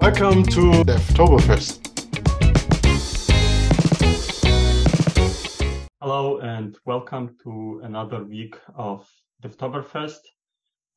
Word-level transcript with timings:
Welcome 0.00 0.44
to 0.44 0.82
Devtoberfest. 0.82 1.86
Hello 6.00 6.38
and 6.38 6.78
welcome 6.86 7.36
to 7.42 7.82
another 7.84 8.24
week 8.24 8.56
of 8.74 9.06
Devtoberfest. 9.42 10.20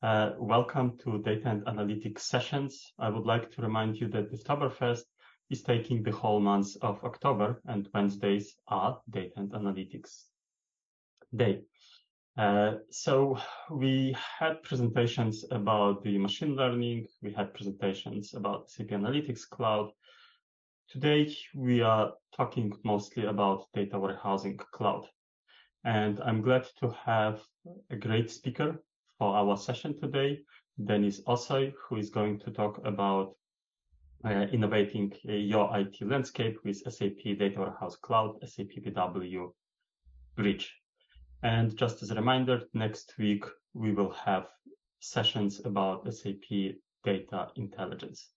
Uh, 0.02 0.30
welcome 0.38 0.96
to 1.04 1.18
Data 1.18 1.50
and 1.50 1.66
Analytics 1.66 2.20
sessions. 2.20 2.94
I 2.98 3.10
would 3.10 3.26
like 3.26 3.50
to 3.52 3.62
remind 3.62 3.96
you 3.96 4.08
that 4.08 4.32
Devtoberfest 4.32 5.04
is 5.50 5.62
taking 5.62 6.02
the 6.02 6.12
whole 6.12 6.40
month 6.40 6.74
of 6.80 7.04
October 7.04 7.60
and 7.66 7.86
Wednesdays 7.92 8.56
are 8.68 9.00
Data 9.10 9.34
and 9.36 9.52
Analytics 9.52 10.22
Day. 11.36 11.60
Uh, 12.36 12.78
so 12.90 13.38
we 13.70 14.16
had 14.38 14.60
presentations 14.64 15.44
about 15.52 16.02
the 16.02 16.18
machine 16.18 16.56
learning. 16.56 17.06
We 17.22 17.32
had 17.32 17.54
presentations 17.54 18.34
about 18.34 18.68
SAP 18.70 18.88
Analytics 18.88 19.48
Cloud. 19.48 19.92
Today, 20.88 21.34
we 21.54 21.80
are 21.80 22.12
talking 22.36 22.72
mostly 22.84 23.26
about 23.26 23.66
data 23.72 23.98
warehousing 23.98 24.58
cloud. 24.72 25.06
And 25.84 26.20
I'm 26.20 26.42
glad 26.42 26.66
to 26.80 26.90
have 27.04 27.40
a 27.90 27.96
great 27.96 28.30
speaker 28.30 28.82
for 29.18 29.36
our 29.36 29.56
session 29.56 29.98
today, 30.00 30.40
Deniz 30.82 31.22
Osoy, 31.26 31.72
who 31.88 31.96
is 31.96 32.10
going 32.10 32.40
to 32.40 32.50
talk 32.50 32.84
about 32.84 33.36
uh, 34.24 34.46
innovating 34.52 35.12
uh, 35.28 35.32
your 35.32 35.70
IT 35.78 36.02
landscape 36.02 36.58
with 36.64 36.78
SAP 36.78 37.38
Data 37.38 37.60
Warehouse 37.60 37.96
Cloud, 37.96 38.38
SAP 38.44 38.82
BW 38.84 39.52
Bridge. 40.34 40.74
And 41.44 41.76
just 41.76 42.02
as 42.02 42.10
a 42.10 42.14
reminder, 42.14 42.62
next 42.72 43.12
week 43.18 43.44
we 43.74 43.92
will 43.92 44.12
have 44.12 44.46
sessions 45.00 45.60
about 45.66 46.10
SAP 46.12 46.76
data 47.04 47.48
intelligence. 47.56 48.30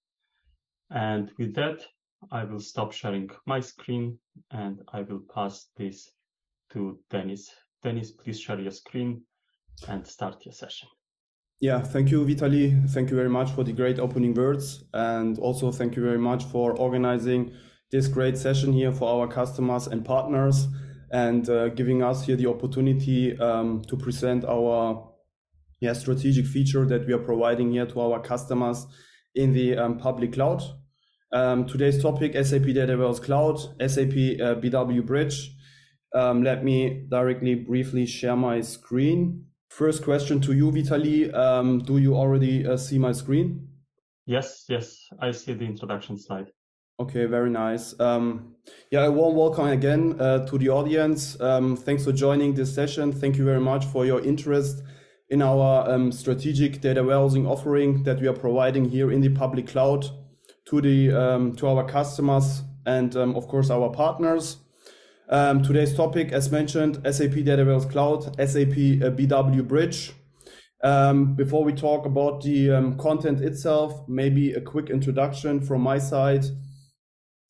And 0.91 1.31
with 1.39 1.55
that, 1.55 1.85
I 2.31 2.43
will 2.43 2.59
stop 2.59 2.91
sharing 2.91 3.29
my 3.45 3.61
screen 3.61 4.19
and 4.51 4.81
I 4.91 5.03
will 5.03 5.21
pass 5.33 5.67
this 5.77 6.11
to 6.73 6.99
Deniz. 7.09 7.49
Deniz, 7.81 8.11
please 8.11 8.41
share 8.41 8.59
your 8.59 8.71
screen 8.71 9.21
and 9.87 10.05
start 10.05 10.45
your 10.45 10.53
session. 10.53 10.89
Yeah, 11.61 11.81
thank 11.81 12.11
you, 12.11 12.25
Vitali. 12.25 12.75
Thank 12.89 13.09
you 13.09 13.15
very 13.15 13.29
much 13.29 13.51
for 13.51 13.63
the 13.63 13.71
great 13.71 13.99
opening 13.99 14.33
words. 14.33 14.83
And 14.93 15.39
also 15.39 15.71
thank 15.71 15.95
you 15.95 16.03
very 16.03 16.19
much 16.19 16.43
for 16.43 16.77
organizing 16.77 17.53
this 17.89 18.09
great 18.09 18.37
session 18.37 18.73
here 18.73 18.91
for 18.91 19.07
our 19.07 19.29
customers 19.29 19.87
and 19.87 20.03
partners 20.03 20.67
and 21.11 21.49
uh, 21.49 21.69
giving 21.69 22.03
us 22.03 22.25
here 22.25 22.35
the 22.35 22.47
opportunity 22.47 23.37
um, 23.39 23.81
to 23.83 23.95
present 23.95 24.43
our 24.45 25.11
yeah, 25.79 25.93
strategic 25.93 26.45
feature 26.45 26.85
that 26.85 27.05
we 27.05 27.13
are 27.13 27.19
providing 27.19 27.71
here 27.71 27.85
to 27.85 28.01
our 28.01 28.19
customers 28.19 28.85
in 29.35 29.53
the 29.53 29.77
um, 29.77 29.97
public 29.97 30.33
cloud. 30.33 30.63
Um, 31.31 31.65
today's 31.65 32.01
topic, 32.01 32.33
SAP 32.33 32.63
Data 32.63 32.97
Warehouse 32.97 33.19
Cloud, 33.19 33.57
SAP 33.79 34.39
uh, 34.41 34.55
BW 34.55 35.05
Bridge. 35.05 35.51
Um, 36.13 36.41
let 36.41 36.63
me 36.63 37.05
directly 37.09 37.55
briefly 37.55 38.05
share 38.05 38.35
my 38.35 38.61
screen. 38.61 39.45
First 39.69 40.03
question 40.03 40.39
to 40.41 40.53
you, 40.53 40.71
Vitali. 40.71 41.31
Um, 41.31 41.79
do 41.79 41.97
you 41.97 42.15
already 42.15 42.65
uh, 42.65 42.77
see 42.77 42.97
my 42.97 43.11
screen? 43.11 43.67
Yes, 44.25 44.65
yes, 44.67 45.07
I 45.21 45.31
see 45.31 45.53
the 45.53 45.65
introduction 45.65 46.17
slide. 46.17 46.47
Okay, 46.99 47.25
very 47.25 47.51
nice. 47.51 47.93
Um, 47.99 48.55
yeah, 48.89 49.05
a 49.05 49.11
warm 49.11 49.35
welcome 49.35 49.67
again 49.67 50.19
uh, 50.19 50.47
to 50.47 50.57
the 50.57 50.69
audience. 50.69 51.39
Um, 51.39 51.77
thanks 51.77 52.03
for 52.03 52.11
joining 52.11 52.55
this 52.55 52.73
session. 52.73 53.11
Thank 53.11 53.37
you 53.37 53.45
very 53.45 53.59
much 53.59 53.85
for 53.85 54.03
your 54.03 54.19
interest 54.21 54.81
in 55.29 55.43
our 55.43 55.87
um, 55.87 56.11
strategic 56.11 56.81
data 56.81 57.03
warehousing 57.03 57.45
offering 57.45 58.01
that 58.01 58.19
we 58.19 58.27
are 58.27 58.33
providing 58.33 58.89
here 58.89 59.11
in 59.11 59.21
the 59.21 59.29
public 59.29 59.67
cloud 59.67 60.07
to 60.69 60.81
the 60.81 61.11
um, 61.13 61.55
to 61.57 61.67
our 61.67 61.87
customers 61.87 62.63
and 62.87 63.15
um, 63.15 63.35
of 63.35 63.47
course 63.47 63.69
our 63.69 63.91
partners. 63.91 64.57
Um, 65.29 65.61
today's 65.61 65.93
topic, 65.93 66.31
as 66.31 66.51
mentioned, 66.51 66.95
SAP 67.03 67.43
Data 67.43 67.63
Warehouse 67.63 67.85
Cloud, 67.85 68.23
SAP 68.37 68.73
uh, 68.73 69.13
BW 69.13 69.67
Bridge. 69.67 70.13
before 70.81 71.63
we 71.63 71.73
talk 71.73 72.07
about 72.07 72.41
the 72.41 72.95
content 72.97 73.41
itself, 73.41 74.01
maybe 74.07 74.53
a 74.53 74.61
quick 74.61 74.89
introduction 74.89 75.61
from 75.61 75.81
my 75.81 75.99
side. 75.99 76.43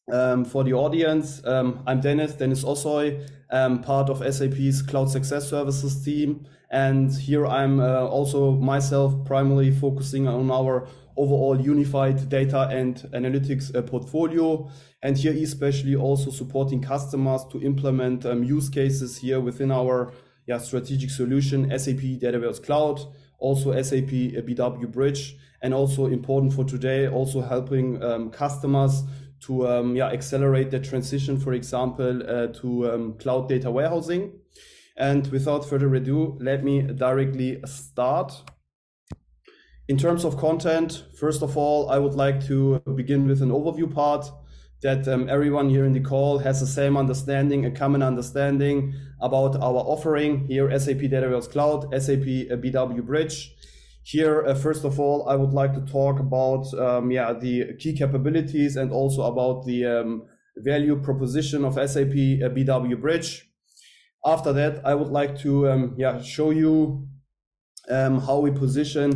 Um, 0.10 0.46
for 0.46 0.64
the 0.64 0.74
audience, 0.74 1.42
um, 1.46 1.84
I'm 1.86 2.00
Deniz, 2.00 2.38
Deniz 2.38 2.64
Osoy, 2.64 3.28
um, 3.52 3.82
part 3.82 4.10
of 4.10 4.20
SAP's 4.20 4.82
Cloud 4.82 5.10
Success 5.10 5.50
Services 5.50 6.02
team. 6.02 6.46
And 6.72 7.12
here 7.12 7.46
I'm 7.46 7.82
uh, 7.82 8.06
also 8.06 8.52
myself 8.52 9.26
primarily 9.26 9.70
focusing 9.72 10.26
on 10.30 10.50
our 10.50 10.88
overall 11.18 11.60
unified 11.60 12.30
data 12.30 12.70
and 12.72 12.96
analytics 13.14 13.76
uh, 13.76 13.82
portfolio. 13.82 14.70
And 15.04 15.18
here 15.18 15.34
especially 15.34 15.98
also 15.98 16.32
supporting 16.32 16.82
customers 16.82 17.44
to 17.52 17.62
implement 17.62 18.26
um, 18.26 18.46
use 18.46 18.70
cases 18.70 19.18
here 19.18 19.42
within 19.42 19.72
our 19.72 20.14
yeah, 20.46 20.60
strategic 20.60 21.10
solution, 21.10 21.70
SAP 21.78 22.20
Data 22.22 22.40
Warehouse 22.40 22.60
Cloud, 22.60 23.02
also 23.40 23.74
SAP 23.82 24.08
uh, 24.08 24.42
BW 24.42 24.90
Bridge, 24.90 25.36
and 25.62 25.74
also 25.74 26.06
important 26.06 26.54
for 26.54 26.64
today, 26.64 27.10
also 27.10 27.42
helping 27.42 28.02
um, 28.02 28.30
customers 28.30 29.04
to 29.46 29.68
um, 29.68 29.96
yeah, 29.96 30.08
accelerate 30.08 30.72
the 30.72 30.80
transition, 30.80 31.40
for 31.40 31.54
example, 31.54 32.24
uh, 32.28 32.48
to 32.48 32.92
um, 32.92 33.14
cloud 33.18 33.50
data 33.50 33.70
warehousing. 33.70 34.34
And 34.98 35.28
without 35.28 35.64
further 35.66 35.94
ado, 35.94 36.38
let 36.42 36.64
me 36.64 36.82
directly 36.82 37.62
start. 37.66 38.34
In 39.88 39.98
terms 39.98 40.26
of 40.26 40.38
content, 40.38 41.06
first 41.18 41.42
of 41.44 41.56
all, 41.56 41.90
I 41.90 42.00
would 42.00 42.16
like 42.16 42.46
to 42.48 42.80
begin 42.96 43.28
with 43.28 43.42
an 43.42 43.52
overview 43.52 43.94
part 43.94 44.30
that 44.82 45.08
um, 45.08 45.30
everyone 45.30 45.70
here 45.70 45.86
in 45.86 45.94
the 45.94 46.00
call 46.00 46.40
has 46.40 46.60
the 46.60 46.68
same 46.68 46.98
understanding, 46.98 47.66
a 47.66 47.72
common 47.72 48.04
understanding 48.04 48.94
about 49.22 49.56
our 49.56 49.78
offering 49.78 50.46
here, 50.46 50.70
SAP 50.78 51.00
Data 51.00 51.22
Warehouse 51.22 51.48
Cloud, 51.48 51.90
SAP 51.92 52.22
uh, 52.22 52.58
BW 52.58 53.06
Bridge, 53.06 53.56
here, 54.08 54.46
uh, 54.46 54.56
first 54.56 54.86
of 54.86 55.02
all, 55.02 55.28
I 55.28 55.36
would 55.36 55.52
like 55.52 55.74
to 55.74 55.82
talk 55.82 56.22
about 56.22 56.74
um, 56.76 57.12
yeah 57.12 57.34
the 57.34 57.74
key 57.78 57.94
capabilities 57.94 58.78
and 58.78 58.90
also 58.90 59.24
about 59.24 59.66
the 59.66 59.86
um, 59.86 60.24
value 60.56 60.96
proposition 61.02 61.66
of 61.66 61.74
SAP 61.74 62.16
uh, 62.16 62.48
BW 62.56 63.02
Bridge. 63.02 63.52
After 64.26 64.54
that, 64.54 64.86
I 64.86 64.96
would 64.96 65.10
like 65.10 65.38
to 65.40 65.70
um, 65.70 65.96
yeah 65.98 66.22
show 66.22 66.52
you 66.52 67.06
um, 67.90 68.22
how 68.22 68.40
we 68.40 68.52
position 68.52 69.10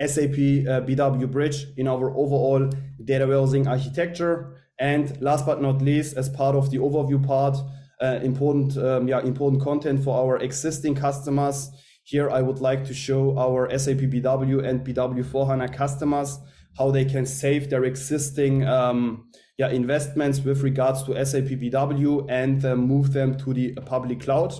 SAP 0.00 0.38
uh, 0.64 0.80
BW 0.88 1.30
Bridge 1.30 1.66
in 1.76 1.86
our 1.86 2.10
overall 2.16 2.70
data 3.04 3.26
warehousing 3.26 3.68
architecture. 3.68 4.56
And 4.80 5.20
last 5.20 5.44
but 5.44 5.60
not 5.60 5.82
least, 5.82 6.16
as 6.16 6.30
part 6.30 6.56
of 6.56 6.70
the 6.70 6.78
overview 6.78 7.22
part, 7.22 7.58
uh, 8.00 8.20
important 8.22 8.78
um, 8.78 9.08
yeah 9.08 9.20
important 9.20 9.62
content 9.62 10.02
for 10.02 10.16
our 10.16 10.38
existing 10.38 10.94
customers 10.94 11.70
here 12.08 12.30
I 12.30 12.40
would 12.40 12.60
like 12.60 12.86
to 12.86 12.94
show 12.94 13.36
our 13.36 13.68
SAP 13.78 13.98
BW 13.98 14.66
and 14.66 14.80
BW 14.80 15.26
4 15.26 15.46
HANA 15.46 15.68
customers 15.68 16.38
how 16.78 16.90
they 16.90 17.04
can 17.04 17.26
save 17.26 17.68
their 17.68 17.84
existing 17.84 18.66
um, 18.66 19.28
yeah, 19.58 19.68
investments 19.68 20.40
with 20.40 20.62
regards 20.62 21.02
to 21.02 21.22
SAP 21.26 21.58
BW 21.60 22.24
and 22.30 22.64
uh, 22.64 22.74
move 22.76 23.12
them 23.12 23.36
to 23.36 23.52
the 23.52 23.74
public 23.84 24.20
cloud. 24.20 24.54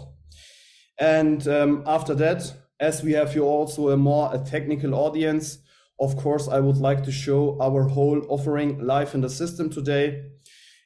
And 0.98 1.48
um, 1.48 1.84
after 1.86 2.14
that, 2.16 2.52
as 2.80 3.02
we 3.02 3.12
have 3.12 3.32
here 3.32 3.44
also 3.44 3.88
a 3.88 3.96
more 3.96 4.28
a 4.30 4.38
technical 4.38 4.94
audience, 4.94 5.56
of 5.98 6.18
course, 6.18 6.48
I 6.48 6.60
would 6.60 6.76
like 6.76 7.02
to 7.04 7.10
show 7.10 7.56
our 7.62 7.84
whole 7.84 8.26
offering 8.28 8.84
live 8.84 9.14
in 9.14 9.22
the 9.22 9.30
system 9.30 9.70
today. 9.70 10.22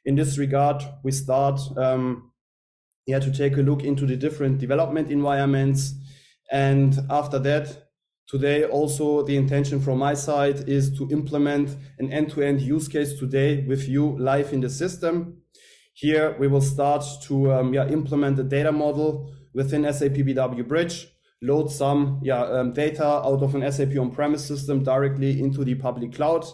In 0.04 0.14
this 0.14 0.38
regard, 0.38 0.80
we 1.02 1.10
start 1.10 1.60
um, 1.76 2.30
yeah, 3.06 3.18
to 3.18 3.32
take 3.32 3.56
a 3.56 3.62
look 3.62 3.82
into 3.82 4.06
the 4.06 4.16
different 4.16 4.58
development 4.58 5.10
environments, 5.10 5.94
and 6.50 6.98
after 7.10 7.38
that, 7.40 7.88
today 8.26 8.64
also 8.64 9.22
the 9.22 9.36
intention 9.36 9.80
from 9.80 9.98
my 9.98 10.14
side 10.14 10.68
is 10.68 10.96
to 10.98 11.08
implement 11.10 11.76
an 11.98 12.12
end-to-end 12.12 12.60
use 12.60 12.88
case 12.88 13.18
today 13.18 13.64
with 13.66 13.88
you 13.88 14.16
live 14.18 14.52
in 14.52 14.60
the 14.60 14.70
system. 14.70 15.38
Here 15.94 16.36
we 16.38 16.48
will 16.48 16.62
start 16.62 17.04
to 17.24 17.52
um, 17.52 17.74
yeah, 17.74 17.86
implement 17.88 18.36
the 18.36 18.44
data 18.44 18.72
model 18.72 19.32
within 19.54 19.90
SAP 19.92 20.12
BW 20.12 20.66
Bridge, 20.66 21.08
load 21.42 21.70
some 21.70 22.20
yeah, 22.22 22.42
um, 22.42 22.72
data 22.72 23.04
out 23.04 23.42
of 23.42 23.54
an 23.54 23.70
SAP 23.70 23.96
on-premise 23.98 24.44
system 24.44 24.82
directly 24.82 25.40
into 25.40 25.64
the 25.64 25.74
public 25.74 26.14
cloud. 26.14 26.46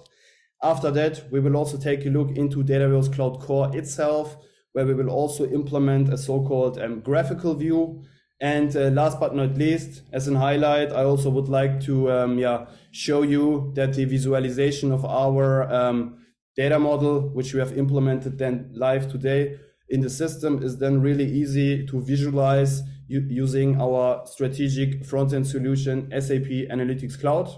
After 0.63 0.91
that, 0.91 1.31
we 1.31 1.39
will 1.39 1.57
also 1.57 1.79
take 1.79 2.05
a 2.05 2.09
look 2.09 2.37
into 2.37 2.65
Data 2.65 2.89
Cloud 3.15 3.39
Core 3.39 3.71
itself, 3.77 4.37
where 4.73 4.85
we 4.85 4.95
will 4.95 5.09
also 5.09 5.47
implement 5.49 6.13
a 6.13 6.19
so-called 6.19 6.79
um, 6.79 7.01
graphical 7.01 7.55
view 7.55 8.03
and 8.41 8.75
uh, 8.77 8.91
last 8.91 9.19
but 9.19 9.35
not 9.35 9.57
least, 9.57 10.03
as 10.13 10.29
an 10.29 10.37
highlight, 10.37 10.93
I 10.93 11.03
also 11.03 11.29
would 11.31 11.49
like 11.49 11.81
to 11.83 12.11
um, 12.13 12.39
yeah, 12.39 12.67
show 12.93 13.23
you 13.23 13.73
that 13.75 13.95
the 13.95 14.05
visualization 14.05 14.93
of 14.93 15.05
our 15.05 15.71
um, 15.73 16.19
data 16.57 16.79
model, 16.79 17.31
which 17.31 17.53
we 17.53 17.59
have 17.59 17.77
implemented 17.77 18.39
then 18.39 18.71
live 18.75 19.11
today 19.11 19.59
in 19.89 20.03
the 20.03 20.11
system, 20.11 20.63
is 20.63 20.79
then 20.79 21.01
really 21.01 21.25
easy 21.25 21.85
to 21.87 22.01
visualize 22.01 22.83
using 23.09 23.81
our 23.81 24.25
strategic 24.27 25.05
front-end 25.05 25.47
solution, 25.47 26.09
SAP 26.11 26.69
Analytics 26.71 27.19
Cloud. 27.19 27.49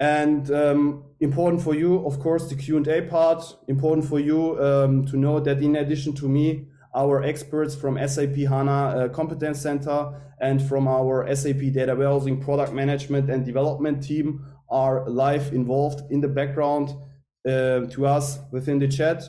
And 0.00 0.50
um, 0.50 1.04
important 1.20 1.62
for 1.62 1.74
you, 1.76 2.04
of 2.04 2.18
course, 2.18 2.48
the 2.48 2.56
Q&A 2.56 3.02
part, 3.02 3.44
important 3.68 4.08
for 4.08 4.18
you 4.18 4.60
um, 4.60 5.06
to 5.06 5.16
know 5.16 5.38
that 5.38 5.62
in 5.62 5.76
addition 5.76 6.14
to 6.14 6.28
me, 6.28 6.66
our 6.94 7.22
experts 7.22 7.74
from 7.74 7.96
SAP 8.06 8.36
HANA 8.36 8.70
uh, 8.70 9.08
Competence 9.08 9.60
Center 9.60 10.12
and 10.40 10.60
from 10.60 10.86
our 10.88 11.34
SAP 11.34 11.72
Data 11.72 11.94
Warehousing 11.94 12.40
Product 12.40 12.72
Management 12.72 13.30
and 13.30 13.44
Development 13.44 14.02
team 14.02 14.44
are 14.68 15.08
live 15.08 15.52
involved 15.52 16.10
in 16.10 16.20
the 16.20 16.28
background 16.28 16.90
uh, 17.46 17.86
to 17.86 18.06
us 18.06 18.38
within 18.50 18.78
the 18.78 18.88
chat. 18.88 19.22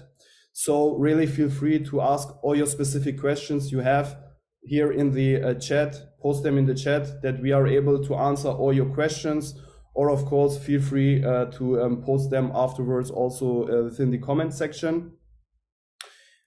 So 0.52 0.96
really 0.98 1.26
feel 1.26 1.50
free 1.50 1.80
to 1.86 2.02
ask 2.02 2.28
all 2.44 2.56
your 2.56 2.68
specific 2.68 3.20
questions 3.20 3.72
you 3.72 3.80
have 3.80 4.18
here 4.62 4.92
in 4.92 5.12
the 5.12 5.42
uh, 5.42 5.54
chat, 5.56 5.96
post 6.22 6.44
them 6.44 6.58
in 6.58 6.66
the 6.66 6.76
chat 6.76 7.22
that 7.22 7.42
we 7.42 7.52
are 7.52 7.68
able 7.68 8.04
to 8.04 8.16
answer 8.16 8.50
all 8.50 8.74
your 8.74 8.86
questions. 8.94 9.56
Or 9.96 10.10
of 10.10 10.26
course, 10.26 10.58
feel 10.58 10.82
free 10.82 11.24
uh, 11.24 11.46
to 11.58 11.82
um, 11.82 12.04
post 12.04 12.32
them 12.32 12.52
afterwards 12.56 13.12
also 13.12 13.68
uh, 13.68 13.84
within 13.84 14.10
the 14.10 14.18
comment 14.18 14.54
section. 14.54 15.12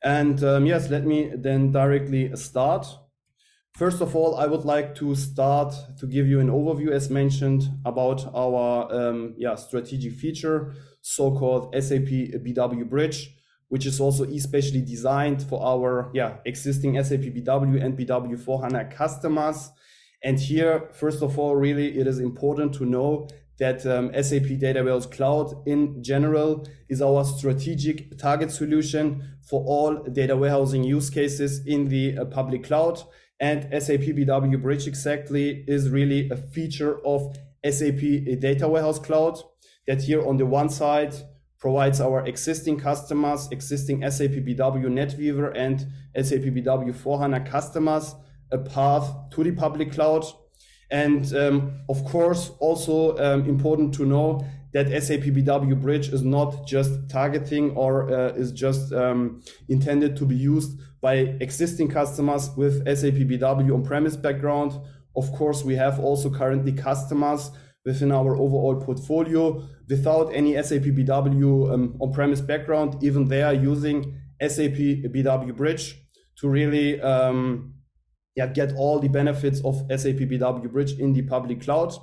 And 0.07 0.41
um, 0.45 0.67
yes, 0.67 0.89
let 0.89 1.05
me 1.05 1.33
then 1.35 1.73
directly 1.73 2.31
start. 2.37 2.87
First 3.75 4.01
of 4.01 4.15
all, 4.15 4.37
I 4.37 4.47
would 4.47 4.65
like 4.65 4.95
to 4.95 5.17
start 5.17 5.75
to 5.99 6.07
give 6.07 6.29
you 6.29 6.39
an 6.39 6.49
overview, 6.49 6.93
as 6.93 7.11
mentioned, 7.11 7.65
about 7.85 8.25
our 8.33 8.87
um, 8.95 9.35
yeah, 9.37 9.57
strategic 9.57 10.13
feature, 10.13 10.75
so-called 11.03 11.75
SAP 11.75 12.07
BW 12.45 12.89
Bridge, 12.89 13.37
which 13.67 13.85
is 13.85 13.99
also 13.99 14.23
especially 14.23 14.81
designed 14.81 15.43
for 15.43 15.61
our 15.61 16.13
yeah, 16.15 16.37
existing 16.45 17.03
SAP 17.03 17.23
BW 17.35 17.85
and 17.85 17.99
BW 17.99 18.39
4 18.39 18.63
HANA 18.63 18.85
customers. 18.85 19.73
And 20.23 20.39
here, 20.39 20.89
first 20.93 21.21
of 21.21 21.37
all, 21.37 21.57
really, 21.57 21.99
it 21.99 22.07
is 22.07 22.21
important 22.21 22.75
to 22.75 22.85
know 22.85 23.27
that 23.59 23.87
um, 23.87 24.11
SAP 24.23 24.59
Data 24.59 24.83
Warehouse 24.83 25.07
Cloud 25.07 25.63
in 25.67 26.03
general 26.03 26.67
is 26.89 27.01
our 27.01 27.25
strategic 27.25 28.19
target 28.19 28.51
solution 28.51 29.37
for 29.49 29.65
all 29.65 30.03
data 30.05 30.37
warehousing 30.37 30.85
use 30.85 31.09
cases 31.09 31.65
in 31.67 31.89
the 31.89 32.19
uh, 32.19 32.25
public 32.27 32.65
cloud. 32.65 33.01
And 33.41 33.63
SAP 33.83 34.01
BW 34.01 34.63
Bridge 34.63 34.87
exactly 34.87 35.65
is 35.67 35.91
really 35.91 36.29
a 36.31 36.37
feature 36.37 36.99
of 37.05 37.37
SAP 37.65 38.01
Data 38.41 38.69
Warehouse 38.69 38.99
Cloud 38.99 39.39
that 39.87 40.03
here 40.03 40.27
on 40.27 40.37
the 40.37 40.47
one 40.47 40.69
side 40.69 41.15
provides 41.59 42.01
our 42.01 42.27
existing 42.27 42.79
customers, 42.79 43.49
existing 43.51 44.03
SAP 44.11 44.31
BW 44.31 44.87
NetWeaver 44.87 45.53
and 45.57 45.81
SAP 46.15 46.43
BW 46.43 46.95
4 46.95 47.19
HANA 47.21 47.41
customers 47.41 48.15
a 48.53 48.59
path 48.59 49.13
to 49.31 49.43
the 49.43 49.53
public 49.53 49.93
cloud 49.93 50.25
and 50.91 51.35
um, 51.35 51.81
of 51.89 52.05
course, 52.05 52.53
also 52.61 53.17
um, 53.19 53.49
important 53.49 53.95
to 53.95 54.07
know 54.07 54.47
that 54.73 54.91
SAP 55.03 55.21
BW 55.21 55.81
Bridge 55.81 56.09
is 56.09 56.23
not 56.23 56.67
just 56.67 57.09
targeting 57.09 57.71
or 57.71 58.13
uh, 58.13 58.29
is 58.35 58.53
just 58.53 58.93
um, 58.93 59.43
intended 59.69 60.17
to 60.17 60.27
be 60.27 60.37
used 60.37 60.79
by 61.01 61.15
existing 61.41 61.89
customers 61.89 62.51
with 62.57 62.85
SAP 62.85 63.15
BW 63.15 63.75
on-premise 63.75 64.17
background. 64.17 64.73
Of 65.17 65.33
course, 65.33 65.65
we 65.65 65.77
have 65.77 65.99
also 65.99 66.31
currently 66.31 66.73
customers 66.73 67.51
within 67.85 68.13
our 68.13 68.37
overall 68.37 68.77
portfolio 68.81 69.67
without 69.89 70.31
any 70.35 70.61
SAP 70.63 70.83
BW 70.83 71.73
um, 71.73 71.97
on-premise 72.01 72.41
background. 72.41 73.03
Even 73.03 73.29
they 73.29 73.43
are 73.43 73.55
using 73.55 74.21
SAP 74.41 74.77
BW 75.15 75.57
Bridge 75.57 75.97
to 76.39 76.49
really 76.49 77.01
um, 77.01 77.76
yeah, 78.37 78.47
get 78.47 78.75
all 78.77 78.99
the 78.99 79.09
benefits 79.09 79.61
of 79.65 79.77
SAP 79.89 80.21
BW 80.29 80.71
Bridge 80.71 80.93
in 80.99 81.13
the 81.13 81.23
public 81.23 81.63
cloud. 81.63 81.95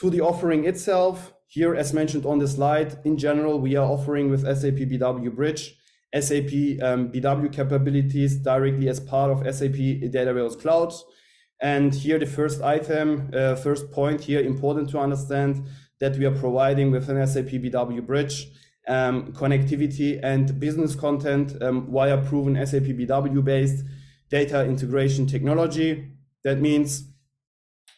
To 0.00 0.10
the 0.10 0.20
offering 0.20 0.64
itself, 0.64 1.34
here, 1.46 1.74
as 1.74 1.92
mentioned 1.92 2.26
on 2.26 2.38
the 2.38 2.48
slide, 2.48 2.98
in 3.04 3.16
general, 3.16 3.60
we 3.60 3.76
are 3.76 3.86
offering 3.86 4.30
with 4.30 4.42
SAP 4.42 4.88
BW 4.88 5.34
Bridge 5.34 5.74
SAP 6.14 6.80
um, 6.82 7.12
BW 7.12 7.52
capabilities 7.52 8.36
directly 8.36 8.88
as 8.88 9.00
part 9.00 9.30
of 9.30 9.54
SAP 9.54 9.76
Data 10.10 10.32
Warehouse 10.32 10.56
Cloud. 10.56 10.92
And 11.60 11.94
here, 11.94 12.18
the 12.18 12.26
first 12.26 12.62
item, 12.62 13.30
uh, 13.34 13.56
first 13.56 13.90
point 13.90 14.22
here, 14.22 14.40
important 14.40 14.88
to 14.90 14.98
understand 14.98 15.66
that 16.00 16.16
we 16.16 16.24
are 16.24 16.34
providing 16.34 16.90
with 16.90 17.08
an 17.08 17.26
SAP 17.26 17.46
BW 17.46 18.06
Bridge 18.06 18.48
um, 18.86 19.32
connectivity 19.32 20.18
and 20.22 20.58
business 20.58 20.94
content 20.94 21.60
um, 21.62 21.90
via 21.90 22.16
proven 22.22 22.54
SAP 22.66 22.84
BW 22.84 23.44
based 23.44 23.84
data 24.30 24.64
integration 24.64 25.26
technology. 25.26 26.12
That 26.44 26.60
means 26.60 27.04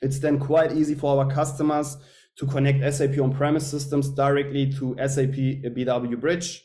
it's 0.03 0.19
then 0.19 0.39
quite 0.39 0.73
easy 0.73 0.95
for 0.95 1.19
our 1.19 1.31
customers 1.31 1.97
to 2.37 2.47
connect 2.47 2.95
SAP 2.95 3.19
on-premise 3.19 3.67
systems 3.67 4.09
directly 4.09 4.73
to 4.73 4.97
SAP 5.07 5.37
BW 5.75 6.19
Bridge. 6.21 6.65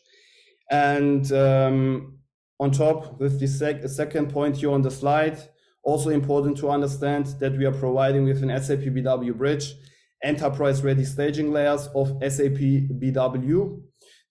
And 0.71 1.29
um, 1.31 2.19
on 2.59 2.71
top, 2.71 3.19
with 3.19 3.39
the 3.39 3.47
sec 3.47 3.87
second 3.89 4.31
point 4.31 4.57
here 4.57 4.71
on 4.71 4.81
the 4.81 4.91
slide, 4.91 5.37
also 5.83 6.09
important 6.09 6.57
to 6.57 6.69
understand 6.69 7.27
that 7.39 7.57
we 7.57 7.65
are 7.65 7.71
providing 7.71 8.23
with 8.23 8.41
an 8.41 8.49
SAP 8.61 8.79
BW 8.79 9.35
Bridge 9.35 9.75
enterprise-ready 10.23 11.05
staging 11.05 11.51
layers 11.51 11.87
of 11.93 12.07
SAP 12.21 12.59
BW. 12.99 13.81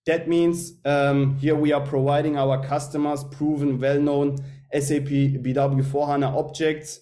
That 0.07 0.29
means 0.29 0.73
um, 0.85 1.37
here 1.37 1.55
we 1.55 1.73
are 1.73 1.81
providing 1.81 2.37
our 2.37 2.63
customers 2.67 3.23
proven, 3.25 3.79
well-known 3.79 4.39
SAP 4.75 5.09
BW 5.43 5.85
4 5.85 6.07
HANA 6.07 6.37
objects 6.37 7.01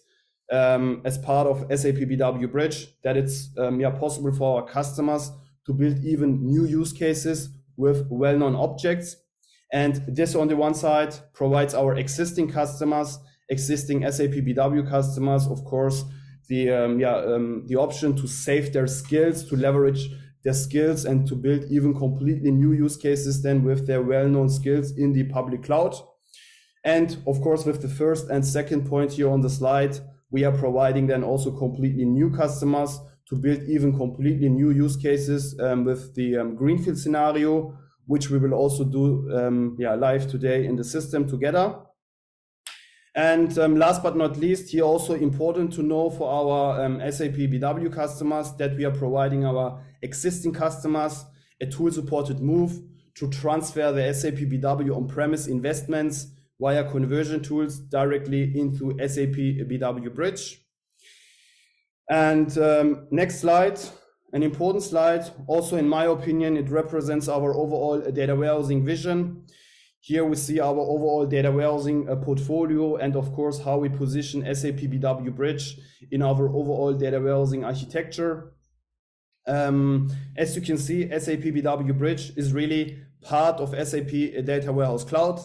um, 0.53 1.01
as 1.05 1.19
part 1.19 1.47
of 1.47 1.61
SAP 1.71 1.97
BW 1.97 2.51
Bridge, 2.51 2.89
that 3.03 3.17
it's 3.17 3.51
um, 3.59 3.81
yeah, 3.81 3.91
possible 3.91 4.33
for 4.33 4.61
our 4.61 4.69
customers 4.69 5.31
to 5.67 5.73
build 5.73 5.99
even 6.05 6.45
new 6.45 6.67
use 6.67 6.93
cases 6.93 7.49
with 7.77 8.07
well-known 8.11 8.55
objects. 8.55 9.17
And 9.73 10.03
this 10.07 10.35
on 10.35 10.49
the 10.49 10.57
one 10.57 10.75
side 10.75 11.15
provides 11.33 11.75
our 11.75 11.95
existing 11.95 12.51
customers, 12.51 13.19
existing 13.49 14.03
SAP 14.11 14.31
BW 14.31 14.89
customers, 14.89 15.47
of 15.47 15.65
course, 15.65 16.05
the 16.49 16.71
um, 16.71 17.01
yeah 17.01 17.21
the 17.67 17.77
option 17.77 18.15
to 18.17 18.27
save 18.27 18.73
their 18.73 18.87
skills, 18.87 19.45
to 19.49 19.57
leverage 19.57 20.11
their 20.45 20.53
skills, 20.53 21.07
and 21.07 21.27
to 21.29 21.35
build 21.35 21.65
even 21.71 21.95
completely 21.95 22.51
new 22.51 22.73
use 22.73 22.97
cases 22.97 23.43
then 23.43 23.65
with 23.65 23.87
their 23.87 24.03
well-known 24.03 24.51
skills 24.51 24.93
in 24.99 25.13
the 25.13 25.25
public 25.25 25.63
cloud. 25.63 25.95
And 26.85 27.17
of 27.27 27.41
course, 27.41 27.65
with 27.65 27.81
the 27.81 27.89
first 27.89 28.29
and 28.29 28.45
second 28.45 28.89
point 28.89 29.13
here 29.13 29.31
on 29.31 29.41
the 29.41 29.51
slide, 29.51 29.99
we 30.31 30.45
are 30.45 30.53
providing 30.53 31.07
then 31.07 31.23
also 31.23 31.51
completely 31.51 32.05
new 32.05 32.31
customers 32.31 32.99
to 33.29 33.37
build 33.37 33.63
even 33.69 33.97
completely 33.97 34.49
new 34.49 34.71
use 34.71 34.97
cases 34.97 35.59
um, 35.61 35.85
with 35.85 36.15
the 36.15 36.37
um, 36.37 36.57
Greenfield 36.57 36.99
scenario, 36.99 37.79
which 38.07 38.31
we 38.31 38.39
will 38.39 38.55
also 38.55 38.85
do 38.85 39.31
um, 39.37 39.77
yeah, 39.79 39.95
live 39.95 40.29
today 40.29 40.67
in 40.67 40.77
the 40.77 40.85
system 40.85 41.29
together. 41.29 41.75
And 43.15 43.57
um, 43.59 43.77
last 43.77 44.03
but 44.03 44.17
not 44.17 44.39
least, 44.39 44.71
here 44.71 44.85
also 44.85 45.15
important 45.15 45.73
to 45.75 45.83
know 45.83 46.11
for 46.11 46.31
our 46.31 46.85
um, 46.85 46.99
SAP 47.13 47.35
BW 47.35 47.93
customers 47.93 48.53
that 48.55 48.75
we 48.77 48.85
are 48.87 48.91
providing 48.91 49.45
our 49.45 49.83
existing 50.01 50.53
customers 50.53 51.25
a 51.61 51.67
tool 51.67 51.93
supported 51.93 52.41
move 52.41 52.81
to 53.15 53.29
transfer 53.31 53.93
the 53.93 54.13
SAP 54.13 54.35
BW 54.35 54.97
on-premise 54.97 55.47
investments 55.47 56.29
via 56.63 56.85
conversion 56.89 57.43
tools 57.43 57.81
directly 57.97 58.43
into 58.57 58.97
SAP 59.01 59.37
BW 59.69 60.15
Bridge. 60.15 60.63
And 62.09 62.57
um, 62.57 63.09
next 63.11 63.41
slide, 63.41 63.81
an 64.33 64.43
important 64.45 64.85
slide. 64.85 65.25
Also, 65.49 65.77
in 65.77 65.89
my 65.89 66.05
opinion, 66.05 66.57
it 66.57 66.69
represents 66.71 67.29
our 67.29 67.53
overall 67.55 68.01
data 68.13 68.37
warehousing 68.37 68.85
vision. 68.85 69.45
Here 70.01 70.25
we 70.25 70.37
see 70.37 70.61
our 70.61 70.81
overall 70.95 71.27
data 71.27 71.51
warehousing 71.51 72.09
uh, 72.09 72.17
portfolio 72.17 72.97
and 72.97 73.15
of 73.17 73.33
course 73.33 73.61
how 73.63 73.79
we 73.79 73.89
position 73.89 74.43
SAP 74.55 74.81
BW 74.93 75.35
Bridge 75.35 75.79
in 76.11 76.23
our 76.23 76.49
overall 76.49 76.93
data 76.93 77.21
warehousing 77.21 77.65
architecture. 77.65 78.53
Um, 79.47 80.11
as 80.37 80.55
you 80.57 80.63
can 80.63 80.79
see, 80.79 81.09
SAP 81.09 81.45
BW 81.57 81.97
Bridge 81.97 82.33
is 82.37 82.53
really 82.53 82.99
part 83.21 83.61
of 83.61 83.71
SAP 83.89 84.11
Data 84.45 84.73
Warehouse 84.73 85.05
Cloud. 85.05 85.41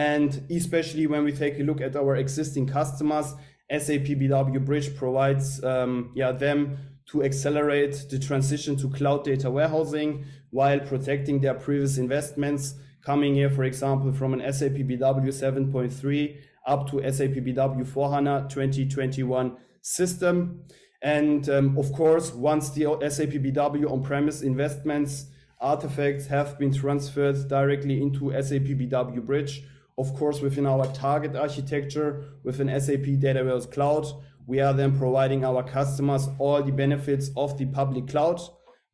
And 0.00 0.46
especially 0.50 1.06
when 1.06 1.24
we 1.24 1.32
take 1.32 1.60
a 1.60 1.62
look 1.62 1.82
at 1.82 1.94
our 1.94 2.16
existing 2.16 2.66
customers, 2.66 3.34
SAP 3.70 4.06
BW 4.20 4.64
Bridge 4.64 4.96
provides 4.96 5.62
um, 5.62 6.12
yeah, 6.14 6.32
them 6.32 6.78
to 7.10 7.22
accelerate 7.22 8.06
the 8.08 8.18
transition 8.18 8.76
to 8.76 8.88
cloud 8.88 9.24
data 9.24 9.50
warehousing 9.50 10.24
while 10.48 10.80
protecting 10.80 11.42
their 11.42 11.52
previous 11.52 11.98
investments 11.98 12.76
coming 13.04 13.34
here, 13.34 13.50
for 13.50 13.64
example, 13.64 14.10
from 14.10 14.32
an 14.32 14.40
SAP 14.50 14.78
BW 14.88 15.28
7.3 15.28 16.36
up 16.66 16.90
to 16.90 17.12
SAP 17.12 17.36
BW 17.44 17.86
4 17.86 18.10
HANA 18.10 18.46
2021 18.48 19.54
system. 19.82 20.62
And 21.02 21.46
um, 21.50 21.76
of 21.76 21.92
course, 21.92 22.32
once 22.32 22.70
the 22.70 22.84
SAP 23.06 23.34
BW 23.44 23.90
on-premise 23.90 24.40
investments 24.40 25.26
artifacts 25.60 26.26
have 26.28 26.58
been 26.58 26.72
transferred 26.72 27.48
directly 27.48 28.00
into 28.00 28.30
SAP 28.42 28.78
BW 28.80 29.26
Bridge, 29.26 29.62
of 30.00 30.14
course, 30.14 30.40
within 30.40 30.66
our 30.66 30.86
target 30.94 31.36
architecture, 31.36 32.24
within 32.42 32.68
SAP 32.80 33.20
Data 33.20 33.44
Warehouse 33.44 33.66
Cloud, 33.66 34.06
we 34.46 34.58
are 34.58 34.72
then 34.72 34.98
providing 34.98 35.44
our 35.44 35.62
customers 35.62 36.26
all 36.38 36.62
the 36.62 36.72
benefits 36.72 37.30
of 37.36 37.58
the 37.58 37.66
public 37.66 38.08
cloud 38.08 38.40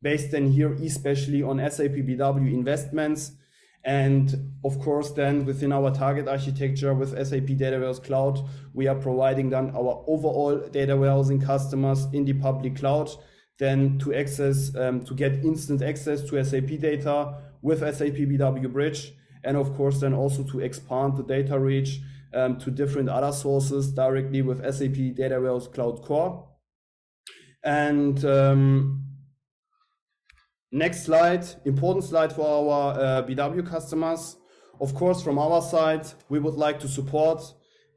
based 0.01 0.31
then 0.31 0.51
here 0.51 0.73
especially 0.73 1.41
on 1.41 1.57
SAP 1.71 1.95
BW 2.07 2.53
investments. 2.53 3.31
And 3.83 4.51
of 4.65 4.79
course, 4.79 5.11
then 5.11 5.45
within 5.45 5.71
our 5.71 5.91
target 5.93 6.27
architecture 6.27 6.93
with 6.93 7.11
SAP 7.25 7.57
Data 7.57 7.77
Warehouse 7.77 7.99
Cloud, 7.99 8.39
we 8.73 8.87
are 8.87 8.95
providing 8.95 9.49
then 9.49 9.71
our 9.71 10.03
overall 10.07 10.57
data 10.71 10.95
warehousing 10.95 11.39
customers 11.39 12.05
in 12.11 12.25
the 12.25 12.33
public 12.33 12.75
cloud, 12.75 13.09
then 13.59 13.97
to 13.99 14.13
access, 14.13 14.75
um, 14.75 15.05
to 15.05 15.13
get 15.13 15.45
instant 15.45 15.81
access 15.81 16.21
to 16.29 16.43
SAP 16.43 16.79
data 16.79 17.37
with 17.61 17.79
SAP 17.79 18.17
BW 18.29 18.71
Bridge. 18.71 19.13
And 19.47 19.55
of 19.55 19.73
course, 19.77 20.01
then 20.01 20.13
also 20.13 20.43
to 20.43 20.59
expand 20.59 21.15
the 21.15 21.23
data 21.23 21.57
reach 21.57 22.01
um, 22.33 22.57
to 22.59 22.69
different 22.69 23.07
other 23.07 23.31
sources 23.31 23.93
directly 23.93 24.41
with 24.41 24.59
SAP 24.59 25.15
Data 25.15 25.39
Warehouse 25.39 25.69
Cloud 25.69 26.01
Core. 26.01 26.45
And 27.63 28.25
um, 28.25 29.05
next 30.69 31.05
slide, 31.05 31.45
important 31.63 32.03
slide 32.03 32.33
for 32.33 32.45
our 32.45 32.99
uh, 32.99 33.23
BW 33.23 33.65
customers. 33.65 34.35
Of 34.81 34.93
course, 34.93 35.23
from 35.23 35.39
our 35.39 35.61
side, 35.61 36.05
we 36.27 36.39
would 36.39 36.55
like 36.55 36.81
to 36.81 36.89
support 36.89 37.41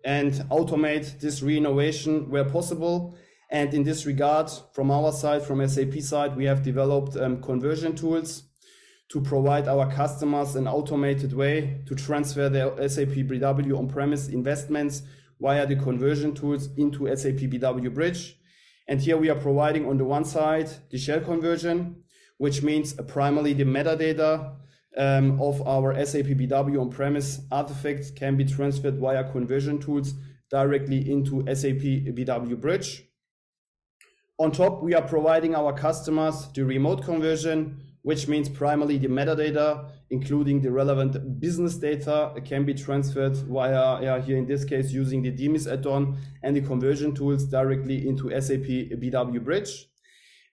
and 0.04 0.32
automate 0.50 1.18
this 1.18 1.42
re-innovation 1.42 2.30
where 2.30 2.44
possible. 2.44 3.16
And 3.50 3.74
in 3.74 3.82
this 3.82 4.06
regard, 4.06 4.48
from 4.72 4.92
our 4.92 5.10
side, 5.10 5.42
from 5.42 5.66
SAP 5.68 6.00
side, 6.00 6.36
we 6.36 6.44
have 6.44 6.62
developed 6.62 7.16
um, 7.16 7.42
conversion 7.42 7.96
tools 7.96 8.44
to 9.10 9.20
provide 9.20 9.66
our 9.66 9.90
customers 9.92 10.54
an 10.54 10.68
automated 10.68 11.32
way 11.32 11.82
to 11.86 11.94
transfer 11.94 12.48
their 12.48 12.70
SAP 12.88 13.08
BW 13.08 13.76
on-premise 13.76 14.28
investments 14.28 15.02
via 15.40 15.66
the 15.66 15.76
conversion 15.76 16.32
tools 16.32 16.68
into 16.76 17.14
SAP 17.16 17.50
BW 17.50 17.92
Bridge. 17.92 18.36
And 18.86 19.00
here 19.00 19.16
we 19.16 19.28
are 19.28 19.38
providing 19.38 19.86
on 19.86 19.98
the 19.98 20.04
one 20.04 20.24
side 20.24 20.68
the 20.90 20.98
shell 20.98 21.20
conversion, 21.20 22.02
which 22.38 22.62
means 22.62 22.92
primarily 22.92 23.52
the 23.52 23.64
metadata 23.64 24.54
um, 24.96 25.40
of 25.40 25.66
our 25.66 25.94
SAP 26.04 26.26
BW 26.26 26.80
on-premise 26.80 27.40
artifacts 27.50 28.10
can 28.10 28.36
be 28.36 28.44
transferred 28.44 28.98
via 28.98 29.24
conversion 29.30 29.78
tools 29.78 30.14
directly 30.50 31.10
into 31.10 31.42
SAP 31.54 31.82
BW 32.14 32.60
Bridge. 32.60 33.04
On 34.38 34.50
top, 34.50 34.82
we 34.82 34.94
are 34.94 35.02
providing 35.02 35.54
our 35.54 35.72
customers 35.72 36.48
the 36.54 36.64
remote 36.64 37.04
conversion, 37.04 37.89
which 38.02 38.28
means 38.28 38.48
primarily 38.48 38.98
the 38.98 39.08
metadata, 39.08 39.90
including 40.10 40.60
the 40.60 40.70
relevant 40.70 41.40
business 41.40 41.76
data, 41.76 42.32
can 42.44 42.64
be 42.64 42.74
transferred 42.74 43.36
via, 43.36 44.02
yeah, 44.02 44.20
here 44.20 44.38
in 44.38 44.46
this 44.46 44.64
case, 44.64 44.90
using 44.90 45.22
the 45.22 45.30
DMIS 45.30 45.70
add-on 45.70 46.18
and 46.42 46.56
the 46.56 46.62
conversion 46.62 47.14
tools 47.14 47.44
directly 47.44 48.08
into 48.08 48.30
SAP 48.40 48.66
BW 49.00 49.44
Bridge. 49.44 49.86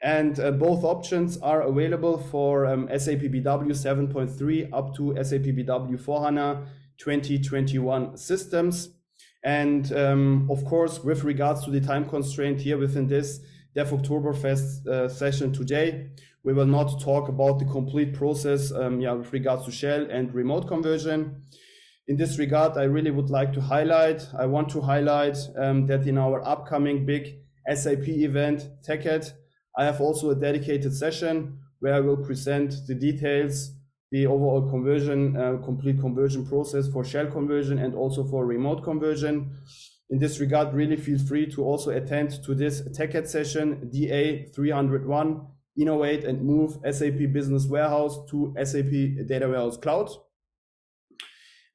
And 0.01 0.39
uh, 0.39 0.51
both 0.51 0.83
options 0.83 1.37
are 1.37 1.61
available 1.61 2.19
for 2.19 2.67
um, 2.67 2.87
SAP 2.89 3.21
BW 3.21 3.71
7.3 3.71 4.69
up 4.71 4.95
to 4.95 5.15
SAP 5.23 5.41
BW 5.41 5.99
4 5.99 6.23
HANA 6.23 6.67
2021 6.97 8.17
systems. 8.17 8.89
And 9.43 9.91
um, 9.93 10.47
of 10.51 10.65
course, 10.65 11.03
with 11.03 11.23
regards 11.23 11.63
to 11.65 11.71
the 11.71 11.79
time 11.79 12.07
constraint 12.07 12.61
here 12.61 12.77
within 12.77 13.07
this 13.07 13.39
Devtoberfest 13.75 14.87
uh, 14.87 15.07
session 15.07 15.53
today, 15.53 16.09
we 16.47 16.53
will 16.53 16.65
not 16.65 17.01
talk 17.01 17.27
about 17.27 17.59
the 17.59 17.65
complete 17.65 18.13
process 18.13 18.71
um, 18.71 19.01
yeah, 19.01 19.11
with 19.11 19.33
regards 19.33 19.65
to 19.65 19.71
shell 19.71 20.07
and 20.09 20.33
remote 20.33 20.65
conversion. 20.65 21.41
In 22.07 22.15
this 22.15 22.39
regard, 22.39 22.77
I 22.77 22.83
really 22.83 23.11
would 23.11 23.29
like 23.29 23.51
to 23.51 23.59
highlight, 23.59 24.25
I 24.33 24.45
want 24.45 24.69
to 24.69 24.79
highlight 24.79 25.37
um, 25.57 25.87
that 25.87 26.07
in 26.07 26.17
our 26.17 26.41
upcoming 26.47 27.05
big 27.05 27.39
SAP 27.67 28.07
event, 28.07 28.65
TechEd, 28.87 29.29
I 29.77 29.83
have 29.83 29.99
also 29.99 30.29
a 30.29 30.35
dedicated 30.35 30.95
session 30.95 31.59
where 31.81 31.95
I 31.95 31.99
will 31.99 32.15
present 32.15 32.75
the 32.87 32.95
details, 32.95 33.73
the 34.11 34.25
overall 34.25 34.69
conversion, 34.69 35.35
uh, 35.35 35.57
complete 35.65 35.99
conversion 35.99 36.45
process 36.45 36.87
for 36.87 37.03
shell 37.03 37.27
conversion 37.27 37.77
and 37.77 37.93
also 37.93 38.23
for 38.23 38.45
remote 38.45 38.85
conversion. 38.85 39.51
In 40.09 40.17
this 40.17 40.39
regard, 40.39 40.73
really 40.73 40.95
feel 40.95 41.19
free 41.19 41.45
to 41.47 41.65
also 41.65 41.91
attend 41.91 42.41
to 42.45 42.55
this 42.55 42.83
TechEd 42.97 43.27
session, 43.27 43.89
DA 43.89 44.45
301, 44.55 45.41
innovate 45.77 46.23
and 46.23 46.41
move 46.41 46.77
SAP 46.91 47.31
Business 47.31 47.67
Warehouse 47.67 48.19
to 48.29 48.53
SAP 48.63 49.27
Data 49.27 49.47
Warehouse 49.47 49.77
Cloud. 49.77 50.09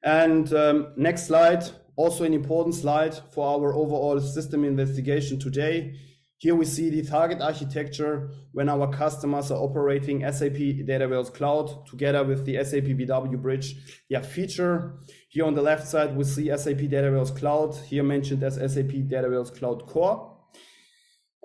And 0.03 0.53
um, 0.53 0.93
next 0.97 1.27
slide, 1.27 1.63
also 1.95 2.23
an 2.23 2.33
important 2.33 2.75
slide 2.75 3.15
for 3.31 3.47
our 3.47 3.73
overall 3.73 4.19
system 4.19 4.63
investigation 4.65 5.39
today. 5.39 5.95
Here 6.37 6.55
we 6.55 6.65
see 6.65 6.89
the 6.89 7.03
target 7.03 7.39
architecture 7.39 8.29
when 8.51 8.67
our 8.67 8.91
customers 8.91 9.49
are 9.49 9.61
operating 9.61 10.29
SAP 10.29 10.85
Data 10.85 11.07
Warehouse 11.07 11.29
Cloud 11.29 11.87
together 11.87 12.21
with 12.25 12.45
the 12.45 12.61
SAP 12.65 12.83
BW 12.83 13.41
Bridge 13.41 13.77
yeah, 14.09 14.21
feature. 14.21 14.97
Here 15.29 15.45
on 15.45 15.55
the 15.55 15.61
left 15.61 15.87
side, 15.87 16.17
we 16.17 16.25
see 16.25 16.49
SAP 16.57 16.79
Data 16.89 17.09
Warehouse 17.09 17.31
Cloud, 17.31 17.75
here 17.87 18.03
mentioned 18.03 18.43
as 18.43 18.55
SAP 18.55 19.07
Data 19.07 19.29
Warehouse 19.29 19.51
Cloud 19.51 19.87
Core. 19.87 20.32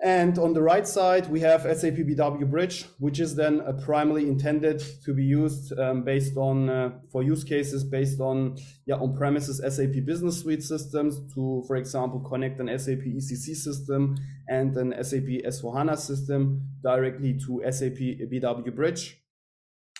And 0.01 0.39
on 0.39 0.53
the 0.53 0.61
right 0.61 0.87
side, 0.87 1.29
we 1.29 1.41
have 1.41 1.63
SAP 1.63 1.95
BW 1.95 2.49
Bridge, 2.49 2.85
which 2.99 3.19
is 3.19 3.35
then 3.35 3.61
primarily 3.83 4.29
intended 4.29 4.81
to 5.03 5.13
be 5.13 5.25
used 5.25 5.77
um, 5.77 6.03
based 6.03 6.37
on, 6.37 6.69
uh, 6.69 6.91
for 7.11 7.21
use 7.21 7.43
cases 7.43 7.83
based 7.83 8.21
on 8.21 8.57
yeah, 8.85 8.95
on-premises 8.95 9.57
SAP 9.57 10.05
Business 10.05 10.39
Suite 10.39 10.63
systems 10.63 11.19
to, 11.33 11.65
for 11.67 11.75
example, 11.75 12.21
connect 12.21 12.61
an 12.61 12.67
SAP 12.79 12.99
ECC 12.99 13.53
system 13.55 14.15
and 14.47 14.77
an 14.77 14.93
SAP 15.03 15.43
S4HANA 15.45 15.97
system 15.97 16.61
directly 16.81 17.37
to 17.45 17.61
SAP 17.69 17.99
BW 18.31 18.73
Bridge. 18.73 19.21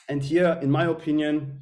And 0.07 0.23
here, 0.23 0.57
in 0.61 0.71
my 0.71 0.85
opinion, 0.85 1.59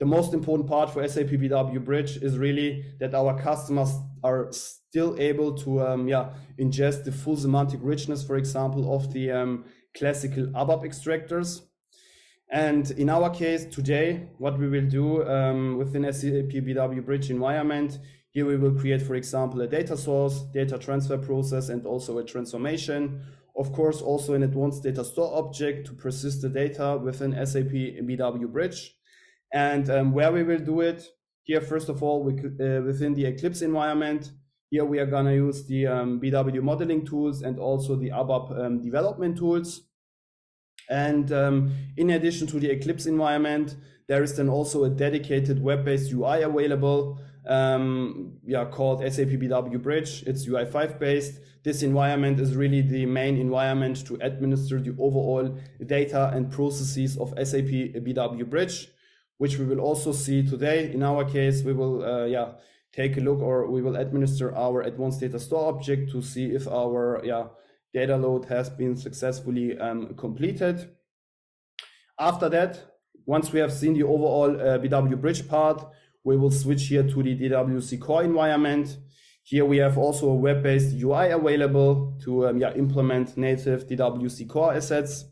the 0.00 0.06
most 0.06 0.34
important 0.34 0.68
part 0.68 0.90
for 0.90 1.06
SAP 1.06 1.26
BW 1.26 1.84
Bridge 1.84 2.16
is 2.16 2.38
really 2.38 2.84
that 2.98 3.14
our 3.14 3.40
customers 3.40 3.92
are 4.22 4.52
still 4.52 5.16
able 5.18 5.56
to 5.58 5.86
um, 5.86 6.08
yeah 6.08 6.30
ingest 6.58 7.04
the 7.04 7.12
full 7.12 7.36
semantic 7.36 7.80
richness, 7.82 8.24
for 8.24 8.36
example, 8.36 8.94
of 8.94 9.12
the 9.12 9.30
um, 9.30 9.64
classical 9.96 10.46
ABAP 10.48 10.84
extractors. 10.84 11.62
And 12.50 12.90
in 12.92 13.10
our 13.10 13.28
case 13.28 13.66
today, 13.66 14.30
what 14.38 14.58
we 14.58 14.68
will 14.68 14.88
do 14.88 15.28
um, 15.28 15.76
within 15.76 16.10
SAP 16.10 16.64
BW 16.64 17.04
Bridge 17.04 17.30
environment, 17.30 17.98
here 18.30 18.46
we 18.46 18.56
will 18.56 18.74
create, 18.74 19.02
for 19.02 19.16
example, 19.16 19.60
a 19.60 19.66
data 19.66 19.96
source, 19.96 20.42
data 20.52 20.78
transfer 20.78 21.18
process, 21.18 21.68
and 21.68 21.84
also 21.84 22.18
a 22.18 22.24
transformation. 22.24 23.20
Of 23.56 23.72
course, 23.72 24.00
also 24.00 24.34
an 24.34 24.44
advanced 24.44 24.82
data 24.82 25.04
store 25.04 25.36
object 25.36 25.88
to 25.88 25.92
persist 25.92 26.42
the 26.42 26.48
data 26.48 26.98
within 27.02 27.32
SAP 27.44 27.72
BW 28.06 28.50
Bridge. 28.52 28.94
And 29.52 29.90
um, 29.90 30.12
where 30.12 30.30
we 30.30 30.42
will 30.42 30.58
do 30.58 30.80
it, 30.80 31.08
here, 31.48 31.62
first 31.62 31.88
of 31.88 32.02
all, 32.02 32.22
we, 32.22 32.34
uh, 32.34 32.82
within 32.82 33.14
the 33.14 33.24
Eclipse 33.24 33.62
environment, 33.62 34.32
here 34.70 34.84
we 34.84 34.98
are 34.98 35.06
gonna 35.06 35.32
use 35.32 35.64
the 35.64 35.86
um, 35.86 36.20
BW 36.20 36.62
modeling 36.62 37.06
tools 37.06 37.40
and 37.40 37.58
also 37.58 37.96
the 37.96 38.10
ABAP 38.10 38.66
um, 38.66 38.82
development 38.82 39.38
tools. 39.38 39.80
And 40.90 41.32
um, 41.32 41.74
in 41.96 42.10
addition 42.10 42.46
to 42.48 42.60
the 42.60 42.70
Eclipse 42.70 43.06
environment, 43.06 43.76
there 44.08 44.22
is 44.22 44.36
then 44.36 44.50
also 44.50 44.84
a 44.84 44.90
dedicated 44.90 45.62
web-based 45.62 46.12
UI 46.12 46.42
available, 46.42 47.18
um, 47.46 48.34
yeah, 48.44 48.66
called 48.66 49.00
SAP 49.00 49.28
BW 49.28 49.82
Bridge. 49.82 50.24
It's 50.26 50.46
UI5 50.46 50.98
based. 50.98 51.40
This 51.64 51.82
environment 51.82 52.40
is 52.40 52.56
really 52.56 52.82
the 52.82 53.06
main 53.06 53.38
environment 53.38 54.06
to 54.06 54.18
administer 54.20 54.80
the 54.80 54.94
overall 54.98 55.58
data 55.86 56.30
and 56.34 56.52
processes 56.52 57.16
of 57.16 57.30
SAP 57.30 57.72
BW 58.04 58.48
Bridge 58.50 58.90
which 59.38 59.58
we 59.58 59.64
will 59.64 59.80
also 59.80 60.12
see 60.12 60.42
today. 60.42 60.92
In 60.92 61.02
our 61.02 61.24
case, 61.24 61.62
we 61.62 61.72
will 61.72 62.04
uh, 62.04 62.24
yeah 62.26 62.52
take 62.92 63.16
a 63.16 63.20
look 63.20 63.40
or 63.40 63.70
we 63.70 63.82
will 63.82 63.96
administer 63.96 64.54
our 64.54 64.82
advanced 64.82 65.20
data 65.20 65.38
store 65.38 65.68
object 65.68 66.10
to 66.12 66.22
see 66.22 66.46
if 66.46 66.68
our 66.68 67.20
yeah 67.24 67.46
data 67.92 68.16
load 68.16 68.44
has 68.46 68.68
been 68.68 68.96
successfully 68.96 69.78
um, 69.78 70.14
completed. 70.14 70.90
After 72.18 72.48
that, 72.50 72.98
once 73.26 73.52
we 73.52 73.60
have 73.60 73.72
seen 73.72 73.94
the 73.94 74.02
overall 74.02 74.50
uh, 74.60 74.78
BW 74.78 75.20
bridge 75.20 75.48
part, 75.48 75.84
we 76.24 76.36
will 76.36 76.50
switch 76.50 76.88
here 76.88 77.02
to 77.02 77.22
the 77.22 77.38
DWC 77.38 78.00
core 78.00 78.24
environment. 78.24 78.96
Here 79.42 79.64
we 79.64 79.78
have 79.78 79.96
also 79.96 80.28
a 80.30 80.34
web-based 80.34 80.94
UI 81.00 81.30
available 81.30 82.18
to 82.24 82.48
um, 82.48 82.58
yeah, 82.58 82.74
implement 82.74 83.36
native 83.36 83.86
DWC 83.86 84.48
core 84.48 84.74
assets. 84.74 85.24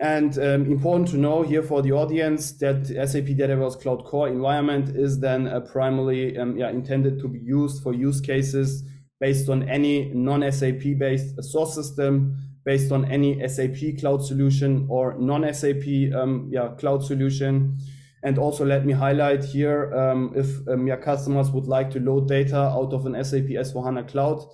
And 0.00 0.38
um, 0.38 0.70
important 0.70 1.08
to 1.08 1.16
know 1.16 1.42
here 1.42 1.62
for 1.62 1.82
the 1.82 1.90
audience 1.90 2.52
that 2.58 2.86
SAP 2.86 3.36
Data 3.36 3.56
Warehouse 3.56 3.74
Cloud 3.74 4.04
Core 4.04 4.28
environment 4.28 4.96
is 4.96 5.18
then 5.18 5.48
uh, 5.48 5.60
primarily 5.60 6.38
um, 6.38 6.56
yeah, 6.56 6.70
intended 6.70 7.18
to 7.18 7.28
be 7.28 7.40
used 7.40 7.82
for 7.82 7.92
use 7.92 8.20
cases 8.20 8.84
based 9.20 9.48
on 9.48 9.68
any 9.68 10.12
non-SAP 10.14 10.98
based 10.98 11.42
source 11.42 11.74
system, 11.74 12.36
based 12.64 12.92
on 12.92 13.04
any 13.06 13.46
SAP 13.48 13.98
cloud 13.98 14.24
solution 14.24 14.86
or 14.88 15.18
non-SAP 15.18 16.14
um, 16.14 16.48
yeah, 16.52 16.68
cloud 16.78 17.04
solution. 17.04 17.76
And 18.22 18.38
also 18.38 18.64
let 18.64 18.86
me 18.86 18.92
highlight 18.92 19.42
here, 19.44 19.92
um, 19.94 20.32
if 20.36 20.66
um, 20.68 20.86
your 20.86 20.96
customers 20.98 21.50
would 21.50 21.66
like 21.66 21.90
to 21.92 22.00
load 22.00 22.28
data 22.28 22.56
out 22.56 22.92
of 22.92 23.04
an 23.06 23.24
SAP 23.24 23.50
S4HANA 23.50 24.08
cloud 24.08 24.44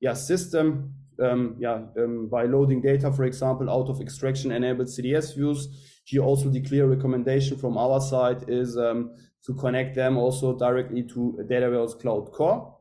yeah, 0.00 0.14
system, 0.14 0.94
um, 1.20 1.56
yeah, 1.58 1.82
um, 1.98 2.28
by 2.28 2.44
loading 2.44 2.80
data, 2.80 3.12
for 3.12 3.24
example, 3.24 3.70
out 3.70 3.88
of 3.88 4.00
extraction 4.00 4.52
enabled 4.52 4.88
CDS 4.88 5.34
views. 5.34 5.68
Here 6.04 6.22
also 6.22 6.48
the 6.48 6.60
clear 6.60 6.86
recommendation 6.86 7.56
from 7.56 7.76
our 7.76 8.00
side 8.00 8.44
is 8.48 8.76
um, 8.76 9.14
to 9.44 9.54
connect 9.54 9.94
them 9.94 10.16
also 10.16 10.56
directly 10.58 11.02
to 11.04 11.44
Data 11.48 11.86
Cloud 12.00 12.32
Core. 12.32 12.76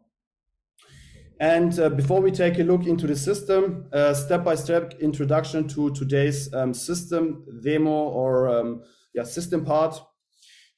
And 1.40 1.80
uh, 1.80 1.90
before 1.90 2.22
we 2.22 2.32
take 2.32 2.60
a 2.60 2.64
look 2.64 2.86
into 2.86 3.08
the 3.08 3.16
system, 3.16 3.86
uh, 3.94 4.14
step-by-step 4.14 4.96
introduction 5.00 5.70
to 5.70 5.90
today's 5.92 6.54
um, 6.54 6.74
system 6.74 7.46
demo 7.64 7.92
or 7.92 8.50
um, 8.50 8.84
yeah, 9.14 9.24
system 9.24 9.64
part. 9.64 10.02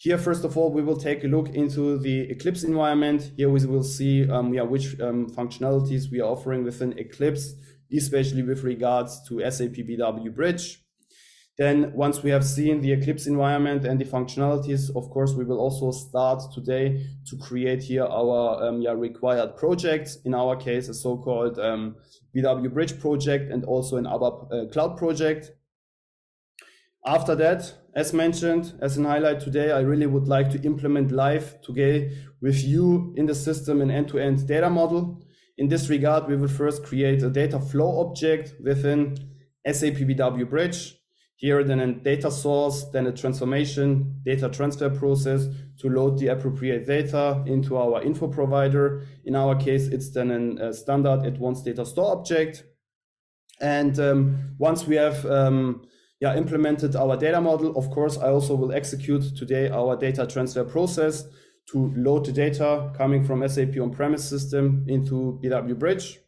Here, 0.02 0.18
first 0.18 0.44
of 0.44 0.58
all, 0.58 0.72
we 0.72 0.82
will 0.82 0.98
take 0.98 1.24
a 1.24 1.28
look 1.28 1.50
into 1.50 2.00
the 2.00 2.22
Eclipse 2.22 2.64
environment. 2.64 3.34
Here 3.38 3.52
we 3.52 3.64
will 3.68 3.84
see 3.84 4.28
um, 4.28 4.52
yeah, 4.52 4.64
which 4.64 5.00
um, 5.00 5.30
functionalities 5.30 6.12
we 6.12 6.20
are 6.22 6.32
offering 6.32 6.64
within 6.64 6.98
Eclipse, 6.98 7.54
especially 7.96 8.42
with 8.42 8.64
regards 8.64 9.22
to 9.28 9.48
SAP 9.52 9.86
BW 9.86 10.34
Bridge. 10.34 10.84
Then 11.60 11.94
once 11.94 12.24
we 12.24 12.32
have 12.32 12.44
seen 12.44 12.82
the 12.82 12.94
Eclipse 12.94 13.28
environment 13.28 13.86
and 13.86 14.02
the 14.02 14.06
functionalities, 14.06 14.90
of 14.96 15.08
course, 15.12 15.34
we 15.34 15.46
will 15.46 15.60
also 15.60 15.92
start 15.92 16.52
today 16.52 17.06
to 17.28 17.38
create 17.38 17.84
here 17.84 18.06
our 18.06 18.64
um, 18.64 18.82
yeah, 18.82 18.94
required 18.94 19.56
projects. 19.56 20.18
In 20.26 20.34
our 20.34 20.56
case, 20.56 20.90
a 20.90 20.96
so-called 20.96 21.60
um, 21.60 21.96
BW 22.36 22.74
Bridge 22.74 23.00
project 23.00 23.52
and 23.52 23.64
also 23.66 23.98
an 23.98 24.06
ABAP 24.06 24.52
uh, 24.52 24.72
cloud 24.72 24.98
project. 24.98 25.52
After 27.06 27.36
that, 27.36 27.81
as 27.94 28.14
mentioned, 28.14 28.74
as 28.82 28.98
an 28.98 29.06
highlight 29.06 29.42
today, 29.42 29.72
I 29.72 29.82
really 29.82 30.06
would 30.06 30.28
like 30.28 30.50
to 30.52 30.62
implement 30.62 31.12
live 31.12 31.62
today 31.62 32.12
with 32.42 32.64
you 32.64 33.14
in 33.18 33.26
the 33.26 33.36
system 33.36 33.82
an 33.82 33.92
end-to-end 33.92 34.40
-end 34.40 34.48
data 34.48 34.70
model. 34.70 35.22
In 35.58 35.68
this 35.68 35.90
regard, 35.90 36.28
we 36.28 36.38
will 36.38 36.48
first 36.48 36.84
create 36.84 37.22
a 37.22 37.30
data 37.30 37.60
flow 37.60 38.00
object 38.00 38.56
within 38.64 39.18
SAP 39.66 40.06
BW 40.06 40.46
Bridge. 40.50 40.98
Here, 41.36 41.64
then 41.64 41.80
a 41.80 41.94
data 41.94 42.32
source, 42.32 42.86
then 42.92 43.08
a 43.08 43.12
transformation 43.12 44.22
data 44.24 44.48
transfer 44.48 44.90
process 44.90 45.48
to 45.80 45.90
load 45.90 46.20
the 46.20 46.28
appropriate 46.28 46.86
data 46.86 47.44
into 47.46 47.78
our 47.78 48.02
info 48.04 48.28
provider. 48.28 49.04
In 49.26 49.36
our 49.36 49.56
case, 49.56 49.88
it's 49.88 50.12
then 50.12 50.58
a 50.62 50.72
standard 50.72 51.26
advanced 51.26 51.66
data 51.66 51.86
store 51.86 52.12
object. 52.18 52.64
And 53.60 54.00
um, 54.00 54.56
once 54.60 54.88
we 54.88 54.96
have 54.96 55.26
um, 55.26 55.82
yeah, 56.22 56.36
implemented 56.38 56.96
our 56.96 57.18
data 57.18 57.42
model. 57.42 57.76
Of 57.76 57.90
course, 57.90 58.18
I 58.18 58.30
also 58.30 58.56
will 58.56 58.72
execute 58.72 59.36
today 59.36 59.70
our 59.70 59.98
data 59.98 60.28
transfer 60.28 60.64
process 60.64 61.24
to 61.72 61.92
load 61.98 62.26
the 62.26 62.32
data 62.32 62.92
coming 62.96 63.24
from 63.24 63.48
SAP 63.48 63.78
on-premise 63.78 64.24
system 64.24 64.86
into 64.88 65.40
BW 65.44 65.78
Bridge. 65.80 66.20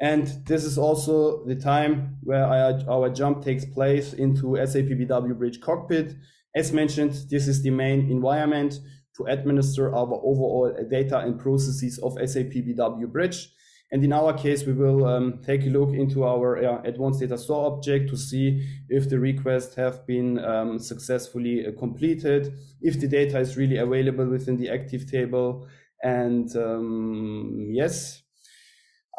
And 0.00 0.26
this 0.46 0.64
is 0.64 0.76
also 0.76 1.46
the 1.46 1.54
time 1.54 2.18
where 2.22 2.44
our 2.44 3.08
jump 3.08 3.42
takes 3.42 3.64
place 3.64 4.12
into 4.12 4.56
SAP 4.66 4.84
BW 4.84 5.38
Bridge 5.38 5.62
Cockpit. 5.62 6.14
As 6.54 6.72
mentioned, 6.72 7.12
this 7.30 7.48
is 7.48 7.62
the 7.62 7.70
main 7.70 8.10
environment 8.10 8.78
to 9.16 9.24
administer 9.24 9.94
our 9.94 10.20
overall 10.22 10.76
data 10.90 11.20
and 11.20 11.40
processes 11.40 11.98
of 12.00 12.12
SAP 12.14 12.52
BW 12.52 13.10
Bridge. 13.10 13.48
And 13.92 14.02
in 14.02 14.12
our 14.12 14.32
case, 14.32 14.66
we 14.66 14.72
will 14.72 15.06
um, 15.06 15.40
take 15.44 15.64
a 15.64 15.68
look 15.68 15.94
into 15.94 16.24
our 16.24 16.64
uh, 16.64 16.82
advanced 16.82 17.20
data 17.20 17.38
store 17.38 17.72
object 17.72 18.10
to 18.10 18.16
see 18.16 18.66
if 18.88 19.08
the 19.08 19.18
requests 19.18 19.76
have 19.76 20.04
been 20.06 20.44
um, 20.44 20.78
successfully 20.78 21.66
uh, 21.66 21.70
completed, 21.78 22.58
if 22.80 22.98
the 22.98 23.06
data 23.06 23.38
is 23.38 23.56
really 23.56 23.76
available 23.76 24.26
within 24.26 24.56
the 24.56 24.68
active 24.68 25.08
table. 25.08 25.68
And 26.02 26.54
um, 26.56 27.68
yes, 27.70 28.22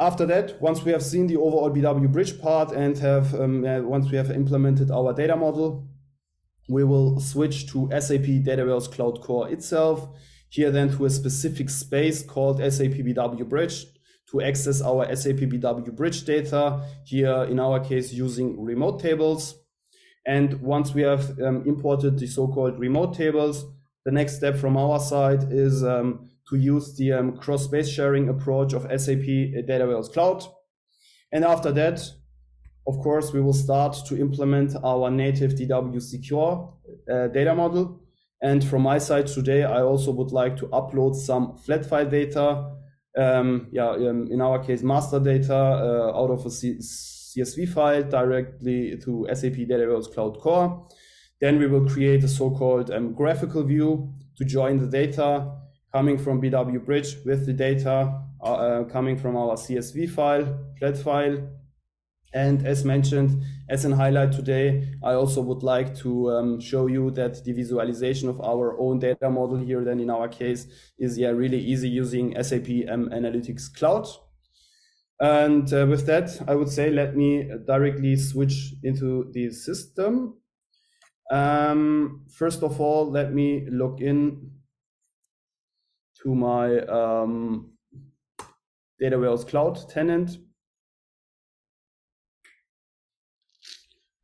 after 0.01 0.25
that, 0.25 0.61
once 0.61 0.83
we 0.83 0.91
have 0.91 1.03
seen 1.03 1.27
the 1.27 1.37
overall 1.37 1.71
BW 1.73 2.11
bridge 2.11 2.39
part 2.41 2.73
and 2.73 2.97
have 2.97 3.33
um, 3.35 3.63
once 3.87 4.11
we 4.11 4.17
have 4.17 4.31
implemented 4.31 4.91
our 4.91 5.13
data 5.13 5.37
model, 5.37 5.87
we 6.69 6.83
will 6.83 7.21
switch 7.21 7.71
to 7.71 7.89
SAP 7.97 8.43
Data 8.43 8.65
Warehouse 8.65 8.89
Cloud 8.89 9.21
Core 9.21 9.49
itself. 9.49 10.09
Here 10.49 10.71
then 10.71 10.89
to 10.97 11.05
a 11.05 11.09
specific 11.09 11.69
space 11.69 12.21
called 12.21 12.57
SAP 12.59 12.91
BW 12.91 13.47
Bridge 13.47 13.85
to 14.31 14.41
access 14.41 14.81
our 14.81 15.15
SAP 15.15 15.37
BW 15.37 15.95
bridge 15.95 16.25
data, 16.25 16.83
here 17.05 17.43
in 17.43 17.59
our 17.59 17.79
case 17.79 18.11
using 18.11 18.61
remote 18.61 18.99
tables. 18.99 19.55
And 20.25 20.61
once 20.61 20.93
we 20.93 21.03
have 21.03 21.39
um, 21.39 21.63
imported 21.65 22.19
the 22.19 22.27
so-called 22.27 22.77
remote 22.79 23.15
tables, 23.15 23.65
the 24.03 24.11
next 24.11 24.37
step 24.37 24.57
from 24.57 24.75
our 24.75 24.99
side 24.99 25.51
is 25.51 25.83
um, 25.83 26.29
to 26.49 26.57
use 26.57 26.95
the 26.97 27.13
um, 27.13 27.37
cross-space 27.37 27.89
sharing 27.89 28.29
approach 28.29 28.73
of 28.73 28.83
SAP 28.83 29.25
Data 29.65 29.85
Warehouse 29.85 30.09
Cloud. 30.09 30.43
And 31.31 31.43
after 31.43 31.71
that, 31.73 32.01
of 32.87 32.99
course, 32.99 33.33
we 33.33 33.41
will 33.41 33.53
start 33.53 33.97
to 34.07 34.19
implement 34.19 34.75
our 34.83 35.11
native 35.11 35.51
DWC 35.53 36.29
Core 36.29 36.73
uh, 37.11 37.27
data 37.27 37.53
model. 37.53 38.01
And 38.41 38.63
from 38.63 38.83
my 38.83 38.97
side 38.97 39.27
today, 39.27 39.63
I 39.63 39.81
also 39.81 40.11
would 40.11 40.31
like 40.31 40.55
to 40.57 40.67
upload 40.67 41.15
some 41.15 41.57
flat 41.57 41.85
file 41.85 42.09
data 42.09 42.76
um, 43.17 43.67
yeah, 43.71 43.89
um, 43.89 44.27
in 44.31 44.41
our 44.41 44.63
case, 44.63 44.83
master 44.83 45.19
data 45.19 45.55
uh, 45.55 46.11
out 46.15 46.29
of 46.29 46.45
a 46.45 46.51
C 46.51 46.77
CSV 46.77 47.69
file 47.69 48.03
directly 48.03 48.97
to 48.97 49.27
SAP 49.33 49.55
Data 49.55 49.85
Warehouse 49.85 50.07
Cloud 50.07 50.39
Core. 50.39 50.87
Then 51.39 51.59
we 51.59 51.67
will 51.67 51.87
create 51.87 52.23
a 52.23 52.27
so-called 52.27 52.89
um, 52.89 53.13
graphical 53.13 53.63
view 53.63 54.11
to 54.37 54.45
join 54.45 54.79
the 54.79 54.87
data 54.87 55.51
coming 55.93 56.17
from 56.17 56.41
BW 56.41 56.83
Bridge 56.83 57.17
with 57.25 57.45
the 57.45 57.53
data 57.53 58.21
uh, 58.41 58.53
uh, 58.53 58.83
coming 58.85 59.17
from 59.17 59.35
our 59.35 59.55
CSV 59.55 60.09
file, 60.09 60.57
flat 60.79 60.97
file, 60.97 61.37
and 62.33 62.65
as 62.67 62.83
mentioned, 62.83 63.43
as 63.69 63.85
an 63.85 63.93
highlight 63.93 64.31
today, 64.31 64.95
I 65.03 65.13
also 65.13 65.41
would 65.41 65.63
like 65.63 65.95
to 65.97 66.31
um, 66.31 66.59
show 66.59 66.87
you 66.87 67.11
that 67.11 67.43
the 67.43 67.53
visualization 67.53 68.27
of 68.29 68.41
our 68.41 68.77
own 68.79 68.99
data 68.99 69.29
model 69.29 69.57
here, 69.57 69.83
then 69.83 69.99
in 69.99 70.09
our 70.09 70.27
case, 70.27 70.67
is 70.99 71.17
yeah 71.17 71.29
really 71.29 71.59
easy 71.59 71.89
using 71.89 72.35
SAP 72.41 72.69
M 72.87 73.09
Analytics 73.09 73.73
Cloud. 73.73 74.07
And 75.19 75.71
uh, 75.73 75.87
with 75.87 76.05
that, 76.05 76.41
I 76.47 76.55
would 76.55 76.69
say 76.69 76.91
let 76.91 77.15
me 77.15 77.49
directly 77.65 78.15
switch 78.17 78.73
into 78.83 79.31
the 79.33 79.51
system. 79.51 80.35
Um, 81.31 82.25
first 82.29 82.61
of 82.61 82.79
all, 82.79 83.09
let 83.09 83.33
me 83.33 83.67
log 83.69 84.01
in 84.01 84.51
to 86.23 86.35
my 86.35 86.79
um, 86.81 87.71
Data 88.99 89.17
Warehouse 89.17 89.43
Cloud 89.43 89.89
tenant. 89.89 90.37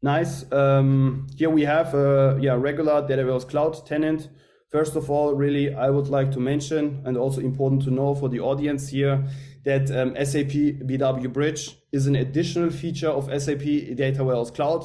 Nice. 0.03 0.43
Um, 0.51 1.27
here 1.37 1.49
we 1.49 1.61
have 1.61 1.93
a 1.95 2.37
yeah, 2.41 2.55
regular 2.55 3.07
Data 3.07 3.23
Warehouse 3.23 3.45
Cloud 3.45 3.87
tenant. 3.87 4.27
First 4.69 4.97
of 4.97 5.09
all, 5.09 5.33
really, 5.33 5.73
I 5.73 5.89
would 5.89 6.09
like 6.09 6.29
to 6.31 6.41
mention, 6.41 7.01
and 7.05 7.15
also 7.15 7.39
important 7.39 7.83
to 7.83 7.91
know 7.91 8.13
for 8.13 8.27
the 8.27 8.41
audience 8.41 8.89
here, 8.89 9.23
that 9.63 9.89
um, 9.91 10.13
SAP 10.25 10.51
BW 10.89 11.31
Bridge 11.31 11.77
is 11.93 12.05
an 12.05 12.17
additional 12.17 12.69
feature 12.69 13.07
of 13.07 13.29
SAP 13.41 13.61
Data 13.95 14.25
Warehouse 14.25 14.51
Cloud. 14.51 14.83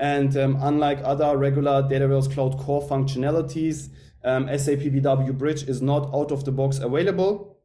And 0.00 0.36
um, 0.36 0.58
unlike 0.60 0.98
other 1.04 1.36
regular 1.36 1.88
Data 1.88 2.08
Warehouse 2.08 2.26
Cloud 2.26 2.58
core 2.58 2.82
functionalities, 2.82 3.90
um, 4.24 4.48
SAP 4.48 4.80
BW 4.80 5.38
Bridge 5.38 5.62
is 5.62 5.80
not 5.80 6.12
out 6.12 6.32
of 6.32 6.44
the 6.44 6.50
box 6.50 6.80
available. 6.80 7.60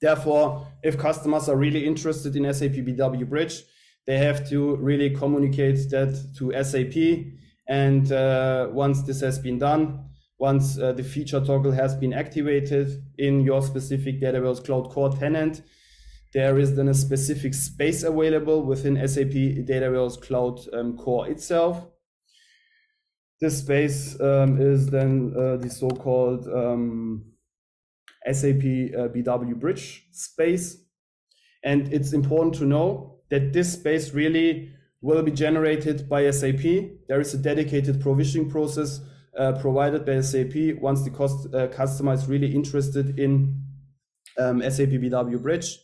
Therefore, 0.00 0.66
if 0.82 0.96
customers 0.96 1.46
are 1.50 1.56
really 1.56 1.84
interested 1.84 2.36
in 2.36 2.50
SAP 2.54 2.72
BW 2.72 3.28
Bridge, 3.28 3.64
they 4.06 4.18
have 4.18 4.48
to 4.48 4.76
really 4.76 5.10
communicate 5.10 5.90
that 5.90 6.16
to 6.38 6.52
SAP. 6.62 7.32
And 7.68 8.12
uh, 8.12 8.68
once 8.70 9.02
this 9.02 9.20
has 9.20 9.38
been 9.38 9.58
done, 9.58 10.04
once 10.38 10.78
uh, 10.78 10.92
the 10.92 11.02
feature 11.02 11.40
toggle 11.40 11.72
has 11.72 11.94
been 11.96 12.12
activated 12.12 13.02
in 13.18 13.40
your 13.40 13.62
specific 13.62 14.20
Data 14.20 14.38
Warehouse 14.38 14.60
Cloud 14.60 14.90
Core 14.90 15.10
tenant, 15.10 15.62
there 16.32 16.58
is 16.58 16.76
then 16.76 16.88
a 16.88 16.94
specific 16.94 17.54
space 17.54 18.02
available 18.02 18.62
within 18.62 18.96
SAP 19.08 19.64
Data 19.64 19.90
Warehouse 19.90 20.16
Cloud 20.16 20.60
um, 20.72 20.96
Core 20.96 21.28
itself. 21.28 21.86
This 23.40 23.58
space 23.58 24.18
um, 24.20 24.60
is 24.60 24.86
then 24.88 25.34
uh, 25.36 25.56
the 25.56 25.68
so-called 25.68 26.46
um, 26.48 27.24
SAP 28.24 28.62
uh, 28.94 29.08
BW 29.08 29.58
Bridge 29.58 30.06
space. 30.12 30.78
And 31.64 31.92
it's 31.92 32.12
important 32.12 32.54
to 32.56 32.64
know 32.64 33.15
that 33.30 33.52
this 33.52 33.72
space 33.72 34.12
really 34.12 34.72
will 35.00 35.22
be 35.22 35.30
generated 35.30 36.08
by 36.08 36.30
SAP. 36.30 36.62
There 37.08 37.20
is 37.20 37.34
a 37.34 37.38
dedicated 37.38 38.00
provisioning 38.00 38.50
process 38.50 39.00
uh, 39.38 39.52
provided 39.60 40.04
by 40.06 40.20
SAP 40.20 40.80
once 40.80 41.02
the 41.02 41.10
cost, 41.10 41.52
uh, 41.54 41.68
customer 41.68 42.14
is 42.14 42.26
really 42.26 42.54
interested 42.54 43.18
in 43.18 43.62
um, 44.38 44.62
SAP 44.62 44.88
BW 44.88 45.42
Bridge. 45.42 45.78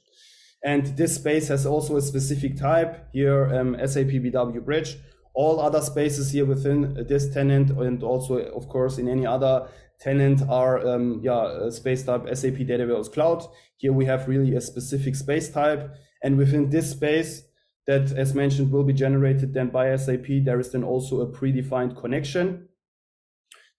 And 0.65 0.87
this 0.97 1.17
space 1.17 1.49
has 1.49 1.67
also 1.67 1.97
a 1.97 2.03
specific 2.03 2.57
type 2.57 3.09
here, 3.13 3.53
um, 3.55 3.77
SAP 3.87 4.07
BW 4.07 4.65
Bridge 4.65 4.97
All 5.35 5.61
other 5.61 5.81
spaces 5.81 6.31
here 6.31 6.45
within 6.45 7.07
this 7.09 7.33
tenant 7.33 7.71
and 7.71 8.03
also, 8.03 8.37
of 8.37 8.69
course, 8.69 8.99
in 8.99 9.09
any 9.09 9.27
other 9.27 9.69
tenant 10.01 10.43
are 10.49 10.87
um, 10.87 11.21
yeah, 11.23 11.71
space 11.71 12.03
type 12.05 12.29
SAP 12.35 12.59
Data 12.67 12.85
Warehouse 12.85 13.09
Cloud. 13.09 13.43
Here 13.77 13.93
we 13.93 14.05
have 14.05 14.29
really 14.29 14.55
a 14.55 14.61
specific 14.61 15.15
space 15.17 15.49
type. 15.49 15.95
And 16.23 16.37
within 16.37 16.71
this 16.71 16.91
space 16.91 17.43
that, 17.87 18.13
as 18.13 18.35
mentioned, 18.35 18.71
will 18.71 18.85
be 18.85 18.93
generated 18.93 19.53
then 19.53 19.71
by 19.71 19.95
SAP, 19.97 20.27
there 20.45 20.61
is 20.61 20.71
then 20.71 20.85
also 20.85 21.21
a 21.21 21.27
predefined 21.27 22.01
connection. 22.01 22.69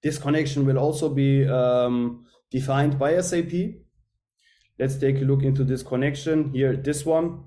This 0.02 0.18
connection 0.18 0.66
will 0.66 0.78
also 0.78 1.08
be 1.08 1.48
um, 1.48 2.26
defined 2.52 3.00
by 3.00 3.20
SAP. 3.22 3.54
Let's 4.78 4.98
take 4.98 5.22
a 5.22 5.26
look 5.26 5.44
into 5.44 5.64
this 5.64 5.84
connection 5.84 6.52
here, 6.52 6.76
this 6.76 7.06
one. 7.06 7.46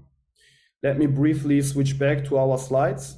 Let 0.83 0.99
me 0.99 1.07
briefly 1.07 1.61
switch 1.63 1.99
back 1.99 2.25
to 2.27 2.39
our 2.39 2.57
slides. 2.57 3.17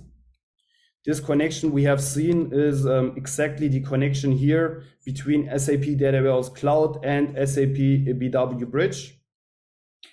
This 1.04 1.20
connection 1.20 1.72
we 1.72 1.84
have 1.84 2.02
seen 2.02 2.50
is 2.52 2.86
um, 2.86 3.14
exactly 3.16 3.68
the 3.68 3.80
connection 3.80 4.32
here 4.32 4.84
between 5.04 5.48
SAP 5.58 5.96
Data 5.96 6.20
Warehouse 6.20 6.48
Cloud 6.48 7.04
and 7.04 7.36
SAP 7.48 7.78
BW 8.18 8.70
Bridge. 8.70 9.17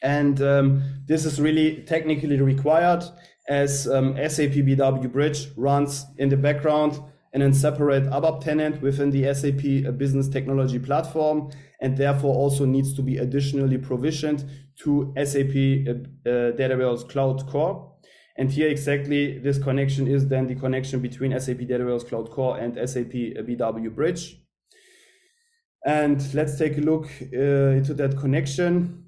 And 0.02 0.42
um, 0.42 0.84
this 1.08 1.26
is 1.26 1.42
really 1.42 1.84
technically 1.84 2.40
required 2.40 3.04
as 3.48 3.88
um, 3.88 4.16
SAP 4.16 4.52
BW 4.52 5.12
Bridge 5.12 5.48
runs 5.56 6.06
in 6.18 6.30
the 6.30 6.38
background 6.38 7.00
and 7.34 7.44
then 7.44 7.54
separate 7.54 8.04
ABAP 8.06 8.42
tenant 8.42 8.82
within 8.82 9.12
the 9.12 9.34
SAP 9.34 9.98
Business 9.98 10.30
Technology 10.30 10.80
Platform 10.80 11.52
and 11.82 11.98
therefore 11.98 12.34
also 12.34 12.66
needs 12.66 12.94
to 12.94 13.02
be 13.02 13.18
additionally 13.18 13.78
provisioned 13.78 14.46
to 14.78 15.14
SAP 15.24 15.56
uh, 16.26 16.30
uh, 16.30 16.98
Cloud 17.10 17.46
Core. 17.48 17.92
And 18.38 18.52
here 18.52 18.68
exactly 18.70 19.38
this 19.40 19.58
connection 19.58 20.08
is 20.08 20.28
then 20.28 20.48
the 20.48 20.56
connection 20.56 21.00
between 21.02 21.38
SAP 21.40 21.60
Data 21.68 22.00
Cloud 22.08 22.32
Core 22.32 22.58
and 22.58 22.78
SAP 22.90 23.12
BW 23.12 23.94
Bridge. 23.94 24.42
And 25.86 26.34
let's 26.34 26.58
take 26.58 26.78
a 26.78 26.82
look 26.82 27.06
uh, 27.22 27.78
into 27.78 27.94
that 27.94 28.18
connection. 28.18 29.05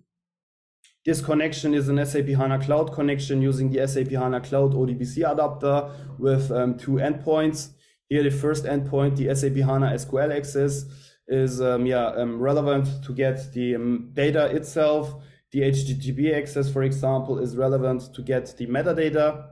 This 1.08 1.22
connection 1.22 1.74
is 1.74 1.88
an 1.88 2.06
SAP 2.06 2.26
HANA 2.26 2.60
Cloud 2.60 2.91
connection 2.91 3.41
using 3.41 3.72
the 3.72 3.88
SAP 3.88 4.10
HANA 4.10 4.41
Cloud 4.41 4.74
ODBC 4.74 5.20
adapter 5.20 5.89
with 6.20 6.52
um, 6.52 6.78
two 6.78 6.96
endpoints. 6.96 7.70
Here, 8.10 8.24
the 8.24 8.30
first 8.30 8.65
endpoint, 8.65 9.15
the 9.15 9.34
SAP 9.34 9.56
HANA 9.56 9.96
SQL 9.96 10.36
access, 10.36 10.84
is 11.30 11.62
um, 11.62 11.86
yeah 11.86 12.08
um, 12.08 12.38
relevant 12.38 12.89
to 13.06 13.13
get 13.13 13.54
the 13.54 13.76
um, 13.76 14.10
data 14.12 14.48
itself. 14.48 15.24
The 15.54 15.62
HTTP 15.62 16.36
access, 16.36 16.70
for 16.70 16.84
example, 16.84 17.39
is 17.39 17.56
relevant 17.56 18.13
to 18.13 18.22
get 18.22 18.54
the 18.58 18.67
metadata. 18.67 19.52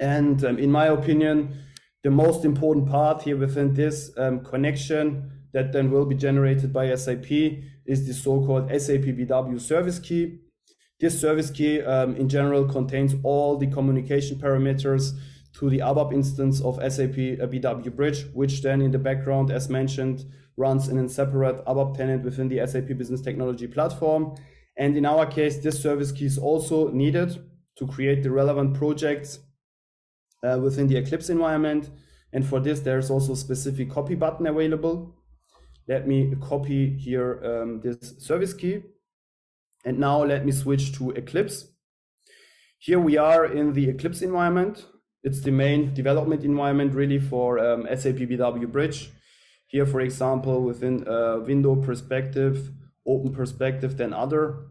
And 0.00 0.42
um, 0.42 0.58
in 0.58 0.72
my 0.72 0.86
opinion, 0.86 1.54
the 2.02 2.10
most 2.10 2.46
important 2.46 2.88
part 2.88 3.20
here 3.20 3.36
within 3.36 3.74
this 3.74 4.10
um, 4.16 4.42
connection 4.42 5.32
that 5.52 5.70
then 5.74 5.90
will 5.90 6.06
be 6.06 6.14
generated 6.14 6.72
by 6.72 6.94
SAP 6.94 7.30
is 7.84 8.06
the 8.06 8.14
so-called 8.14 8.70
SAP 8.70 9.04
BW 9.18 9.60
service 9.60 9.98
key. 9.98 10.38
This 11.02 11.20
service 11.20 11.50
key 11.50 11.82
um, 11.82 12.14
in 12.14 12.28
general 12.28 12.64
contains 12.64 13.16
all 13.24 13.58
the 13.58 13.66
communication 13.66 14.38
parameters 14.38 15.18
to 15.54 15.68
the 15.68 15.80
ABAP 15.80 16.12
instance 16.12 16.60
of 16.60 16.76
SAP 16.76 17.16
BW 17.50 17.96
Bridge, 17.96 18.26
which 18.34 18.62
then 18.62 18.80
in 18.80 18.92
the 18.92 19.00
background, 19.00 19.50
as 19.50 19.68
mentioned, 19.68 20.24
runs 20.56 20.88
in 20.88 20.98
a 20.98 21.08
separate 21.08 21.64
ABAP 21.66 21.96
tenant 21.96 22.22
within 22.22 22.48
the 22.48 22.64
SAP 22.64 22.96
Business 22.96 23.20
Technology 23.20 23.66
platform. 23.66 24.36
And 24.76 24.96
in 24.96 25.04
our 25.04 25.26
case, 25.26 25.58
this 25.58 25.82
service 25.82 26.12
key 26.12 26.26
is 26.26 26.38
also 26.38 26.90
needed 26.90 27.36
to 27.78 27.86
create 27.88 28.22
the 28.22 28.30
relevant 28.30 28.74
projects 28.74 29.40
uh, 30.44 30.60
within 30.62 30.86
the 30.86 30.98
Eclipse 30.98 31.30
environment. 31.30 31.90
And 32.32 32.46
for 32.46 32.60
this, 32.60 32.78
there's 32.78 33.10
also 33.10 33.32
a 33.32 33.36
specific 33.36 33.90
copy 33.90 34.14
button 34.14 34.46
available. 34.46 35.16
Let 35.88 36.06
me 36.06 36.32
copy 36.40 36.96
here 36.96 37.42
um, 37.44 37.80
this 37.80 38.14
service 38.20 38.54
key. 38.54 38.84
And 39.84 39.98
now 39.98 40.24
let 40.24 40.44
me 40.44 40.52
switch 40.52 40.92
to 40.98 41.10
Eclipse. 41.10 41.66
Here 42.78 42.98
we 42.98 43.16
are 43.16 43.44
in 43.44 43.72
the 43.72 43.88
Eclipse 43.88 44.22
environment. 44.22 44.86
It's 45.24 45.40
the 45.40 45.52
main 45.52 45.94
development 45.94 46.44
environment 46.44 46.94
really 46.94 47.18
for 47.18 47.58
um, 47.58 47.86
SAP 47.94 48.16
BW 48.16 48.70
Bridge. 48.70 49.10
Here, 49.66 49.86
for 49.86 50.00
example, 50.00 50.62
within 50.62 51.06
a 51.06 51.40
window 51.40 51.76
perspective, 51.76 52.70
open 53.06 53.32
perspective, 53.32 53.96
then 53.96 54.12
other, 54.12 54.66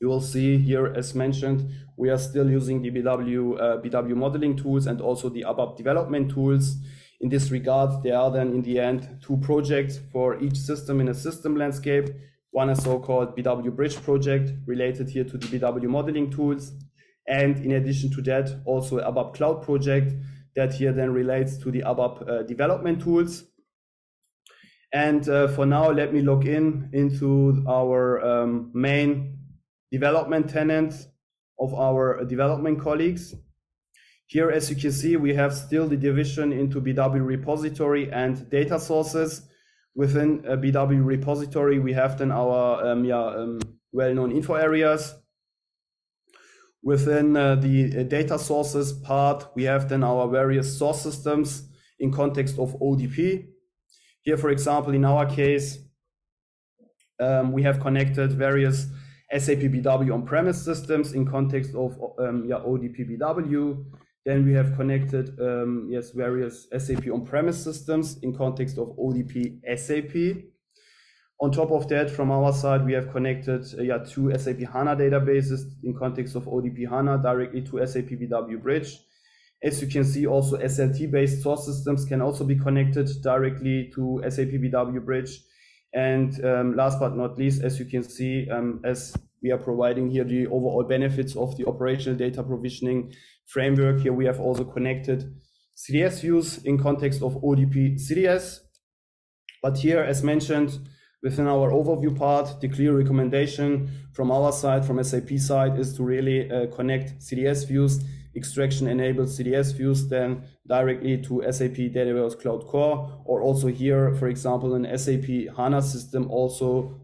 you 0.00 0.08
will 0.08 0.20
see 0.20 0.58
here, 0.58 0.86
as 0.86 1.14
mentioned, 1.14 1.70
we 1.96 2.08
are 2.08 2.18
still 2.18 2.48
using 2.48 2.80
the 2.82 2.90
BW, 2.90 3.60
uh, 3.60 3.78
BW 3.82 4.14
modeling 4.14 4.56
tools 4.56 4.86
and 4.86 5.00
also 5.00 5.28
the 5.28 5.42
ABAP 5.42 5.76
development 5.76 6.30
tools. 6.30 6.76
In 7.20 7.28
this 7.28 7.50
regard, 7.50 8.04
there 8.04 8.16
are 8.16 8.30
then 8.30 8.52
in 8.52 8.62
the 8.62 8.78
end 8.78 9.18
two 9.20 9.36
projects 9.38 9.98
for 10.12 10.40
each 10.40 10.56
system 10.56 11.00
in 11.00 11.08
a 11.08 11.14
system 11.14 11.56
landscape. 11.56 12.08
One 12.58 12.70
is 12.70 12.82
so-called 12.82 13.36
BW 13.36 13.76
Bridge 13.76 14.02
project 14.02 14.50
related 14.66 15.08
here 15.08 15.22
to 15.22 15.38
the 15.38 15.46
BW 15.46 15.84
modeling 15.84 16.28
tools. 16.28 16.72
And 17.28 17.56
in 17.64 17.70
addition 17.70 18.10
to 18.14 18.22
that, 18.22 18.50
also 18.64 18.98
ABAP 18.98 19.34
Cloud 19.34 19.62
project 19.62 20.12
that 20.56 20.74
here 20.74 20.92
then 20.92 21.12
relates 21.12 21.56
to 21.58 21.70
the 21.70 21.82
ABAP 21.82 22.28
uh, 22.28 22.42
development 22.42 23.00
tools. 23.00 23.44
And 24.92 25.28
uh, 25.28 25.46
for 25.46 25.66
now, 25.66 25.92
let 25.92 26.12
me 26.12 26.20
log 26.20 26.46
in 26.48 26.90
into 26.92 27.64
our 27.68 28.20
um, 28.26 28.72
main 28.74 29.38
development 29.92 30.50
tenant 30.50 30.94
of 31.60 31.72
our 31.74 32.24
development 32.24 32.80
colleagues. 32.80 33.36
Here, 34.26 34.50
as 34.50 34.68
you 34.68 34.74
can 34.74 34.90
see, 34.90 35.14
we 35.14 35.32
have 35.32 35.54
still 35.54 35.86
the 35.86 35.96
division 35.96 36.52
into 36.52 36.80
BW 36.80 37.24
repository 37.24 38.10
and 38.10 38.50
data 38.50 38.80
sources. 38.80 39.42
Within 39.94 40.44
a 40.46 40.56
BW 40.56 41.04
repository, 41.04 41.78
we 41.78 41.92
have 41.92 42.18
then 42.18 42.30
our 42.30 42.86
um, 42.86 43.04
yeah, 43.04 43.24
um, 43.24 43.58
well-known 43.92 44.32
info 44.32 44.54
areas. 44.54 45.14
Within 46.82 47.36
uh, 47.36 47.56
the 47.56 48.00
uh, 48.00 48.02
data 48.04 48.38
sources 48.38 48.92
part, 48.92 49.48
we 49.56 49.64
have 49.64 49.88
then 49.88 50.04
our 50.04 50.28
various 50.28 50.78
source 50.78 51.02
systems 51.02 51.68
in 51.98 52.12
context 52.12 52.58
of 52.58 52.78
ODP. 52.80 53.48
Here, 54.22 54.36
for 54.36 54.50
example, 54.50 54.94
in 54.94 55.04
our 55.04 55.26
case, 55.26 55.78
um, 57.20 57.52
we 57.52 57.62
have 57.64 57.80
connected 57.80 58.32
various 58.32 58.86
SAP 59.36 59.58
BW 59.58 60.14
on-premise 60.14 60.62
systems 60.62 61.12
in 61.12 61.26
context 61.26 61.74
of 61.74 61.98
um, 62.18 62.46
yeah, 62.48 62.56
ODP 62.56 63.18
BW. 63.18 63.84
Then 64.28 64.44
we 64.44 64.52
have 64.52 64.76
connected 64.76 65.40
um, 65.40 65.88
yes 65.90 66.10
various 66.10 66.66
SAP 66.76 67.06
on-premise 67.06 67.64
systems 67.64 68.18
in 68.22 68.36
context 68.36 68.76
of 68.76 68.88
ODP 68.98 69.60
SAP. 69.74 70.44
On 71.40 71.50
top 71.50 71.70
of 71.70 71.88
that, 71.88 72.10
from 72.10 72.30
our 72.30 72.52
side, 72.52 72.84
we 72.84 72.92
have 72.92 73.10
connected 73.10 73.64
uh, 73.78 73.82
yeah, 73.82 74.04
two 74.04 74.30
SAP 74.36 74.58
HANA 74.70 74.96
databases 74.96 75.62
in 75.82 75.96
context 75.98 76.36
of 76.36 76.44
ODP 76.44 76.90
HANA 76.90 77.22
directly 77.22 77.62
to 77.62 77.86
SAP 77.86 78.10
BW 78.20 78.62
Bridge. 78.62 78.98
As 79.62 79.80
you 79.80 79.88
can 79.88 80.04
see, 80.04 80.26
also 80.26 80.58
SLT-based 80.58 81.42
source 81.42 81.64
systems 81.64 82.04
can 82.04 82.20
also 82.20 82.44
be 82.44 82.56
connected 82.56 83.08
directly 83.22 83.90
to 83.94 84.22
SAP 84.28 84.48
BW 84.60 85.02
Bridge. 85.06 85.40
And 85.94 86.44
um, 86.44 86.76
last 86.76 87.00
but 87.00 87.16
not 87.16 87.38
least, 87.38 87.62
as 87.62 87.78
you 87.78 87.86
can 87.86 88.02
see, 88.02 88.46
um, 88.50 88.82
as 88.84 89.16
we 89.42 89.52
are 89.52 89.58
providing 89.58 90.10
here 90.10 90.24
the 90.24 90.46
overall 90.48 90.82
benefits 90.82 91.34
of 91.34 91.56
the 91.56 91.66
operational 91.66 92.18
data 92.18 92.42
provisioning 92.42 93.14
framework, 93.48 94.00
here 94.00 94.12
we 94.12 94.26
have 94.26 94.40
also 94.40 94.64
connected 94.64 95.34
CDS 95.76 96.20
views 96.20 96.58
in 96.64 96.78
context 96.78 97.22
of 97.22 97.34
ODP 97.42 97.96
CDS. 97.96 98.60
But 99.62 99.78
here, 99.78 100.00
as 100.00 100.22
mentioned, 100.22 100.78
within 101.22 101.46
our 101.46 101.70
overview 101.70 102.16
part, 102.16 102.60
the 102.60 102.68
clear 102.68 102.96
recommendation 102.96 103.90
from 104.12 104.30
our 104.30 104.52
side, 104.52 104.84
from 104.84 105.02
SAP 105.02 105.38
side, 105.38 105.78
is 105.78 105.96
to 105.96 106.02
really 106.04 106.50
uh, 106.50 106.66
connect 106.68 107.18
CDS 107.18 107.66
views 107.66 108.04
extraction 108.38 108.86
enabled 108.86 109.28
CDS 109.28 109.74
views 109.74 110.08
then 110.08 110.42
directly 110.66 111.20
to 111.22 111.42
SAP 111.50 111.76
Data 111.92 112.12
Warehouse 112.14 112.34
Cloud 112.34 112.66
Core, 112.66 113.22
or 113.24 113.42
also 113.42 113.68
here, 113.68 114.14
for 114.14 114.28
example, 114.28 114.74
an 114.74 114.86
SAP 114.96 115.56
HANA 115.56 115.82
system 115.82 116.30
also 116.30 117.00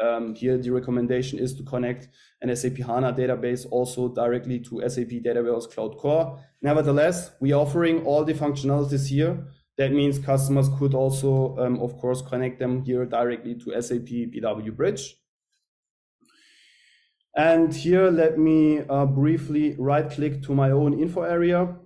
um, 0.00 0.34
here 0.34 0.58
the 0.58 0.70
recommendation 0.70 1.38
is 1.38 1.54
to 1.54 1.62
connect 1.62 2.08
an 2.40 2.54
SAP 2.54 2.78
HANA 2.78 3.12
database 3.12 3.66
also 3.70 4.08
directly 4.08 4.58
to 4.60 4.88
SAP 4.88 5.22
Data 5.22 5.42
Warehouse 5.42 5.66
Cloud 5.66 5.96
Core. 5.98 6.38
Nevertheless, 6.60 7.32
we 7.40 7.52
are 7.52 7.60
offering 7.60 8.04
all 8.04 8.24
the 8.24 8.34
functionalities 8.34 9.08
here. 9.08 9.46
That 9.78 9.92
means 9.92 10.18
customers 10.18 10.68
could 10.78 10.94
also, 10.94 11.56
um, 11.58 11.80
of 11.80 11.96
course, 11.98 12.22
connect 12.22 12.58
them 12.58 12.82
here 12.84 13.06
directly 13.06 13.54
to 13.56 13.80
SAP 13.80 14.08
BW 14.32 14.76
Bridge. 14.76 15.16
And 17.34 17.74
here, 17.74 18.10
let 18.10 18.38
me 18.38 18.80
uh, 18.80 19.06
briefly 19.06 19.74
right 19.78 20.10
click 20.10 20.42
to 20.42 20.54
my 20.54 20.70
own 20.70 20.98
info 21.00 21.22
area. 21.22 21.76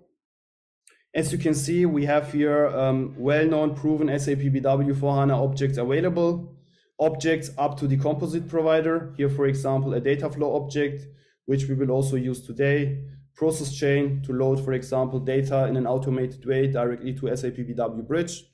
As 1.15 1.33
you 1.33 1.39
can 1.39 1.55
see, 1.55 1.87
we 1.87 2.05
have 2.05 2.33
here 2.33 2.67
um, 2.67 3.15
well-known 3.17 3.75
proven 3.77 4.09
SAP 4.19 4.39
BW 4.39 4.99
4 4.99 5.15
HANA 5.17 5.43
objects 5.43 5.79
available. 5.79 6.56
Objects 6.99 7.51
up 7.59 7.79
to 7.79 7.87
the 7.87 7.97
composite 7.97 8.49
provider. 8.49 9.13
Here, 9.17 9.29
for 9.29 9.47
example, 9.47 9.95
a 9.95 10.01
data 10.01 10.31
flow 10.31 10.57
object, 10.57 11.07
which 11.45 11.69
we 11.69 11.75
will 11.75 11.91
also 11.91 12.17
use 12.17 12.47
today. 12.47 13.05
process 13.37 13.75
chain 13.75 14.23
to 14.23 14.33
load, 14.33 14.65
for 14.65 14.73
example, 14.73 15.21
data 15.21 15.67
in 15.67 15.77
an 15.77 15.87
automated 15.87 16.45
way 16.47 16.67
directly 16.67 17.13
to 17.13 17.37
SAP 17.37 17.53
BW 17.53 18.07
Bridge. 18.09 18.45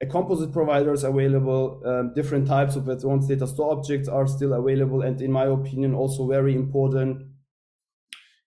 A 0.00 0.06
composite 0.06 0.52
provider 0.52 0.92
is 0.92 1.04
available. 1.04 1.82
Um, 1.84 2.12
different 2.14 2.46
types 2.46 2.76
of 2.76 2.88
advanced 2.88 3.28
data 3.28 3.46
store 3.46 3.72
objects 3.72 4.08
are 4.08 4.26
still 4.26 4.52
available, 4.52 5.02
and 5.02 5.20
in 5.20 5.32
my 5.32 5.46
opinion, 5.46 5.94
also 5.94 6.28
very 6.28 6.54
important. 6.54 7.26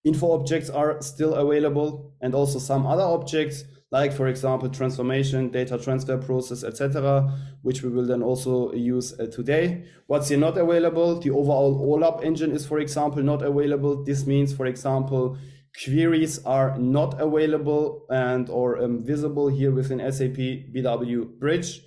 Info 0.04 0.32
objects 0.32 0.70
are 0.70 1.02
still 1.02 1.36
available, 1.36 2.16
and 2.22 2.34
also 2.34 2.60
some 2.60 2.88
other 2.88 3.04
objects 3.04 3.64
like 3.92 4.12
for 4.12 4.28
example 4.28 4.70
transformation 4.70 5.50
data 5.50 5.78
transfer 5.78 6.18
process 6.18 6.64
etc 6.64 7.32
which 7.62 7.84
we 7.84 7.90
will 7.90 8.06
then 8.06 8.22
also 8.22 8.74
use 8.74 9.18
uh, 9.20 9.26
today. 9.28 9.84
What's 10.08 10.30
here 10.30 10.38
not 10.38 10.58
available? 10.58 11.20
The 11.20 11.32
overall 11.32 11.80
olap 11.86 12.24
engine 12.24 12.52
is 12.52 12.66
for 12.66 12.80
example 12.80 13.24
not 13.24 13.42
available. 13.42 14.04
This 14.04 14.26
means 14.26 14.54
for 14.54 14.66
example 14.66 15.38
queries 15.84 16.44
are 16.46 16.78
not 16.78 17.20
available 17.22 18.06
and 18.10 18.50
or 18.50 18.82
um, 18.82 19.04
visible 19.04 19.48
here 19.48 19.72
within 19.72 20.00
sap 20.12 20.38
bw 20.74 21.40
bridge. 21.40 21.82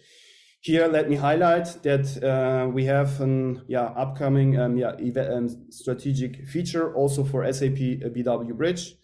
Here 0.63 0.87
let 0.87 1.09
me 1.09 1.17
highlight 1.17 1.83
that 1.83 2.23
uh, 2.23 2.69
we 2.69 2.85
have 2.85 3.21
an 3.21 3.63
yeah 3.67 3.93
upcoming 3.97 4.59
um, 4.59 4.77
yeah 4.77 4.93
um, 4.93 5.49
strategic 5.71 6.47
feature 6.47 6.95
also 6.95 7.25
for 7.25 7.51
sap 7.53 7.71
bw 7.71 8.57
bridge 8.57 8.95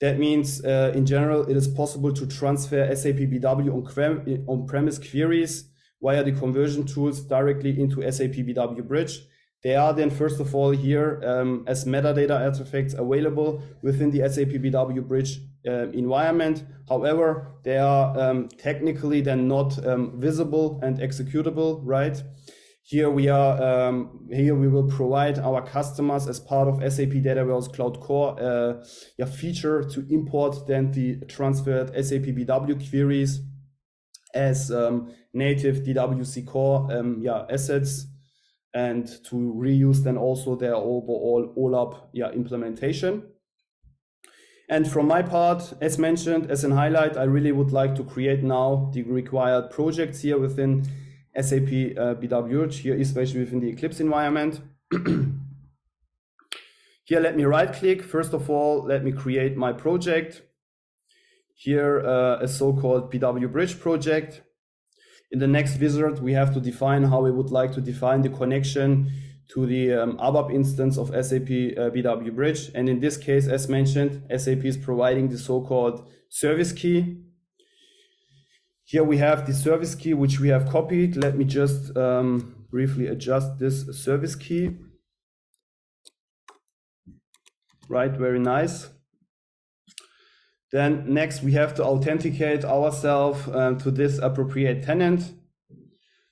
that 0.00 0.18
means, 0.18 0.64
uh, 0.64 0.92
in 0.94 1.06
general, 1.06 1.48
it 1.50 1.56
is 1.56 1.68
possible 1.68 2.12
to 2.12 2.26
transfer 2.26 2.94
SAP 2.94 3.16
BW 3.16 4.46
on-premise 4.46 4.98
queries 4.98 5.70
via 6.02 6.22
the 6.22 6.32
conversion 6.32 6.84
tools 6.84 7.20
directly 7.20 7.80
into 7.80 8.02
SAP 8.12 8.32
BW 8.32 8.86
Bridge. 8.86 9.20
They 9.62 9.74
are 9.74 9.94
then, 9.94 10.10
first 10.10 10.38
of 10.38 10.54
all, 10.54 10.70
here 10.70 11.20
um, 11.24 11.64
as 11.66 11.86
metadata 11.86 12.38
artifacts 12.38 12.94
available 12.94 13.62
within 13.82 14.10
the 14.10 14.28
SAP 14.28 14.60
BW 14.62 15.08
Bridge 15.08 15.40
uh, 15.66 15.88
environment. 15.88 16.64
However, 16.88 17.54
they 17.64 17.78
are 17.78 18.16
um, 18.20 18.48
technically 18.48 19.22
then 19.22 19.48
not 19.48 19.84
um, 19.84 20.20
visible 20.20 20.78
and 20.82 20.98
executable, 20.98 21.80
right? 21.82 22.22
Here 22.88 23.10
we 23.10 23.28
are. 23.28 23.60
Um, 23.60 24.28
here 24.30 24.54
we 24.54 24.68
will 24.68 24.86
provide 24.86 25.40
our 25.40 25.60
customers 25.60 26.28
as 26.28 26.38
part 26.38 26.68
of 26.68 26.76
SAP 26.92 27.20
Data 27.20 27.44
Warehouse 27.44 27.66
Cloud 27.66 27.98
Core 27.98 28.40
uh, 28.40 28.84
a 29.18 29.26
feature 29.26 29.82
to 29.82 30.06
import 30.08 30.68
then 30.68 30.92
the 30.92 31.16
transferred 31.26 31.88
SAP 31.88 32.26
BW 32.36 32.88
queries 32.88 33.40
as 34.32 34.70
um, 34.70 35.12
native 35.34 35.78
DWC 35.78 36.46
Core 36.46 36.86
um, 36.92 37.18
yeah, 37.20 37.44
assets 37.50 38.06
and 38.72 39.08
to 39.24 39.34
reuse 39.34 40.04
then 40.04 40.16
also 40.16 40.54
their 40.54 40.76
overall 40.76 41.52
OLAP 41.58 42.10
yeah, 42.12 42.30
implementation. 42.30 43.24
And 44.68 44.88
from 44.88 45.08
my 45.08 45.22
part, 45.22 45.74
as 45.80 45.98
mentioned, 45.98 46.52
as 46.52 46.62
an 46.62 46.70
highlight, 46.70 47.16
I 47.16 47.24
really 47.24 47.50
would 47.50 47.72
like 47.72 47.96
to 47.96 48.04
create 48.04 48.44
now 48.44 48.92
the 48.94 49.02
required 49.02 49.70
projects 49.72 50.22
here 50.22 50.38
within 50.38 50.86
SAP 51.40 51.96
uh, 51.98 52.14
BW 52.14 52.72
here, 52.72 52.98
especially 52.98 53.40
within 53.40 53.60
the 53.60 53.68
Eclipse 53.68 54.00
environment. 54.00 54.60
here, 57.04 57.20
let 57.20 57.36
me 57.36 57.44
right 57.44 57.72
click. 57.72 58.02
First 58.02 58.32
of 58.32 58.48
all, 58.48 58.84
let 58.84 59.04
me 59.04 59.12
create 59.12 59.56
my 59.56 59.72
project. 59.72 60.42
Here, 61.54 62.00
uh, 62.00 62.38
a 62.40 62.48
so-called 62.48 63.12
BW 63.12 63.50
Bridge 63.52 63.78
project. 63.80 64.42
In 65.30 65.38
the 65.38 65.46
next 65.46 65.78
wizard, 65.80 66.20
we 66.20 66.32
have 66.32 66.54
to 66.54 66.60
define 66.60 67.04
how 67.04 67.22
we 67.22 67.30
would 67.30 67.50
like 67.50 67.72
to 67.72 67.80
define 67.80 68.22
the 68.22 68.28
connection 68.28 69.10
to 69.48 69.66
the 69.66 69.92
um, 69.92 70.16
ABAP 70.18 70.52
instance 70.52 70.98
of 70.98 71.08
SAP 71.08 71.48
uh, 71.78 71.90
BW 71.90 72.34
Bridge. 72.34 72.70
And 72.74 72.88
in 72.88 73.00
this 73.00 73.16
case, 73.16 73.46
as 73.46 73.68
mentioned, 73.68 74.22
SAP 74.36 74.64
is 74.64 74.76
providing 74.76 75.28
the 75.28 75.38
so-called 75.38 76.08
service 76.28 76.72
key 76.72 77.25
here 78.86 79.02
we 79.02 79.18
have 79.18 79.48
the 79.48 79.52
service 79.52 79.96
key, 79.96 80.14
which 80.14 80.38
we 80.38 80.48
have 80.48 80.70
copied. 80.70 81.16
Let 81.16 81.36
me 81.36 81.44
just 81.44 81.96
um, 81.96 82.66
briefly 82.70 83.08
adjust 83.08 83.58
this 83.58 83.84
service 84.04 84.36
key. 84.36 84.76
Right, 87.88 88.12
very 88.12 88.38
nice. 88.38 88.88
Then 90.70 91.12
next 91.12 91.42
we 91.42 91.52
have 91.52 91.74
to 91.74 91.84
authenticate 91.84 92.64
ourselves 92.64 93.48
um, 93.48 93.76
to 93.78 93.90
this 93.90 94.18
appropriate 94.18 94.84
tenant. 94.84 95.32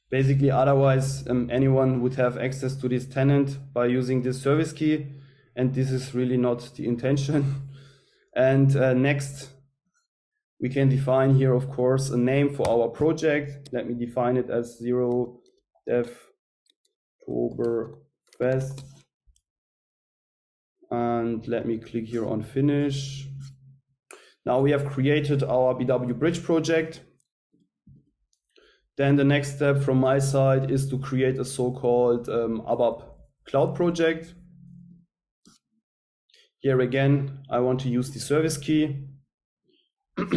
Basically, 0.09 0.53
otherwise 0.53 1.27
um, 1.29 1.51
anyone 1.51 2.03
would 2.03 2.15
have 2.15 2.39
access 2.39 2.77
to 2.77 2.89
this 2.89 3.05
tenant 3.05 3.59
by 3.73 3.87
using 3.87 4.23
this 4.23 4.41
service 4.41 4.73
key. 4.73 5.09
And 5.57 5.75
this 5.75 5.91
is 5.91 6.15
really 6.15 6.37
not 6.37 6.71
the 6.77 6.87
intention. 6.87 7.63
And 8.37 8.77
uh, 8.77 8.95
next, 8.95 9.54
we 10.61 10.69
can 10.69 10.89
define 10.89 11.35
here, 11.35 11.53
of 11.53 11.69
course, 11.69 12.11
a 12.11 12.17
name 12.17 12.55
for 12.55 12.69
our 12.69 12.89
project. 12.89 13.69
Let 13.73 13.89
me 13.89 13.95
define 13.95 14.37
it 14.37 14.51
as 14.51 14.79
zero 14.79 15.41
dev 15.87 16.11
fest. 18.39 18.85
And 20.91 21.47
let 21.49 21.67
me 21.67 21.79
click 21.79 22.07
here 22.07 22.27
on 22.27 22.43
finish. 22.43 23.27
Now 24.47 24.61
we 24.61 24.71
have 24.71 24.85
created 24.85 25.43
our 25.43 25.75
BW 25.75 26.19
Bridge 26.19 26.43
project. 26.43 27.01
Then 28.97 29.17
the 29.17 29.25
next 29.25 29.57
step 29.57 29.83
from 29.83 29.99
my 29.99 30.19
side 30.19 30.71
is 30.71 30.89
to 30.91 30.99
create 30.99 31.39
a 31.39 31.45
so-called 31.45 32.29
um, 32.29 32.63
ABAP 32.69 33.03
cloud 33.49 33.75
project. 33.75 34.35
Here 36.61 36.81
again, 36.81 37.41
I 37.51 37.59
want 37.59 37.81
to 37.81 37.89
use 37.89 38.11
the 38.11 38.21
service 38.21 38.57
key. 38.57 39.09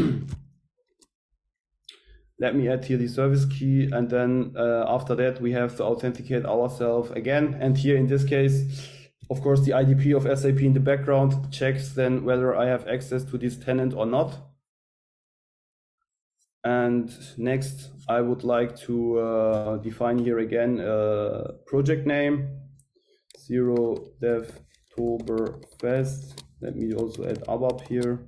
let 2.40 2.56
me 2.56 2.68
add 2.70 2.86
here 2.86 2.98
the 2.98 3.08
service 3.08 3.46
key 3.46 3.90
and 3.92 4.10
then 4.10 4.54
uh, 4.58 4.86
after 4.88 5.16
that 5.16 5.42
we 5.42 5.52
have 5.52 5.76
to 5.78 5.84
authenticate 5.84 6.46
ourselves 6.46 7.12
again. 7.12 7.58
And 7.60 7.78
here 7.78 7.98
in 7.98 8.08
this 8.08 8.24
case 8.24 8.88
of 9.30 9.42
course 9.42 9.62
the 9.62 9.72
IDP 9.72 10.16
of 10.16 10.24
SAP 10.40 10.62
in 10.62 10.74
the 10.74 10.80
background 10.80 11.52
checks 11.52 11.90
then 11.90 12.24
whether 12.24 12.56
I 12.56 12.68
have 12.68 12.88
access 12.88 13.24
to 13.26 13.38
this 13.38 13.58
tenant 13.58 13.94
or 13.94 14.06
not. 14.06 14.38
And 16.64 17.12
next 17.38 17.90
I 18.10 18.22
would 18.22 18.44
like 18.44 18.76
to 18.82 19.20
uh, 19.20 19.78
define 19.78 20.20
here 20.20 20.40
again 20.40 20.80
a 20.80 21.54
project 21.66 22.06
name. 22.08 22.50
Zero 23.40 23.96
dev 24.22 24.60
fest 25.80 26.44
let 26.60 26.76
me 26.76 26.92
also 26.94 27.24
add 27.30 27.44
ABAP 27.48 27.88
here 27.88 28.28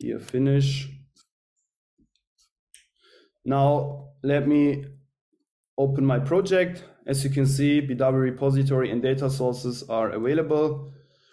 here 0.00 0.18
finish. 0.18 0.88
Now 3.44 4.08
let 4.22 4.48
me 4.48 4.84
open 5.78 6.04
my 6.04 6.18
project. 6.18 6.84
As 7.06 7.24
you 7.24 7.30
can 7.30 7.46
see, 7.46 7.80
BW 7.80 8.20
repository 8.20 8.90
and 8.90 9.02
data 9.02 9.30
sources 9.30 9.82
are 9.88 10.10
available. 10.10 10.92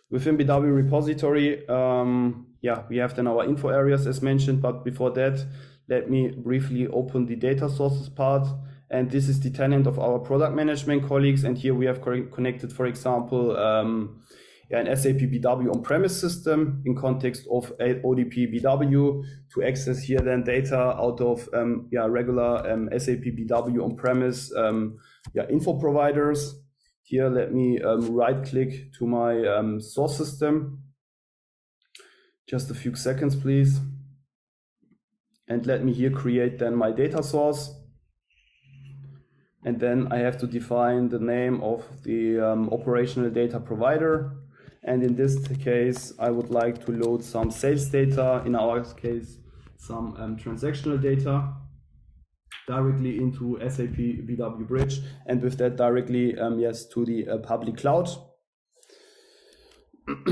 Within 0.09 0.37
BW 0.37 0.73
repository, 0.73 1.67
um, 1.67 2.47
yeah, 2.61 2.83
we 2.89 2.97
have 2.97 3.15
then 3.15 3.27
our 3.27 3.43
info 3.43 3.69
areas 3.69 4.07
as 4.07 4.21
mentioned, 4.21 4.61
but 4.61 4.85
before 4.85 5.11
that, 5.11 5.45
let 5.89 6.09
me 6.09 6.29
briefly 6.29 6.87
open 6.87 7.25
the 7.25 7.35
data 7.35 7.69
sources 7.69 8.09
part. 8.09 8.47
And 8.89 9.11
this 9.11 9.27
is 9.27 9.41
the 9.41 9.49
tenant 9.49 9.85
of 9.85 9.99
our 9.99 10.17
product 10.19 10.55
management 10.55 11.07
colleagues. 11.07 11.43
And 11.43 11.57
here 11.57 11.75
we 11.75 11.85
have 11.85 12.01
connected, 12.01 12.71
for 12.71 12.85
example, 12.85 13.57
um, 13.57 14.21
an 14.69 14.93
SAP 14.95 15.29
BW 15.31 15.73
on-premise 15.73 16.19
system 16.19 16.83
in 16.85 16.95
context 16.95 17.47
of 17.49 17.71
ODP 17.79 18.53
BW 18.53 19.23
to 19.53 19.63
access 19.63 19.99
here 19.99 20.19
then 20.19 20.43
data 20.43 20.77
out 20.77 21.21
of 21.21 21.47
um, 21.53 21.87
yeah, 21.91 22.05
regular 22.05 22.69
um, 22.69 22.89
SAP 22.97 23.23
BW 23.37 23.83
on-premise 23.83 24.53
um, 24.55 24.97
yeah, 25.33 25.47
info 25.49 25.79
providers. 25.79 26.55
Here, 27.03 27.29
let 27.29 27.53
me 27.53 27.81
um, 27.81 28.13
right 28.13 28.43
click 28.43 28.91
to 28.99 29.07
my 29.07 29.41
um, 29.47 29.79
source 29.79 30.17
system. 30.17 30.83
Just 32.49 32.69
a 32.69 32.73
few 32.73 32.95
seconds, 32.95 33.35
please. 33.35 33.79
And 35.47 35.65
let 35.65 35.85
me 35.85 35.93
here 35.93 36.11
create 36.11 36.59
then 36.59 36.75
my 36.75 36.91
data 36.91 37.23
source. 37.23 37.73
And 39.63 39.79
then 39.79 40.11
I 40.11 40.17
have 40.17 40.37
to 40.39 40.47
define 40.47 41.07
the 41.07 41.19
name 41.19 41.61
of 41.61 41.85
the 42.03 42.39
um, 42.39 42.69
operational 42.71 43.29
data 43.29 43.59
provider. 43.59 44.36
And 44.87 45.03
in 45.03 45.15
this 45.15 45.45
case, 45.63 46.13
I 46.17 46.31
would 46.31 46.49
like 46.49 46.83
to 46.85 46.93
load 46.93 47.21
some 47.21 47.51
sales 47.51 47.87
data, 47.87 48.41
in 48.45 48.55
our 48.55 48.85
case, 48.95 49.37
some 49.75 50.15
um, 50.17 50.37
transactional 50.37 51.01
data 51.01 51.53
directly 52.67 53.17
into 53.17 53.59
SAP 53.69 53.97
BW 53.97 54.65
Bridge, 54.65 55.01
and 55.25 55.41
with 55.41 55.57
that 55.57 55.75
directly, 55.75 56.39
um, 56.39 56.57
yes, 56.57 56.85
to 56.85 57.03
the 57.03 57.27
uh, 57.27 57.37
public 57.39 57.75
cloud. 57.75 58.07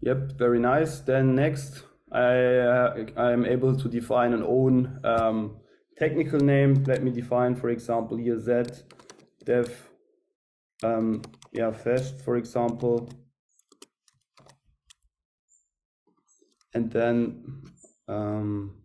yep, 0.00 0.32
very 0.36 0.58
nice. 0.58 0.98
Then 0.98 1.36
next, 1.36 1.84
I 2.12 2.36
uh, 2.56 3.06
I'm 3.16 3.44
able 3.44 3.76
to 3.76 3.88
define 3.88 4.32
an 4.32 4.42
own 4.42 5.00
um, 5.04 5.56
technical 5.96 6.40
name. 6.40 6.84
Let 6.86 7.02
me 7.02 7.10
define, 7.10 7.54
for 7.54 7.68
example, 7.68 8.16
here 8.16 8.38
z 8.38 8.62
dev 9.44 9.90
um, 10.82 11.22
yeah 11.52 11.70
fest, 11.70 12.22
for 12.24 12.36
example, 12.36 13.10
and 16.74 16.90
then 16.90 17.62
um, 18.08 18.77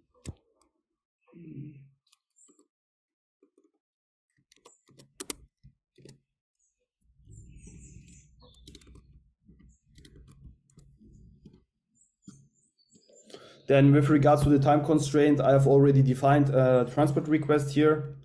Then 13.68 13.94
with 13.94 14.10
regards 14.10 14.44
to 14.44 14.50
the 14.50 14.60
time 14.60 14.84
constraint, 14.84 15.40
I 15.40 15.52
have 15.52 15.68
already 15.68 16.02
defined 16.02 16.50
a 16.50 16.90
transport 16.94 17.28
request 17.28 17.74
here. 17.74 18.16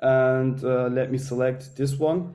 And 0.00 0.62
uh, 0.62 0.86
let 0.86 1.10
me 1.10 1.18
select 1.18 1.76
this 1.76 1.96
one. 1.96 2.34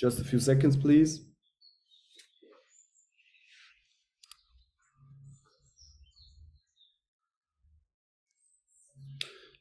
Just 0.00 0.18
a 0.18 0.24
few 0.24 0.40
seconds, 0.40 0.78
please. 0.78 1.26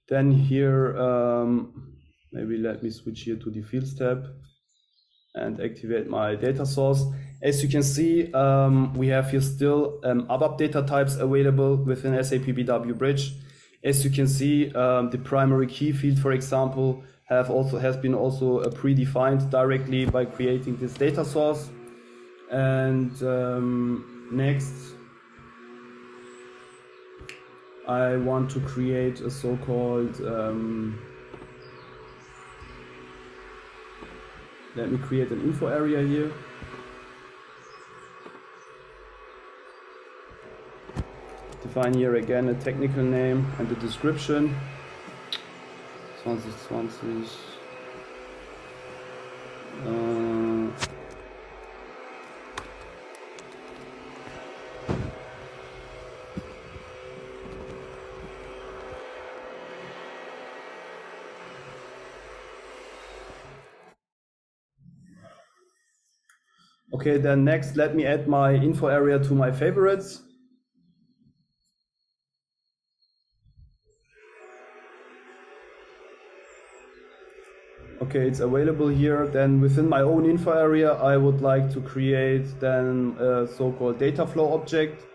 Then 0.07 0.31
here, 0.31 0.97
um, 0.97 1.93
maybe 2.31 2.57
let 2.57 2.81
me 2.81 2.89
switch 2.89 3.23
here 3.23 3.35
to 3.35 3.51
the 3.51 3.61
fields 3.61 3.93
tab 3.95 4.27
and 5.35 5.59
activate 5.59 6.09
my 6.09 6.35
data 6.35 6.65
source. 6.65 7.03
As 7.43 7.61
you 7.61 7.67
can 7.67 7.83
see, 7.83 8.31
um, 8.33 8.93
we 8.93 9.09
have 9.09 9.29
here 9.31 9.41
still 9.41 9.99
um, 10.05 10.25
ABAP 10.27 10.57
data 10.57 10.81
types 10.83 11.17
available 11.17 11.75
within 11.75 12.23
SAP 12.23 12.55
BW 12.55 12.97
Bridge. 12.97 13.33
As 13.83 14.05
you 14.05 14.09
can 14.09 14.27
see, 14.27 14.73
um, 14.73 15.09
the 15.09 15.17
primary 15.17 15.67
key 15.67 15.91
field, 15.91 16.17
for 16.19 16.31
example, 16.31 17.03
have 17.29 17.49
also 17.49 17.77
has 17.77 17.95
been 17.95 18.15
also 18.15 18.59
uh, 18.59 18.69
predefined 18.69 19.49
directly 19.49 20.05
by 20.05 20.25
creating 20.25 20.77
this 20.77 20.93
data 20.93 21.23
source. 21.23 21.69
And 22.51 23.11
um, 23.21 24.29
next, 24.31 24.73
I 27.87 28.17
want 28.17 28.49
to 28.51 28.59
create 28.59 29.21
a 29.21 29.29
so-called 29.29 30.19
um, 30.21 30.99
let 34.75 34.91
me 34.91 34.97
create 34.97 35.31
an 35.31 35.41
info 35.41 35.67
area 35.67 36.01
here. 36.01 36.31
Define 41.61 41.93
here 41.93 42.15
again 42.15 42.47
a 42.49 42.53
technical 42.53 43.03
name 43.03 43.45
and 43.59 43.71
a 43.71 43.75
description. 43.75 44.55
2020. 46.37 47.27
Äh, 49.85 49.89
uh, 49.89 50.69
Okay, 66.91 67.17
then 67.17 67.45
next, 67.45 67.77
let 67.77 67.95
me 67.95 68.05
add 68.05 68.27
my 68.27 68.53
info 68.55 68.87
area 68.87 69.19
to 69.19 69.33
my 69.33 69.51
favorites. 69.51 70.28
Okay 78.01 78.27
it's 78.27 78.39
available 78.39 78.87
here. 78.87 79.27
Then 79.27 79.61
within 79.61 79.87
my 79.87 80.01
own 80.01 80.29
info 80.29 80.51
area 80.51 80.93
I 80.93 81.17
would 81.17 81.41
like 81.41 81.71
to 81.73 81.81
create 81.81 82.59
then 82.59 83.15
a 83.19 83.47
so-called 83.47 83.99
data 83.99 84.25
flow 84.25 84.53
object. 84.53 85.05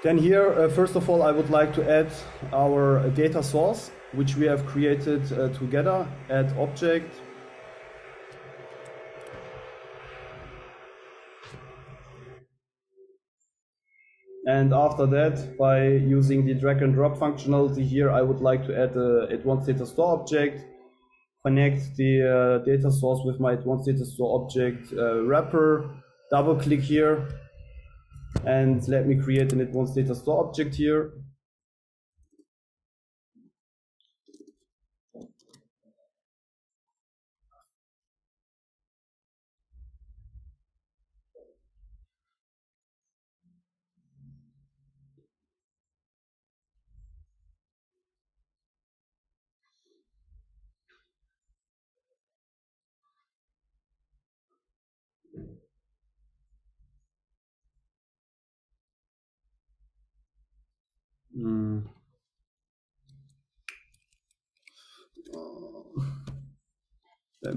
Then 0.00 0.16
here, 0.16 0.52
uh, 0.52 0.68
first 0.68 0.94
of 0.94 1.10
all, 1.10 1.22
I 1.22 1.32
would 1.32 1.50
like 1.50 1.74
to 1.74 1.82
add 1.90 2.10
our 2.52 3.10
data 3.10 3.42
source, 3.42 3.90
which 4.12 4.36
we 4.36 4.46
have 4.46 4.64
created 4.64 5.32
uh, 5.32 5.48
together, 5.48 6.06
add 6.30 6.56
object, 6.56 7.12
And 14.48 14.72
after 14.72 15.04
that, 15.04 15.58
by 15.58 15.88
using 15.88 16.46
the 16.46 16.54
drag 16.54 16.80
and 16.80 16.94
drop 16.94 17.18
functionality 17.18 17.86
here, 17.86 18.10
I 18.10 18.22
would 18.22 18.40
like 18.40 18.64
to 18.66 18.72
add 18.74 18.96
a 18.96 19.26
advanced 19.28 19.66
data 19.66 19.84
store 19.84 20.18
object, 20.18 20.64
connect 21.44 21.94
the 21.96 22.12
uh, 22.22 22.64
data 22.64 22.90
source 22.90 23.20
with 23.26 23.40
my 23.40 23.52
advanced 23.52 23.84
data 23.84 24.06
store 24.06 24.40
object 24.40 24.90
uh, 24.94 25.22
wrapper, 25.24 25.90
double 26.30 26.56
click 26.56 26.80
here, 26.80 27.28
and 28.46 28.88
let 28.88 29.06
me 29.06 29.16
create 29.16 29.52
an 29.52 29.60
advanced 29.60 29.94
data 29.94 30.14
store 30.14 30.46
object 30.46 30.74
here. 30.74 31.12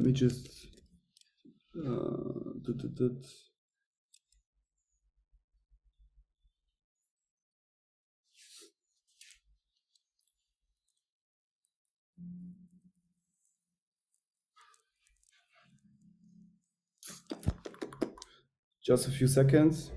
Let 0.02 0.08
me 0.08 0.14
just 0.14 0.50
uh, 1.78 2.54
Just 18.84 19.08
a 19.08 19.12
few 19.12 19.28
seconds. 19.28 19.92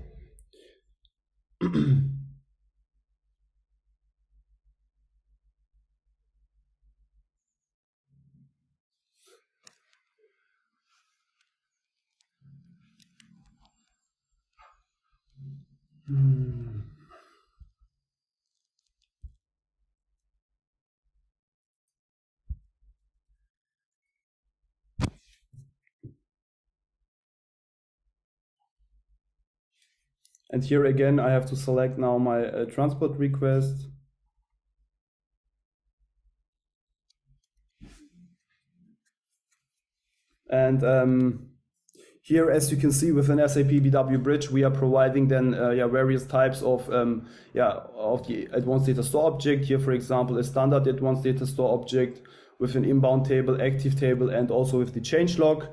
And 30.51 30.63
here 30.63 30.85
again, 30.85 31.19
I 31.19 31.31
have 31.31 31.47
to 31.49 31.55
select 31.55 31.97
now 31.97 32.17
my 32.17 32.45
uh, 32.45 32.65
transport 32.65 33.17
request. 33.17 33.87
And 40.49 40.83
um, 40.83 41.49
here, 42.21 42.49
as 42.49 42.71
you 42.71 42.77
can 42.77 42.91
see 42.91 43.11
within 43.11 43.37
SAP 43.47 43.65
BW 43.65 44.21
Bridge, 44.23 44.49
we 44.49 44.63
are 44.63 44.71
providing 44.71 45.27
then 45.27 45.53
uh, 45.53 45.71
yeah, 45.71 45.87
various 45.87 46.25
types 46.25 46.61
of 46.61 46.89
um, 46.91 47.27
yeah 47.53 47.81
of 47.95 48.25
the 48.27 48.47
advanced 48.51 48.85
data 48.85 49.03
store 49.03 49.31
object. 49.31 49.65
Here, 49.65 49.79
for 49.79 49.91
example, 49.91 50.37
a 50.37 50.43
standard 50.43 50.87
advanced 50.87 51.23
data 51.23 51.45
store 51.45 51.73
object 51.73 52.21
with 52.59 52.75
an 52.75 52.85
inbound 52.85 53.25
table, 53.25 53.61
active 53.61 53.99
table, 53.99 54.29
and 54.29 54.49
also 54.49 54.79
with 54.79 54.93
the 54.93 55.01
changelog. 55.01 55.67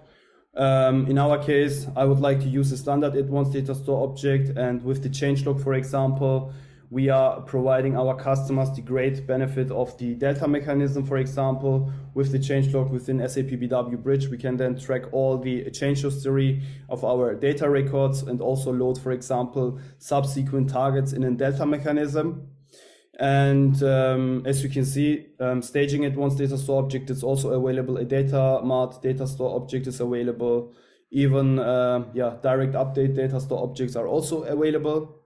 Um, 0.55 1.07
in 1.07 1.17
our 1.17 1.43
case, 1.43 1.87
I 1.97 2.05
would 2.05 2.21
like 2.21 2.41
to 2.41 2.49
use 2.49 2.73
a 2.73 2.77
standard 2.77 3.15
advanced 3.17 3.53
data 3.53 3.75
store 3.75 4.07
object, 4.07 4.57
and 4.59 4.83
with 4.83 5.03
the 5.03 5.09
changelog, 5.09 5.63
for 5.63 5.75
example, 5.75 6.53
we 6.91 7.09
are 7.09 7.41
providing 7.41 7.97
our 7.97 8.15
customers 8.15 8.71
the 8.77 8.83
great 8.83 9.27
benefit 9.27 9.71
of 9.71 9.97
the 9.97 10.15
delta 10.15 10.47
mechanism, 10.47 11.07
for 11.07 11.17
example, 11.17 11.91
with 12.13 12.33
the 12.33 12.39
changelog 12.39 12.91
within 12.91 13.27
SAP 13.27 13.47
BW 13.47 14.03
Bridge, 14.03 14.29
we 14.29 14.37
can 14.37 14.59
then 14.59 14.79
track 14.79 15.11
all 15.11 15.39
the 15.39 15.71
change 15.71 16.03
history 16.03 16.63
of 16.91 17.03
our 17.03 17.35
data 17.35 17.71
records 17.71 18.21
and 18.21 18.43
also 18.43 18.71
load, 18.71 19.01
for 19.01 19.13
example, 19.13 19.81
subsequent 19.97 20.69
targets 20.69 21.15
in 21.15 21.25
a 21.25 21.31
delta 21.31 21.65
mechanism. 21.65 22.47
And 23.23 23.81
um, 23.85 24.43
as 24.47 24.65
you 24.65 24.69
can 24.69 24.85
see, 24.85 25.29
um, 25.39 25.63
staging 25.63 26.05
advanced 26.07 26.39
data 26.39 26.59
store 26.59 26.83
object 26.83 27.09
is 27.09 27.23
also 27.23 27.51
available. 27.51 27.97
A 27.99 28.05
data 28.05 28.61
mart 28.65 29.01
data 29.01 29.29
store 29.29 29.55
object 29.55 29.87
is 29.87 30.01
available. 30.01 30.75
Even 31.13 31.61
uh, 31.61 32.07
yeah, 32.15 32.35
direct 32.43 32.73
update 32.75 33.15
data 33.15 33.41
store 33.41 33.63
objects 33.63 33.95
are 33.95 34.09
also 34.09 34.43
available. 34.43 35.21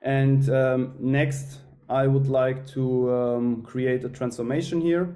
And 0.00 0.48
um, 0.48 0.94
next, 0.98 1.58
I 1.86 2.06
would 2.06 2.28
like 2.28 2.66
to 2.68 3.12
um, 3.12 3.62
create 3.62 4.04
a 4.04 4.08
transformation 4.08 4.80
here. 4.80 5.14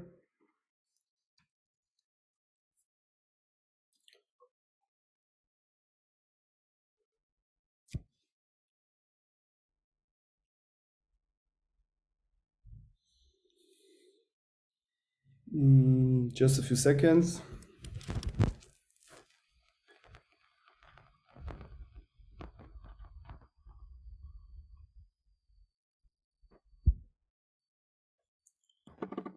Mm, 15.54 16.32
just 16.32 16.58
a 16.58 16.62
few 16.62 16.76
seconds. 16.76 17.40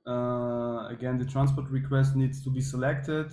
Uh, 0.06 0.88
again, 0.90 1.18
the 1.18 1.26
transport 1.26 1.70
request 1.70 2.16
needs 2.16 2.44
to 2.44 2.50
be 2.50 2.62
selected. 2.62 3.32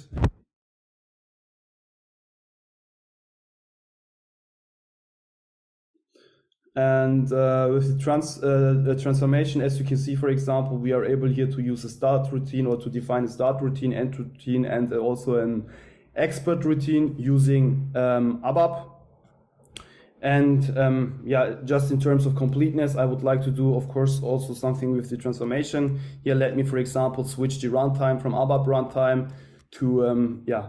And 6.78 7.32
uh, 7.32 7.70
with 7.72 7.98
the, 7.98 8.00
trans, 8.00 8.40
uh, 8.40 8.80
the 8.84 8.94
transformation, 8.94 9.60
as 9.60 9.80
you 9.80 9.84
can 9.84 9.96
see, 9.96 10.14
for 10.14 10.28
example, 10.28 10.76
we 10.76 10.92
are 10.92 11.04
able 11.04 11.26
here 11.26 11.48
to 11.48 11.60
use 11.60 11.82
a 11.82 11.88
start 11.88 12.30
routine 12.30 12.66
or 12.66 12.76
to 12.76 12.88
define 12.88 13.24
a 13.24 13.28
start 13.28 13.60
routine, 13.60 13.92
end 13.92 14.16
routine, 14.16 14.64
and 14.64 14.92
also 14.92 15.40
an 15.40 15.68
expert 16.14 16.64
routine 16.64 17.16
using 17.18 17.90
um, 17.96 18.40
ABAP. 18.44 18.92
And 20.22 20.78
um, 20.78 21.20
yeah, 21.24 21.56
just 21.64 21.90
in 21.90 22.00
terms 22.00 22.26
of 22.26 22.36
completeness, 22.36 22.94
I 22.94 23.06
would 23.06 23.24
like 23.24 23.42
to 23.42 23.50
do, 23.50 23.74
of 23.74 23.88
course, 23.88 24.22
also 24.22 24.54
something 24.54 24.92
with 24.92 25.10
the 25.10 25.16
transformation. 25.16 25.98
Here, 26.22 26.36
let 26.36 26.54
me, 26.54 26.62
for 26.62 26.78
example, 26.78 27.24
switch 27.24 27.60
the 27.60 27.66
runtime 27.66 28.22
from 28.22 28.34
ABAP 28.34 28.68
runtime 28.68 29.32
to 29.72 30.06
um, 30.06 30.44
yeah, 30.46 30.68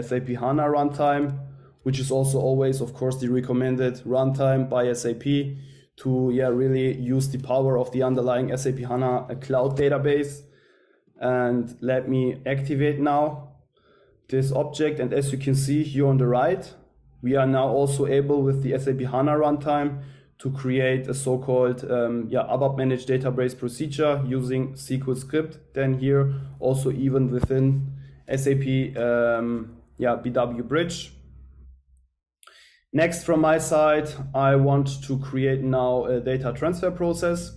SAP 0.00 0.28
HANA 0.28 0.62
runtime, 0.62 1.38
which 1.86 2.00
is 2.00 2.10
also 2.10 2.40
always, 2.40 2.80
of 2.80 2.92
course, 2.94 3.16
the 3.18 3.28
recommended 3.28 3.94
runtime 4.04 4.68
by 4.68 4.92
SAP 4.92 5.22
to 5.98 6.32
yeah 6.34 6.48
really 6.48 6.92
use 6.96 7.28
the 7.28 7.38
power 7.38 7.78
of 7.78 7.92
the 7.92 8.02
underlying 8.02 8.48
SAP 8.56 8.78
HANA 8.78 9.36
cloud 9.40 9.78
database. 9.78 10.42
And 11.20 11.76
let 11.80 12.08
me 12.08 12.42
activate 12.44 12.98
now 12.98 13.50
this 14.28 14.50
object. 14.50 14.98
And 14.98 15.12
as 15.12 15.30
you 15.30 15.38
can 15.38 15.54
see 15.54 15.84
here 15.84 16.08
on 16.08 16.18
the 16.18 16.26
right, 16.26 16.74
we 17.22 17.36
are 17.36 17.46
now 17.46 17.68
also 17.68 18.08
able 18.08 18.42
with 18.42 18.64
the 18.64 18.76
SAP 18.76 19.02
HANA 19.12 19.36
runtime 19.36 20.02
to 20.38 20.50
create 20.50 21.06
a 21.06 21.14
so-called 21.14 21.88
um, 21.88 22.26
yeah, 22.28 22.42
ABAP 22.50 22.76
managed 22.76 23.08
database 23.08 23.56
procedure 23.56 24.20
using 24.26 24.72
SQL 24.72 25.16
script. 25.16 25.60
Then 25.74 26.00
here 26.00 26.34
also 26.58 26.90
even 26.90 27.30
within 27.30 27.92
SAP 28.26 28.96
um, 28.96 29.76
yeah, 29.98 30.16
BW 30.16 30.66
Bridge. 30.66 31.12
Next 32.92 33.24
from 33.24 33.40
my 33.40 33.58
side, 33.58 34.08
I 34.34 34.56
want 34.56 35.02
to 35.04 35.18
create 35.18 35.60
now 35.60 36.04
a 36.04 36.20
data 36.20 36.52
transfer 36.56 36.90
process. 36.90 37.54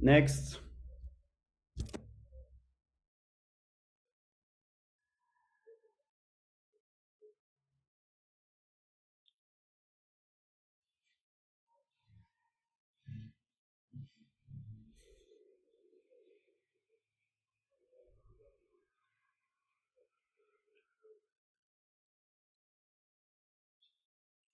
Next. 0.00 0.58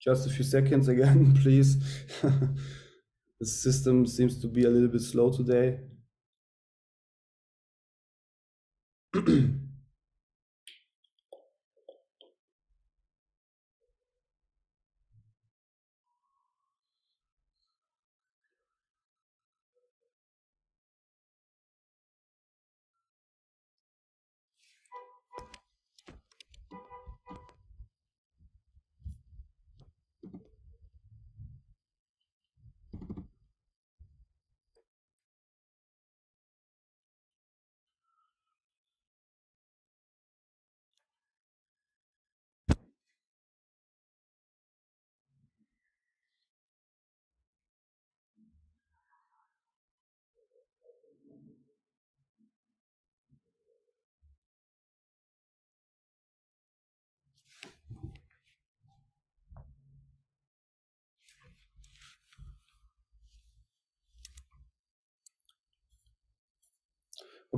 Just 0.01 0.27
a 0.27 0.31
few 0.31 0.45
seconds 0.45 0.89
again, 0.89 1.35
please. 1.43 1.77
the 3.41 3.47
system 3.47 4.07
seems 4.07 4.41
to 4.41 4.47
be 4.47 4.65
a 4.65 4.71
little 4.71 4.89
bit 4.89 5.01
slow 5.01 5.33
today. 5.33 5.81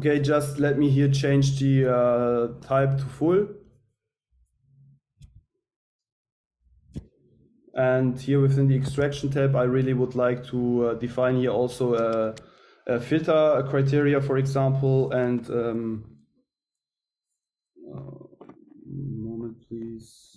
Okay, 0.01 0.19
just 0.19 0.59
let 0.59 0.79
me 0.79 0.89
here 0.89 1.11
change 1.11 1.61
the 1.61 1.95
uh, 1.95 2.67
type 2.67 2.97
to 2.97 3.05
full. 3.05 3.49
And 7.75 8.19
here 8.19 8.41
within 8.41 8.67
the 8.67 8.75
extraction 8.75 9.29
tab, 9.29 9.55
I 9.55 9.65
really 9.65 9.93
would 9.93 10.15
like 10.15 10.43
to 10.47 10.87
uh, 10.87 10.95
define 10.95 11.37
here 11.37 11.51
also 11.51 11.97
a, 11.97 12.35
a 12.91 12.99
filter 12.99 13.63
criteria, 13.69 14.23
for 14.23 14.39
example, 14.39 15.13
and 15.13 15.47
um, 15.51 16.05
uh, 17.95 18.47
moment, 18.87 19.59
please. 19.69 20.30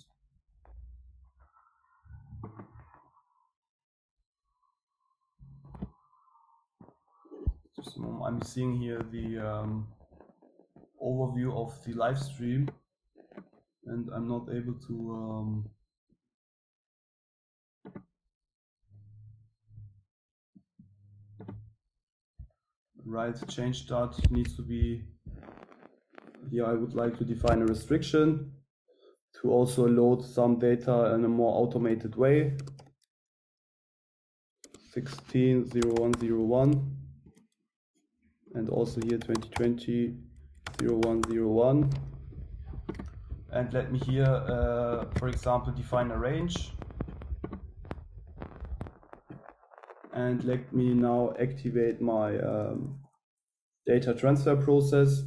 I'm 8.24 8.42
seeing 8.42 8.76
here 8.76 9.00
the 9.10 9.38
um, 9.38 9.88
overview 11.02 11.56
of 11.56 11.82
the 11.84 11.94
live 11.94 12.18
stream, 12.18 12.68
and 13.86 14.08
I'm 14.14 14.28
not 14.28 14.48
able 14.50 14.74
to. 14.88 15.12
Um, 15.12 15.70
right 23.06 23.36
change 23.48 23.82
start 23.82 24.18
needs 24.30 24.56
to 24.56 24.62
be 24.62 25.04
here 26.50 26.66
I 26.66 26.72
would 26.72 26.94
like 26.94 27.16
to 27.18 27.24
define 27.24 27.62
a 27.62 27.66
restriction 27.66 28.50
to 29.40 29.50
also 29.50 29.86
load 29.86 30.24
some 30.24 30.58
data 30.58 31.14
in 31.14 31.24
a 31.24 31.28
more 31.28 31.62
automated 31.62 32.16
way. 32.16 32.56
160101 34.94 37.03
and 38.54 38.68
also 38.68 39.00
here 39.02 39.18
2020 39.18 40.16
0101 40.82 41.90
and 43.54 43.72
let 43.72 43.92
me 43.92 44.00
here 44.00 44.24
uh, 44.24 45.04
for 45.16 45.28
example 45.28 45.72
define 45.72 46.10
a 46.10 46.18
range. 46.18 46.72
And 50.12 50.44
let 50.44 50.72
me 50.72 50.92
now 50.94 51.34
activate 51.40 52.00
my 52.00 52.38
um, 52.38 52.98
data 53.86 54.14
transfer 54.14 54.56
process 54.56 55.22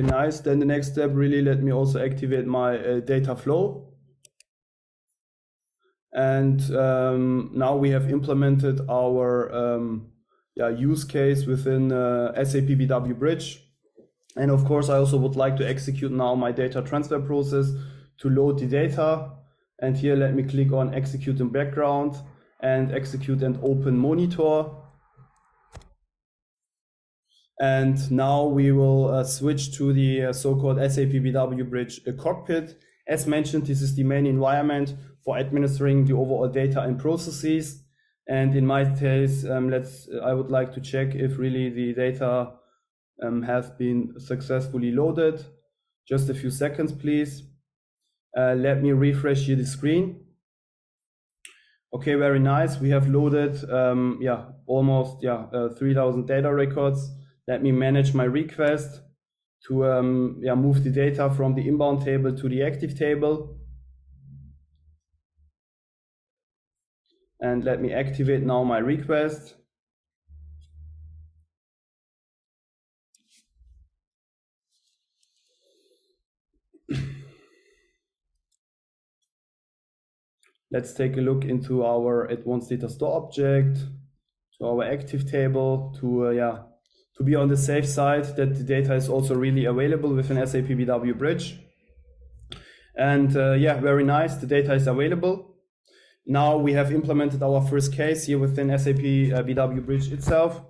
Okay, 0.00 0.08
nice. 0.08 0.40
Then 0.40 0.58
the 0.60 0.66
next 0.66 0.92
step, 0.92 1.10
really 1.12 1.42
let 1.42 1.62
me 1.62 1.72
also 1.72 2.02
activate 2.02 2.46
my 2.46 2.78
uh, 2.78 3.00
data 3.00 3.36
flow. 3.36 3.92
And 6.12 6.60
um, 6.74 7.50
now 7.54 7.76
we 7.76 7.90
have 7.90 8.10
implemented 8.10 8.80
our 8.88 9.54
um, 9.54 10.12
yeah, 10.56 10.70
use 10.70 11.04
case 11.04 11.44
within 11.46 11.92
uh, 11.92 12.32
SAP 12.44 12.64
BW 12.78 13.18
Bridge. 13.18 13.62
And 14.36 14.50
of 14.50 14.64
course, 14.64 14.88
I 14.88 14.96
also 14.96 15.18
would 15.18 15.36
like 15.36 15.56
to 15.58 15.68
execute 15.68 16.12
now 16.12 16.34
my 16.34 16.50
data 16.50 16.82
transfer 16.82 17.20
process 17.20 17.70
to 18.18 18.30
load 18.30 18.58
the 18.58 18.66
data. 18.66 19.32
And 19.80 19.96
here, 19.96 20.16
let 20.16 20.34
me 20.34 20.44
click 20.44 20.72
on 20.72 20.94
execute 20.94 21.40
in 21.40 21.50
background 21.50 22.16
and 22.60 22.92
execute 22.92 23.42
and 23.42 23.58
open 23.62 23.98
monitor. 23.98 24.64
And 27.60 28.10
now 28.10 28.44
we 28.46 28.72
will 28.72 29.08
uh, 29.08 29.24
switch 29.24 29.76
to 29.76 29.92
the 29.92 30.24
uh, 30.24 30.32
so-called 30.32 30.78
SAP 30.78 31.08
BW 31.08 31.68
Bridge 31.68 32.00
uh, 32.08 32.12
cockpit. 32.12 32.82
As 33.06 33.26
mentioned, 33.26 33.66
this 33.66 33.82
is 33.82 33.94
the 33.94 34.02
main 34.04 34.24
environment 34.26 34.94
for 35.22 35.36
administering 35.36 36.06
the 36.06 36.14
overall 36.14 36.48
data 36.48 36.80
and 36.80 36.98
processes. 36.98 37.84
And 38.26 38.56
in 38.56 38.66
my 38.66 38.84
case, 38.96 39.44
um, 39.44 39.68
let's 39.68 40.08
I 40.24 40.32
would 40.32 40.50
like 40.50 40.72
to 40.74 40.80
check 40.80 41.14
if 41.14 41.36
really 41.36 41.68
the 41.68 41.92
data 41.92 42.52
um, 43.22 43.42
been 43.76 44.14
successfully 44.18 44.92
loaded. 44.92 45.44
Just 46.08 46.30
a 46.30 46.34
few 46.34 46.50
seconds, 46.50 46.92
please. 46.92 47.42
Uh, 48.36 48.54
let 48.54 48.82
me 48.82 48.92
refresh 48.92 49.42
here 49.42 49.56
the 49.56 49.66
screen. 49.66 50.24
Okay, 51.92 52.14
very 52.14 52.38
nice. 52.38 52.78
We 52.78 52.90
have 52.90 53.08
loaded, 53.08 53.68
um, 53.68 54.18
yeah, 54.22 54.44
almost 54.66 55.22
yeah 55.22 55.46
uh, 55.52 55.70
3,000 55.70 56.26
data 56.26 56.54
records. 56.54 57.10
Let 57.50 57.62
me 57.64 57.72
manage 57.72 58.14
my 58.14 58.22
request 58.22 59.00
to 59.66 59.84
um, 59.84 60.38
yeah 60.40 60.54
move 60.54 60.84
the 60.84 60.90
data 60.90 61.28
from 61.30 61.56
the 61.56 61.66
inbound 61.66 62.04
table 62.04 62.32
to 62.32 62.48
the 62.48 62.62
active 62.62 62.96
table. 62.96 63.58
And 67.40 67.64
let 67.64 67.82
me 67.82 67.92
activate 67.92 68.44
now 68.44 68.62
my 68.62 68.78
request. 68.78 69.56
Let's 80.70 80.94
take 80.94 81.16
a 81.16 81.20
look 81.20 81.44
into 81.44 81.84
our 81.84 82.26
advanced 82.26 82.68
data 82.68 82.88
store 82.88 83.16
object, 83.16 83.78
to 84.58 84.66
our 84.66 84.84
active 84.84 85.28
table, 85.28 85.92
to 85.98 86.28
uh, 86.28 86.30
yeah, 86.30 86.58
to 87.20 87.24
be 87.24 87.34
on 87.34 87.48
the 87.48 87.56
safe 87.56 87.86
side 87.86 88.24
that 88.36 88.54
the 88.56 88.64
data 88.64 88.94
is 88.94 89.06
also 89.06 89.34
really 89.34 89.66
available 89.66 90.08
within 90.14 90.38
SAP 90.46 90.68
BW 90.78 91.18
Bridge. 91.18 91.60
And 92.96 93.36
uh, 93.36 93.52
yeah, 93.52 93.78
very 93.78 94.04
nice. 94.04 94.36
The 94.36 94.46
data 94.46 94.72
is 94.72 94.86
available. 94.86 95.54
Now 96.24 96.56
we 96.56 96.72
have 96.72 96.90
implemented 96.90 97.42
our 97.42 97.60
first 97.68 97.92
case 97.92 98.24
here 98.24 98.38
within 98.38 98.68
SAP 98.78 98.96
uh, 98.96 99.42
BW 99.48 99.84
Bridge 99.84 100.10
itself. 100.10 100.62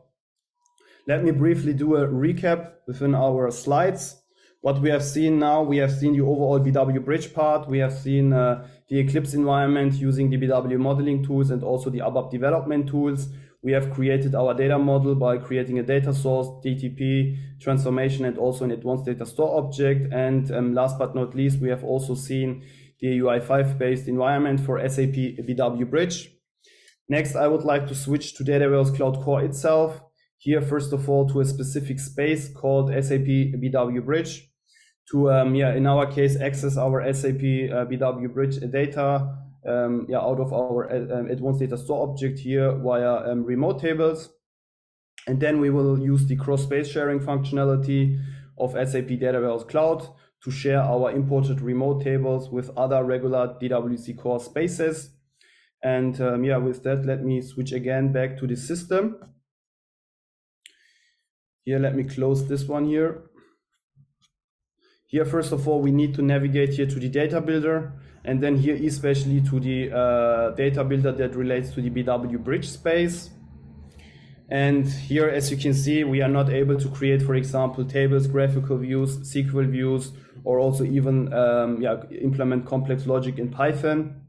Let 1.06 1.22
me 1.22 1.30
briefly 1.30 1.72
do 1.72 1.94
a 1.94 2.08
recap 2.08 2.72
within 2.88 3.14
our 3.14 3.52
slides. 3.52 4.16
What 4.60 4.80
we 4.80 4.90
have 4.90 5.04
seen 5.04 5.38
now, 5.38 5.62
we 5.62 5.76
have 5.76 5.92
seen 5.92 6.14
the 6.14 6.22
overall 6.22 6.58
BW 6.58 7.04
Bridge 7.04 7.32
part. 7.32 7.68
We 7.68 7.78
have 7.78 7.92
seen 7.92 8.32
uh, 8.32 8.66
the 8.88 8.98
Eclipse 8.98 9.34
environment 9.34 9.94
using 9.94 10.28
the 10.30 10.36
BW 10.36 10.78
modeling 10.80 11.24
tools 11.24 11.52
and 11.52 11.62
also 11.62 11.90
the 11.90 12.00
ABAP 12.00 12.32
development 12.32 12.88
tools. 12.88 13.28
We 13.62 13.72
have 13.72 13.90
created 13.90 14.34
our 14.34 14.54
data 14.54 14.78
model 14.78 15.14
by 15.14 15.36
creating 15.36 15.78
a 15.78 15.82
data 15.82 16.14
source, 16.14 16.46
DTP, 16.64 17.60
transformation, 17.60 18.24
and 18.24 18.38
also 18.38 18.64
an 18.64 18.70
advanced 18.70 19.04
data 19.04 19.26
store 19.26 19.58
object. 19.58 20.12
And 20.12 20.50
um, 20.50 20.74
last 20.74 20.98
but 20.98 21.14
not 21.14 21.34
least, 21.34 21.60
we 21.60 21.68
have 21.68 21.84
also 21.84 22.14
seen 22.14 22.64
the 23.00 23.18
UI5 23.18 23.76
based 23.76 24.08
environment 24.08 24.60
for 24.60 24.78
SAP 24.88 25.14
BW 25.46 25.90
Bridge. 25.90 26.30
Next, 27.08 27.34
I 27.34 27.48
would 27.48 27.64
like 27.64 27.86
to 27.88 27.94
switch 27.94 28.34
to 28.36 28.44
Data 28.44 28.66
Cloud 28.96 29.20
Core 29.22 29.42
itself. 29.42 30.00
Here, 30.38 30.62
first 30.62 30.92
of 30.94 31.08
all, 31.10 31.28
to 31.28 31.40
a 31.40 31.44
specific 31.44 32.00
space 32.00 32.48
called 32.48 32.88
SAP 32.88 33.26
BW 33.26 34.04
Bridge 34.04 34.50
to, 35.10 35.30
um, 35.30 35.54
yeah, 35.54 35.74
in 35.74 35.86
our 35.86 36.06
case, 36.06 36.40
access 36.40 36.76
our 36.76 37.02
SAP 37.12 37.40
uh, 37.40 37.84
BW 37.90 38.32
Bridge 38.32 38.58
data 38.70 39.36
um, 39.66 40.06
yeah, 40.08 40.18
out 40.18 40.40
of 40.40 40.52
our 40.52 40.90
uh, 40.90 41.18
um, 41.18 41.26
advanced 41.26 41.60
data 41.60 41.76
store 41.76 42.08
object 42.08 42.38
here 42.38 42.72
via 42.72 43.30
um, 43.30 43.44
remote 43.44 43.80
tables. 43.80 44.30
And 45.26 45.40
then 45.40 45.60
we 45.60 45.70
will 45.70 45.98
use 45.98 46.26
the 46.26 46.36
cross 46.36 46.62
space 46.62 46.88
sharing 46.88 47.20
functionality 47.20 48.18
of 48.58 48.72
SAP 48.72 49.08
Data 49.08 49.38
Warehouse 49.40 49.64
Cloud 49.64 50.08
to 50.44 50.50
share 50.50 50.80
our 50.80 51.10
imported 51.10 51.60
remote 51.60 52.02
tables 52.02 52.50
with 52.50 52.70
other 52.76 53.04
regular 53.04 53.56
DWC 53.60 54.16
core 54.18 54.40
spaces. 54.40 55.10
And 55.82 56.18
um, 56.20 56.44
yeah, 56.44 56.56
with 56.56 56.82
that, 56.84 57.04
let 57.04 57.22
me 57.22 57.42
switch 57.42 57.72
again 57.72 58.12
back 58.12 58.38
to 58.38 58.46
the 58.46 58.56
system. 58.56 59.18
Here, 61.64 61.78
let 61.78 61.94
me 61.94 62.04
close 62.04 62.48
this 62.48 62.64
one 62.64 62.86
here. 62.86 63.29
Here, 65.10 65.24
first 65.24 65.50
of 65.50 65.66
all, 65.66 65.80
we 65.80 65.90
need 65.90 66.14
to 66.14 66.22
navigate 66.22 66.74
here 66.74 66.86
to 66.86 67.00
the 67.00 67.08
data 67.08 67.40
builder, 67.40 67.92
and 68.24 68.40
then 68.40 68.56
here 68.56 68.76
especially 68.76 69.40
to 69.40 69.58
the 69.58 69.90
uh, 69.90 70.50
data 70.50 70.84
builder 70.84 71.10
that 71.10 71.34
relates 71.34 71.70
to 71.70 71.82
the 71.82 71.90
BW 71.90 72.38
bridge 72.44 72.68
space. 72.68 73.30
And 74.48 74.86
here, 74.86 75.28
as 75.28 75.50
you 75.50 75.56
can 75.56 75.74
see, 75.74 76.04
we 76.04 76.22
are 76.22 76.28
not 76.28 76.48
able 76.48 76.78
to 76.78 76.88
create, 76.90 77.22
for 77.22 77.34
example, 77.34 77.84
tables, 77.84 78.28
graphical 78.28 78.78
views, 78.78 79.18
SQL 79.18 79.68
views, 79.68 80.12
or 80.44 80.60
also 80.60 80.84
even 80.84 81.32
um, 81.32 81.82
yeah, 81.82 81.96
implement 82.22 82.64
complex 82.66 83.04
logic 83.04 83.40
in 83.40 83.48
Python. 83.50 84.26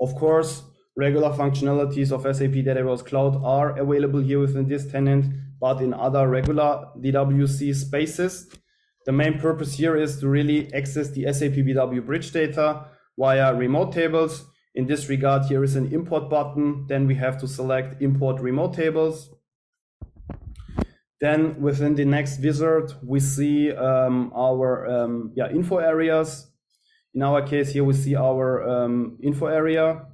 Of 0.00 0.14
course, 0.14 0.62
regular 0.96 1.32
functionalities 1.36 2.12
of 2.12 2.22
SAP 2.34 2.64
Data 2.64 2.82
Warehouse 2.82 3.02
Cloud 3.02 3.42
are 3.44 3.78
available 3.78 4.20
here 4.20 4.40
within 4.40 4.68
this 4.68 4.90
tenant, 4.90 5.26
but 5.60 5.82
in 5.82 5.92
other 5.92 6.26
regular 6.26 6.88
DWC 6.98 7.74
spaces. 7.74 8.48
The 9.06 9.12
main 9.12 9.38
purpose 9.38 9.74
here 9.74 9.96
is 9.96 10.18
to 10.18 10.28
really 10.28 10.72
access 10.74 11.10
the 11.10 11.32
SAP 11.32 11.52
BW 11.52 12.04
bridge 12.04 12.32
data 12.32 12.86
via 13.16 13.54
remote 13.54 13.92
tables. 13.92 14.44
In 14.74 14.86
this 14.86 15.08
regard, 15.08 15.44
here 15.44 15.62
is 15.62 15.76
an 15.76 15.92
import 15.94 16.28
button. 16.28 16.86
Then 16.88 17.06
we 17.06 17.14
have 17.14 17.38
to 17.40 17.46
select 17.46 18.02
import 18.02 18.40
remote 18.40 18.74
tables. 18.74 19.30
Then 21.20 21.60
within 21.60 21.94
the 21.94 22.04
next 22.04 22.40
wizard, 22.42 22.92
we 23.02 23.20
see 23.20 23.72
um, 23.72 24.32
our 24.34 24.86
um, 24.86 25.32
yeah, 25.36 25.50
info 25.50 25.78
areas. 25.78 26.50
In 27.14 27.22
our 27.22 27.46
case 27.46 27.72
here, 27.72 27.84
we 27.84 27.94
see 27.94 28.16
our 28.16 28.68
um, 28.68 29.18
info 29.22 29.46
area, 29.46 30.04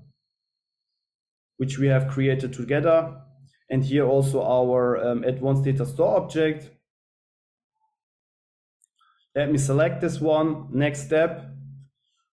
which 1.57 1.79
we 1.79 1.87
have 1.89 2.09
created 2.09 2.53
together. 2.53 3.17
And 3.71 3.83
here 3.83 4.07
also 4.07 4.45
our 4.45 4.99
um, 4.99 5.25
advanced 5.25 5.65
data 5.65 5.87
store 5.87 6.19
object. 6.19 6.71
Let 9.35 9.51
me 9.51 9.59
select 9.59 10.01
this 10.01 10.21
one. 10.21 10.69
Next 10.71 11.05
step. 11.05 11.47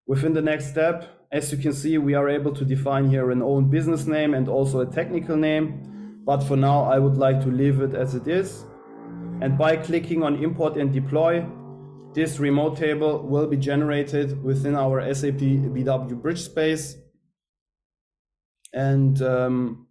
Within 0.06 0.32
the 0.32 0.40
next 0.40 0.68
step, 0.70 1.26
as 1.30 1.52
you 1.52 1.58
can 1.58 1.72
see, 1.72 1.98
we 1.98 2.14
are 2.14 2.28
able 2.28 2.54
to 2.54 2.64
define 2.64 3.10
here 3.10 3.30
an 3.30 3.42
own 3.42 3.68
business 3.68 4.06
name 4.06 4.34
and 4.34 4.48
also 4.48 4.80
a 4.80 4.86
technical 4.86 5.36
name. 5.36 6.22
But 6.24 6.42
for 6.42 6.56
now, 6.56 6.84
I 6.84 6.98
would 6.98 7.18
like 7.18 7.40
to 7.42 7.50
leave 7.50 7.80
it 7.80 7.94
as 7.94 8.14
it 8.14 8.26
is. 8.26 8.64
And 9.42 9.58
by 9.58 9.76
clicking 9.76 10.22
on 10.22 10.42
import 10.42 10.76
and 10.76 10.92
deploy, 10.92 11.46
this 12.14 12.38
remote 12.38 12.78
table 12.78 13.18
will 13.22 13.46
be 13.46 13.58
generated 13.58 14.42
within 14.42 14.74
our 14.74 15.02
SAP 15.12 15.34
BW 15.34 16.22
Bridge 16.22 16.42
space. 16.42 16.96
And 18.72 19.20
um, 19.20 19.88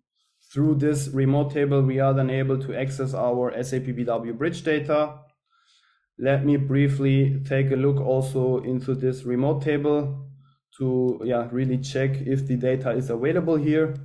through 0.51 0.75
this 0.75 1.09
remote 1.09 1.51
table, 1.51 1.83
we 1.83 1.99
are 1.99 2.13
then 2.15 2.31
able 2.31 2.57
to 2.63 2.73
access 2.75 3.13
our 3.13 3.51
SAP 3.61 3.83
BW 3.83 4.35
Bridge 4.35 4.63
data. 4.63 5.19
Let 6.17 6.45
me 6.45 6.57
briefly 6.57 7.41
take 7.45 7.71
a 7.71 7.75
look 7.75 7.97
also 7.97 8.59
into 8.63 8.95
this 8.95 9.23
remote 9.23 9.61
table 9.61 10.29
to 10.77 11.21
yeah, 11.23 11.47
really 11.51 11.77
check 11.77 12.11
if 12.21 12.47
the 12.47 12.55
data 12.55 12.91
is 12.91 13.09
available 13.09 13.55
here. 13.55 13.95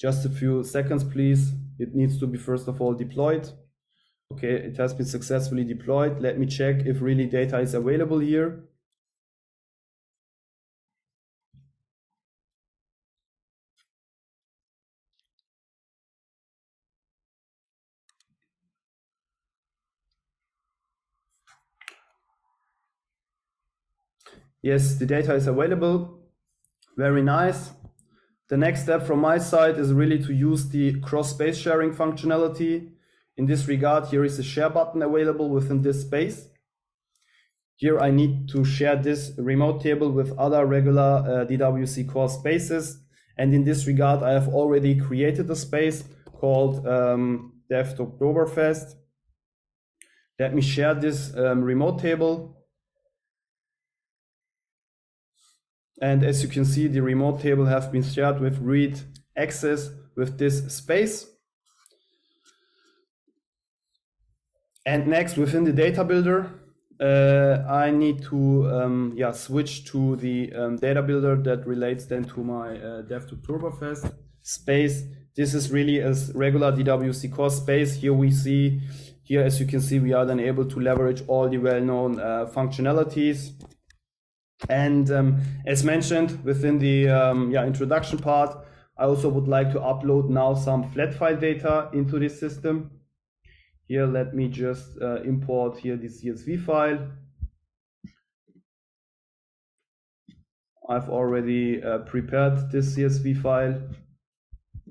Just 0.00 0.24
a 0.24 0.28
few 0.28 0.62
seconds, 0.62 1.04
please. 1.04 1.52
It 1.78 1.94
needs 1.94 2.18
to 2.20 2.26
be 2.26 2.38
first 2.38 2.68
of 2.68 2.80
all 2.80 2.94
deployed. 2.94 3.48
Okay, 4.32 4.54
it 4.54 4.76
has 4.76 4.94
been 4.94 5.06
successfully 5.06 5.64
deployed. 5.64 6.20
Let 6.20 6.38
me 6.38 6.46
check 6.46 6.86
if 6.86 7.00
really 7.00 7.26
data 7.26 7.58
is 7.58 7.74
available 7.74 8.18
here. 8.18 8.64
Yes, 24.64 24.94
the 24.94 25.04
data 25.04 25.34
is 25.34 25.46
available. 25.46 26.20
Very 26.96 27.20
nice. 27.20 27.72
The 28.48 28.56
next 28.56 28.84
step 28.84 29.06
from 29.06 29.18
my 29.18 29.36
side 29.36 29.78
is 29.78 29.92
really 29.92 30.18
to 30.24 30.32
use 30.32 30.70
the 30.70 30.98
cross 31.00 31.32
space 31.32 31.58
sharing 31.58 31.92
functionality. 31.92 32.92
In 33.36 33.44
this 33.44 33.68
regard, 33.68 34.06
here 34.06 34.24
is 34.24 34.38
a 34.38 34.42
share 34.42 34.70
button 34.70 35.02
available 35.02 35.50
within 35.50 35.82
this 35.82 36.00
space. 36.00 36.48
Here 37.76 38.00
I 38.00 38.10
need 38.10 38.48
to 38.52 38.64
share 38.64 38.96
this 38.96 39.32
remote 39.36 39.82
table 39.82 40.10
with 40.10 40.32
other 40.38 40.64
regular 40.64 41.02
uh, 41.02 41.44
DWC 41.44 42.08
core 42.08 42.30
spaces. 42.30 43.02
And 43.36 43.52
in 43.52 43.64
this 43.64 43.86
regard, 43.86 44.22
I 44.22 44.32
have 44.32 44.48
already 44.48 44.98
created 44.98 45.50
a 45.50 45.56
space 45.56 46.04
called 46.32 46.86
um, 46.86 47.60
Devtoberfest. 47.70 48.94
Let 50.38 50.54
me 50.54 50.62
share 50.62 50.94
this 50.94 51.36
um, 51.36 51.62
remote 51.62 51.98
table. 51.98 52.63
And 56.00 56.24
as 56.24 56.42
you 56.42 56.48
can 56.48 56.64
see, 56.64 56.88
the 56.88 57.00
remote 57.00 57.40
table 57.40 57.66
has 57.66 57.86
been 57.86 58.02
shared 58.02 58.40
with 58.40 58.58
read 58.58 59.00
access 59.36 59.90
with 60.16 60.38
this 60.38 60.74
space. 60.74 61.26
And 64.86 65.06
next, 65.06 65.36
within 65.36 65.64
the 65.64 65.72
data 65.72 66.04
builder, 66.04 66.50
uh, 67.00 67.64
I 67.68 67.90
need 67.90 68.22
to 68.24 68.68
um, 68.70 69.12
yeah 69.16 69.32
switch 69.32 69.84
to 69.86 70.16
the 70.16 70.52
um, 70.52 70.76
data 70.76 71.02
builder 71.02 71.36
that 71.36 71.66
relates 71.66 72.06
then 72.06 72.24
to 72.24 72.44
my 72.44 72.76
uh, 72.76 73.02
Devtoberfest 73.02 74.12
space. 74.42 75.02
This 75.34 75.54
is 75.54 75.72
really 75.72 75.98
a 75.98 76.14
regular 76.34 76.70
DWC 76.70 77.32
core 77.32 77.50
space. 77.50 77.94
Here 77.94 78.12
we 78.12 78.30
see, 78.30 78.80
here 79.24 79.42
as 79.42 79.58
you 79.58 79.66
can 79.66 79.80
see, 79.80 79.98
we 79.98 80.12
are 80.12 80.24
then 80.24 80.38
able 80.38 80.66
to 80.66 80.78
leverage 80.78 81.24
all 81.26 81.48
the 81.48 81.58
well-known 81.58 82.20
uh, 82.20 82.46
functionalities 82.54 83.52
and 84.68 85.10
um, 85.10 85.42
as 85.66 85.84
mentioned 85.84 86.42
within 86.44 86.78
the 86.78 87.08
um, 87.08 87.50
yeah, 87.50 87.64
introduction 87.64 88.18
part, 88.18 88.56
I 88.96 89.04
also 89.04 89.28
would 89.28 89.48
like 89.48 89.72
to 89.72 89.80
upload 89.80 90.28
now 90.28 90.54
some 90.54 90.88
flat 90.90 91.14
file 91.14 91.36
data 91.36 91.90
into 91.92 92.18
this 92.18 92.38
system. 92.38 92.90
Here, 93.88 94.06
let 94.06 94.34
me 94.34 94.48
just 94.48 94.98
uh, 95.02 95.22
import 95.22 95.78
here 95.78 95.96
the 95.96 96.08
CSV 96.08 96.64
file. 96.64 97.10
I've 100.88 101.08
already 101.08 101.82
uh, 101.82 101.98
prepared 101.98 102.70
this 102.70 102.96
CSV 102.96 103.40
file. 103.42 103.80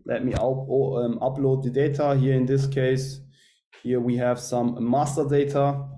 Let 0.06 0.26
me 0.26 0.34
um, 0.34 1.20
upload 1.22 1.64
the 1.64 1.70
data 1.70 2.16
here 2.16 2.34
in 2.34 2.46
this 2.46 2.68
case. 2.68 3.22
Here 3.82 4.00
we 4.00 4.18
have 4.18 4.40
some 4.40 4.78
master 4.90 5.28
data 5.28 5.93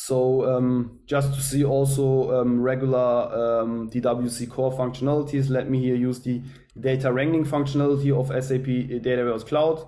so 0.00 0.48
um, 0.48 1.00
just 1.06 1.34
to 1.34 1.40
see 1.40 1.64
also 1.64 2.40
um, 2.40 2.62
regular 2.62 2.98
um, 2.98 3.90
DWC 3.90 4.48
core 4.48 4.70
functionalities, 4.70 5.50
let 5.50 5.68
me 5.68 5.80
here 5.80 5.96
use 5.96 6.20
the 6.20 6.40
data 6.78 7.12
wrangling 7.12 7.44
functionality 7.44 8.12
of 8.16 8.28
SAP 8.28 9.02
Data 9.02 9.24
Warehouse 9.24 9.42
Cloud. 9.42 9.84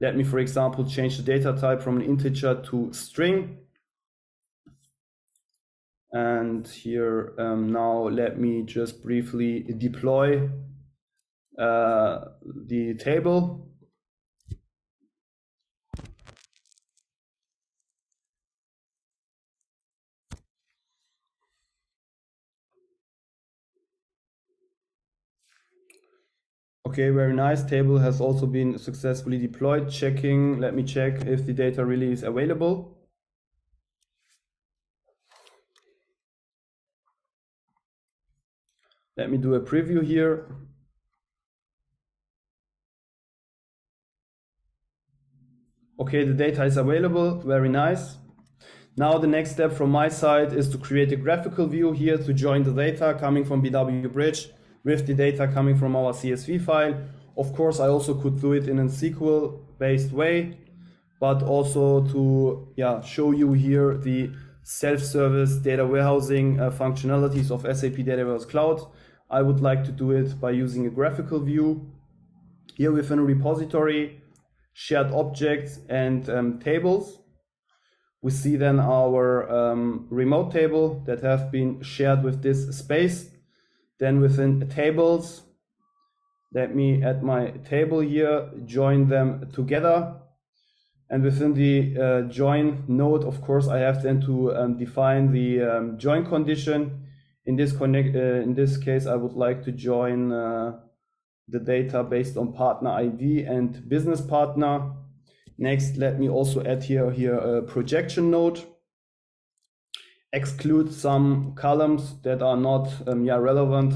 Let 0.00 0.18
me, 0.18 0.22
for 0.22 0.38
example, 0.38 0.84
change 0.84 1.16
the 1.16 1.22
data 1.22 1.54
type 1.58 1.80
from 1.80 1.96
an 1.96 2.02
integer 2.02 2.62
to 2.62 2.92
string. 2.92 3.56
And 6.12 6.68
here 6.68 7.32
um, 7.38 7.72
now 7.72 8.08
let 8.08 8.38
me 8.38 8.64
just 8.64 9.02
briefly 9.02 9.62
deploy 9.78 10.50
uh, 11.58 12.18
the 12.66 12.96
table. 12.96 13.66
Okay, 26.94 27.10
very 27.10 27.34
nice. 27.34 27.64
Table 27.64 27.98
has 27.98 28.20
also 28.20 28.46
been 28.46 28.78
successfully 28.78 29.36
deployed. 29.36 29.90
Checking, 29.90 30.60
let 30.60 30.76
me 30.76 30.84
check 30.84 31.26
if 31.26 31.44
the 31.44 31.52
data 31.52 31.84
really 31.84 32.12
is 32.12 32.22
available. 32.22 32.96
Let 39.16 39.28
me 39.28 39.38
do 39.38 39.56
a 39.56 39.60
preview 39.60 40.04
here. 40.04 40.46
Okay, 45.98 46.22
the 46.22 46.32
data 46.32 46.62
is 46.62 46.76
available, 46.76 47.40
very 47.40 47.68
nice. 47.68 48.18
Now 48.96 49.18
the 49.18 49.26
next 49.26 49.50
step 49.50 49.72
from 49.72 49.90
my 49.90 50.06
side 50.06 50.52
is 50.52 50.68
to 50.68 50.78
create 50.78 51.10
a 51.10 51.16
graphical 51.16 51.66
view 51.66 51.90
here 51.90 52.18
to 52.18 52.32
join 52.32 52.62
the 52.62 52.72
data 52.72 53.16
coming 53.18 53.44
from 53.44 53.64
BW 53.64 54.12
Bridge 54.12 54.50
with 54.84 55.06
the 55.06 55.14
data 55.14 55.48
coming 55.48 55.76
from 55.76 55.96
our 55.96 56.12
CSV 56.12 56.60
file. 56.60 56.94
Of 57.36 57.52
course, 57.54 57.80
I 57.80 57.88
also 57.88 58.14
could 58.14 58.40
do 58.40 58.52
it 58.52 58.68
in 58.68 58.78
a 58.78 58.84
SQL 58.84 59.58
based 59.78 60.12
way, 60.12 60.58
but 61.18 61.42
also 61.42 62.06
to 62.08 62.68
yeah, 62.76 63.00
show 63.00 63.32
you 63.32 63.52
here 63.54 63.96
the 63.96 64.30
self-service 64.62 65.56
data 65.56 65.86
warehousing 65.86 66.60
uh, 66.60 66.70
functionalities 66.70 67.50
of 67.50 67.62
SAP 67.76 68.04
Data 68.04 68.24
Warehouse 68.24 68.44
Cloud. 68.44 68.86
I 69.30 69.42
would 69.42 69.60
like 69.60 69.84
to 69.84 69.92
do 69.92 70.12
it 70.12 70.40
by 70.40 70.52
using 70.52 70.86
a 70.86 70.90
graphical 70.90 71.40
view. 71.40 71.90
Here 72.76 72.92
within 72.92 73.18
a 73.18 73.22
repository, 73.22 74.22
shared 74.72 75.12
objects 75.12 75.80
and 75.88 76.28
um, 76.28 76.58
tables. 76.60 77.20
We 78.22 78.30
see 78.30 78.56
then 78.56 78.80
our 78.80 79.50
um, 79.50 80.06
remote 80.10 80.50
table 80.52 81.02
that 81.06 81.22
have 81.22 81.50
been 81.50 81.82
shared 81.82 82.22
with 82.22 82.42
this 82.42 82.76
space 82.76 83.33
then 83.98 84.20
within 84.20 84.68
tables, 84.68 85.42
let 86.52 86.74
me 86.74 87.02
add 87.02 87.22
my 87.22 87.50
table 87.68 88.00
here, 88.00 88.50
join 88.64 89.08
them 89.08 89.50
together. 89.52 90.16
And 91.10 91.22
within 91.22 91.54
the 91.54 92.00
uh, 92.00 92.22
join 92.22 92.84
node, 92.88 93.24
of 93.24 93.40
course, 93.42 93.68
I 93.68 93.78
have 93.78 94.02
then 94.02 94.20
to 94.22 94.54
um, 94.56 94.78
define 94.78 95.32
the 95.32 95.62
um, 95.62 95.98
join 95.98 96.24
condition. 96.24 97.06
In 97.46 97.56
this 97.56 97.72
connect, 97.72 98.16
uh, 98.16 98.42
in 98.42 98.54
this 98.54 98.78
case, 98.78 99.06
I 99.06 99.16
would 99.16 99.34
like 99.34 99.64
to 99.64 99.72
join 99.72 100.32
uh, 100.32 100.78
the 101.48 101.60
data 101.60 102.02
based 102.02 102.36
on 102.36 102.52
partner 102.52 102.90
ID 102.90 103.44
and 103.44 103.88
business 103.88 104.20
partner. 104.20 104.92
Next, 105.58 105.96
let 105.96 106.18
me 106.18 106.28
also 106.28 106.64
add 106.64 106.82
here, 106.82 107.10
here 107.10 107.34
a 107.34 107.62
projection 107.62 108.30
node 108.30 108.64
exclude 110.34 110.92
some 110.92 111.54
columns 111.54 112.20
that 112.22 112.42
are 112.42 112.56
not 112.56 112.88
um, 113.06 113.24
yeah, 113.24 113.36
relevant 113.36 113.94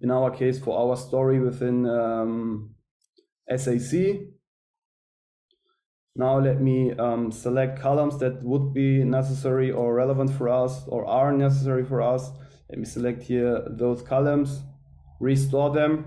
in 0.00 0.10
our 0.10 0.30
case 0.30 0.58
for 0.58 0.76
our 0.78 0.96
story 0.96 1.38
within 1.38 1.86
um, 1.86 2.74
SAC. 3.54 4.20
Now 6.16 6.38
let 6.38 6.62
me 6.62 6.92
um, 6.92 7.30
select 7.30 7.78
columns 7.78 8.18
that 8.20 8.42
would 8.42 8.72
be 8.72 9.04
necessary 9.04 9.70
or 9.70 9.94
relevant 9.94 10.30
for 10.30 10.48
us 10.48 10.82
or 10.88 11.04
are 11.06 11.30
necessary 11.30 11.84
for 11.84 12.00
us. 12.00 12.30
Let 12.70 12.78
me 12.78 12.86
select 12.86 13.22
here 13.24 13.62
those 13.68 14.00
columns, 14.00 14.62
restore 15.20 15.74
them. 15.74 16.06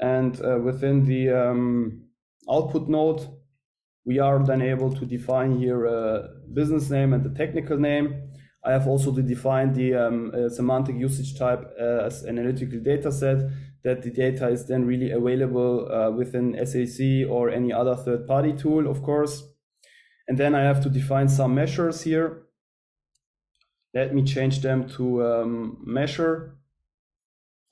And 0.00 0.38
uh, 0.44 0.58
within 0.58 1.06
the 1.06 1.30
um, 1.30 2.08
output 2.50 2.88
node, 2.88 3.26
we 4.06 4.20
are 4.20 4.38
then 4.42 4.62
able 4.62 4.94
to 4.94 5.04
define 5.04 5.58
here 5.58 5.84
a 5.84 6.28
business 6.54 6.88
name 6.88 7.12
and 7.12 7.24
the 7.24 7.36
technical 7.36 7.76
name. 7.76 8.30
I 8.64 8.72
have 8.72 8.86
also 8.86 9.12
to 9.12 9.22
define 9.22 9.72
the 9.72 9.94
um, 9.94 10.32
uh, 10.34 10.48
semantic 10.48 10.96
usage 10.96 11.36
type 11.36 11.62
as 11.78 12.24
analytical 12.24 12.78
data 12.80 13.12
set 13.12 13.38
that 13.84 14.02
the 14.02 14.10
data 14.10 14.48
is 14.48 14.66
then 14.66 14.84
really 14.84 15.10
available 15.10 15.92
uh, 15.92 16.10
within 16.10 16.56
SAC 16.66 17.28
or 17.28 17.50
any 17.50 17.72
other 17.72 17.94
third 17.94 18.26
party 18.26 18.52
tool, 18.52 18.88
of 18.88 19.02
course. 19.02 19.44
And 20.28 20.38
then 20.38 20.54
I 20.54 20.62
have 20.62 20.82
to 20.82 20.90
define 20.90 21.28
some 21.28 21.54
measures 21.54 22.02
here. 22.02 22.46
Let 23.94 24.14
me 24.14 24.24
change 24.24 24.60
them 24.60 24.88
to 24.90 25.24
um, 25.24 25.78
measure. 25.84 26.58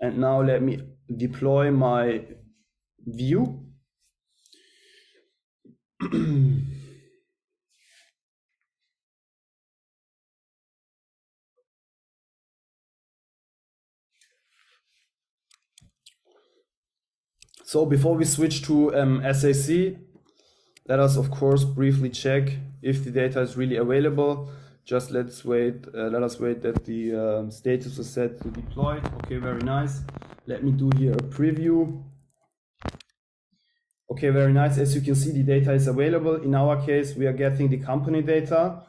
And 0.00 0.18
now 0.18 0.40
let 0.42 0.62
me 0.62 0.80
deploy 1.16 1.70
my 1.70 2.22
view. 3.04 3.63
So 17.74 17.84
before 17.84 18.14
we 18.14 18.24
switch 18.24 18.62
to 18.66 18.94
um, 18.94 19.20
SAC, 19.32 19.96
let 20.86 21.00
us 21.00 21.16
of 21.16 21.28
course 21.32 21.64
briefly 21.64 22.08
check 22.08 22.56
if 22.82 23.02
the 23.02 23.10
data 23.10 23.40
is 23.40 23.56
really 23.56 23.78
available. 23.78 24.48
Just 24.84 25.10
let's 25.10 25.44
wait, 25.44 25.84
uh, 25.92 26.08
let 26.08 26.22
us 26.22 26.38
wait 26.38 26.62
that 26.62 26.84
the 26.84 27.14
um, 27.16 27.50
status 27.50 27.98
is 27.98 28.08
set 28.08 28.40
to 28.42 28.48
deploy. 28.50 29.00
Okay, 29.24 29.38
very 29.38 29.62
nice. 29.62 30.02
Let 30.46 30.62
me 30.62 30.70
do 30.70 30.88
here 30.96 31.14
a 31.14 31.16
preview. 31.16 32.00
Okay, 34.10 34.28
very 34.30 34.52
nice. 34.52 34.78
As 34.78 34.94
you 34.94 35.00
can 35.00 35.14
see, 35.14 35.32
the 35.32 35.42
data 35.42 35.72
is 35.72 35.86
available. 35.86 36.36
In 36.36 36.54
our 36.54 36.84
case, 36.84 37.14
we 37.16 37.26
are 37.26 37.32
getting 37.32 37.68
the 37.68 37.78
company 37.78 38.22
data 38.22 38.82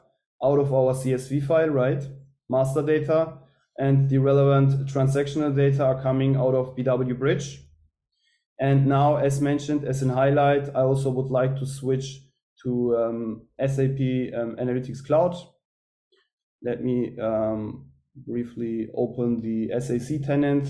out 0.43 0.59
of 0.59 0.73
our 0.73 0.93
CSV 0.93 1.45
file, 1.47 1.69
right? 1.69 2.03
Master 2.49 2.81
data 2.81 3.37
and 3.77 4.09
the 4.09 4.17
relevant 4.17 4.87
transactional 4.87 5.55
data 5.55 5.83
are 5.83 6.01
coming 6.01 6.35
out 6.35 6.53
of 6.53 6.75
BW 6.75 7.17
Bridge. 7.17 7.61
And 8.59 8.87
now, 8.87 9.17
as 9.17 9.41
mentioned, 9.41 9.83
as 9.83 10.01
an 10.01 10.09
highlight, 10.09 10.69
I 10.69 10.81
also 10.81 11.09
would 11.09 11.29
like 11.29 11.57
to 11.57 11.65
switch 11.65 12.21
to 12.63 12.95
um, 12.97 13.41
SAP 13.59 13.99
um, 14.33 14.55
Analytics 14.55 15.05
Cloud. 15.05 15.35
Let 16.63 16.83
me 16.83 17.17
um, 17.19 17.87
briefly 18.15 18.87
open 18.95 19.41
the 19.41 19.77
SAC 19.79 20.21
tenant. 20.25 20.69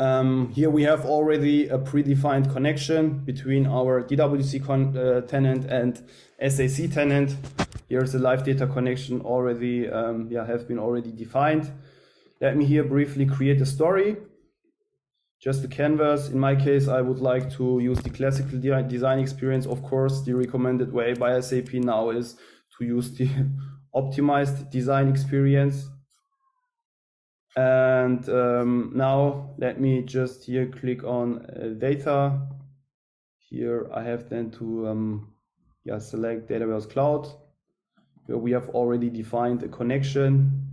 Um, 0.00 0.48
here 0.54 0.70
we 0.70 0.84
have 0.84 1.04
already 1.04 1.68
a 1.68 1.76
predefined 1.76 2.50
connection 2.50 3.18
between 3.18 3.66
our 3.66 4.02
DWC 4.02 4.96
uh, 4.96 5.20
tenant 5.26 5.66
and 5.66 6.02
SAC 6.40 6.90
tenant. 6.90 7.36
Here's 7.86 8.12
the 8.12 8.18
live 8.18 8.42
data 8.42 8.66
connection 8.66 9.20
already, 9.20 9.90
um, 9.90 10.26
yeah, 10.30 10.46
have 10.46 10.66
been 10.66 10.78
already 10.78 11.12
defined. 11.12 11.70
Let 12.40 12.56
me 12.56 12.64
here 12.64 12.82
briefly 12.82 13.26
create 13.26 13.60
a 13.60 13.66
story. 13.66 14.16
Just 15.38 15.60
the 15.60 15.68
canvas. 15.68 16.30
In 16.30 16.38
my 16.38 16.56
case, 16.56 16.88
I 16.88 17.02
would 17.02 17.18
like 17.18 17.52
to 17.58 17.80
use 17.80 17.98
the 17.98 18.08
classical 18.08 18.58
de 18.58 18.82
design 18.84 19.18
experience. 19.18 19.66
Of 19.66 19.82
course, 19.82 20.22
the 20.22 20.32
recommended 20.32 20.94
way 20.94 21.12
by 21.12 21.38
SAP 21.40 21.74
now 21.74 22.08
is 22.08 22.36
to 22.78 22.86
use 22.86 23.10
the 23.18 23.28
optimized 23.94 24.70
design 24.70 25.10
experience. 25.10 25.90
And 27.60 28.26
um, 28.30 28.92
now 28.94 29.50
let 29.58 29.78
me 29.78 30.00
just 30.00 30.44
here 30.44 30.66
click 30.66 31.04
on 31.04 31.44
uh, 31.44 31.74
data. 31.78 32.40
Here 33.36 33.90
I 33.92 34.02
have 34.02 34.30
then 34.30 34.50
to 34.52 34.88
um, 34.88 35.32
yeah, 35.84 35.98
select 35.98 36.48
Data 36.48 36.80
Cloud 36.88 37.28
where 38.24 38.38
we 38.38 38.50
have 38.52 38.70
already 38.70 39.10
defined 39.10 39.62
a 39.62 39.68
connection, 39.68 40.68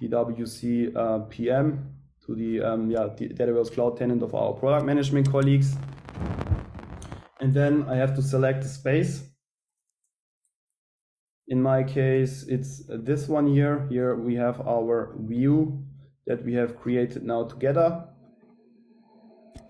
DWC 0.00 0.94
uh, 0.94 1.18
PM, 1.30 1.92
to 2.24 2.36
the 2.36 2.62
um, 2.62 2.88
yeah, 2.88 3.08
Data 3.16 3.46
Warehouse 3.46 3.70
Cloud 3.70 3.96
tenant 3.96 4.22
of 4.22 4.32
our 4.32 4.52
product 4.52 4.86
management 4.86 5.28
colleagues. 5.28 5.74
And 7.40 7.52
then 7.52 7.84
I 7.88 7.96
have 7.96 8.14
to 8.14 8.22
select 8.22 8.62
the 8.62 8.68
space. 8.68 9.24
In 11.48 11.60
my 11.60 11.82
case, 11.82 12.44
it's 12.46 12.82
this 12.88 13.26
one 13.26 13.48
here. 13.48 13.88
Here 13.88 14.14
we 14.14 14.36
have 14.36 14.60
our 14.60 15.16
view 15.18 15.87
that 16.28 16.44
we 16.44 16.54
have 16.54 16.78
created 16.78 17.24
now 17.24 17.42
together. 17.44 18.04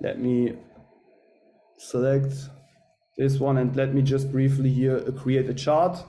Let 0.03 0.21
me 0.21 0.59
select 1.79 2.35
this 3.17 3.41
one 3.41 3.57
and 3.57 3.75
let 3.75 3.95
me 3.95 4.03
just 4.03 4.31
briefly 4.31 4.71
here 4.71 5.01
create 5.13 5.49
a 5.49 5.55
chart 5.55 6.05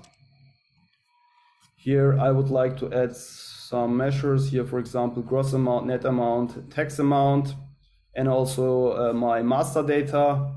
here 1.80 2.20
I 2.20 2.30
would 2.30 2.50
like 2.50 2.76
to 2.80 2.94
add 2.94 3.16
some 3.16 3.96
measures 3.96 4.50
here, 4.50 4.66
for 4.66 4.80
example, 4.80 5.24
gross 5.24 5.54
amount, 5.54 5.88
net 5.88 6.04
amount, 6.04 6.70
tax 6.70 7.00
amount, 7.00 7.56
and 8.14 8.28
also 8.28 8.92
uh, 8.92 9.14
my 9.14 9.42
master 9.42 9.82
data 9.82 10.52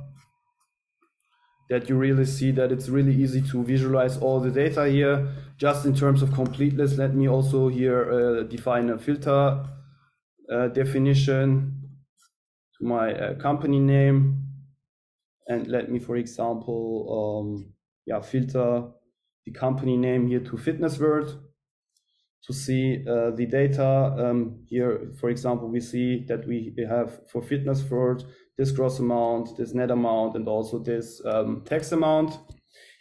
that 1.71 1.89
you 1.89 1.97
really 1.97 2.25
see 2.25 2.51
that 2.51 2.73
it's 2.73 2.89
really 2.89 3.15
easy 3.15 3.41
to 3.41 3.63
visualize 3.63 4.19
all 4.19 4.41
the 4.41 4.51
data 4.51 4.89
here. 4.89 5.29
Just 5.59 5.87
in 5.87 5.95
terms 5.95 6.23
of 6.23 6.33
completeness, 6.33 6.99
let 6.99 7.15
me 7.15 7.29
also 7.29 7.69
here 7.69 8.11
uh, 8.11 8.43
define 8.43 8.91
a 8.91 8.99
filter 8.99 9.65
uh, 10.53 10.69
definition 10.69 11.73
to 12.79 12.85
my 12.85 13.15
uh, 13.15 13.35
company 13.37 13.81
name. 13.81 14.39
And 15.49 15.67
let 15.67 15.91
me, 15.91 15.99
for 15.99 16.17
example, 16.17 16.87
um, 17.11 17.75
yeah, 18.07 18.21
filter 18.21 18.85
the 19.45 19.53
company 19.53 19.97
name 19.97 20.29
here 20.29 20.41
to 20.41 20.57
fitness 20.57 20.99
world 20.99 21.41
to 22.45 22.53
see 22.53 23.05
uh, 23.09 23.31
the 23.31 23.47
data. 23.47 24.15
Um, 24.19 24.65
here, 24.67 25.13
for 25.21 25.31
example, 25.31 25.69
we 25.69 25.81
see 25.81 26.25
that 26.29 26.47
we 26.47 26.75
have 26.89 27.21
for 27.29 27.43
fitness 27.43 27.89
world 27.89 28.27
this 28.59 28.71
gross 28.71 28.99
amount, 28.99 29.57
this 29.57 29.75
net 29.75 29.91
amount, 29.91 30.37
and 30.37 30.47
also 30.49 30.79
this 30.79 31.23
um, 31.25 31.63
tax 31.65 31.93
amount. 31.93 32.39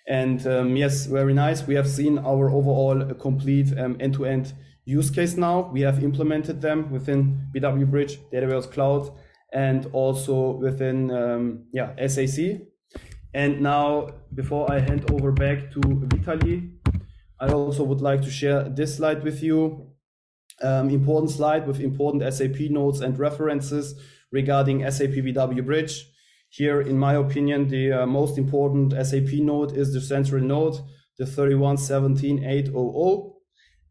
And 0.07 0.45
um, 0.47 0.75
yes, 0.75 1.05
very 1.05 1.33
nice. 1.33 1.67
We 1.67 1.75
have 1.75 1.87
seen 1.87 2.17
our 2.17 2.49
overall 2.49 3.13
complete 3.15 3.77
um, 3.77 3.97
end-to-end 3.99 4.53
use 4.91 5.09
case 5.09 5.37
now. 5.37 5.69
We 5.71 5.81
have 5.81 6.03
implemented 6.03 6.61
them 6.61 6.91
within 6.91 7.47
BW 7.55 7.89
Bridge, 7.89 8.19
Data 8.31 8.45
Warehouse 8.45 8.67
Cloud, 8.67 9.11
and 9.53 9.87
also 9.93 10.51
within 10.51 11.09
um, 11.11 11.63
yeah 11.71 11.95
SAC. 12.07 12.61
And 13.33 13.61
now, 13.61 14.09
before 14.33 14.71
I 14.71 14.79
hand 14.79 15.09
over 15.11 15.31
back 15.31 15.71
to 15.71 15.81
Vitali, 16.11 16.71
I 17.39 17.49
also 17.49 17.83
would 17.83 18.01
like 18.01 18.21
to 18.23 18.29
share 18.29 18.63
this 18.63 18.97
slide 18.97 19.23
with 19.23 19.41
you. 19.41 19.87
Um, 20.61 20.89
important 20.89 21.31
slide 21.31 21.65
with 21.65 21.79
important 21.79 22.21
SAP 22.33 22.69
notes 22.69 22.99
and 22.99 23.17
references 23.17 23.95
regarding 24.31 24.89
SAP 24.91 25.15
BW 25.25 25.65
Bridge. 25.65 26.05
Here, 26.49 26.81
in 26.81 26.97
my 26.97 27.13
opinion, 27.13 27.69
the 27.69 27.93
uh, 27.93 28.05
most 28.05 28.37
important 28.37 28.93
SAP 29.07 29.39
note 29.39 29.71
is 29.71 29.93
the 29.93 30.01
central 30.01 30.43
note, 30.43 30.81
the 31.17 31.23
3117800. 31.23 33.30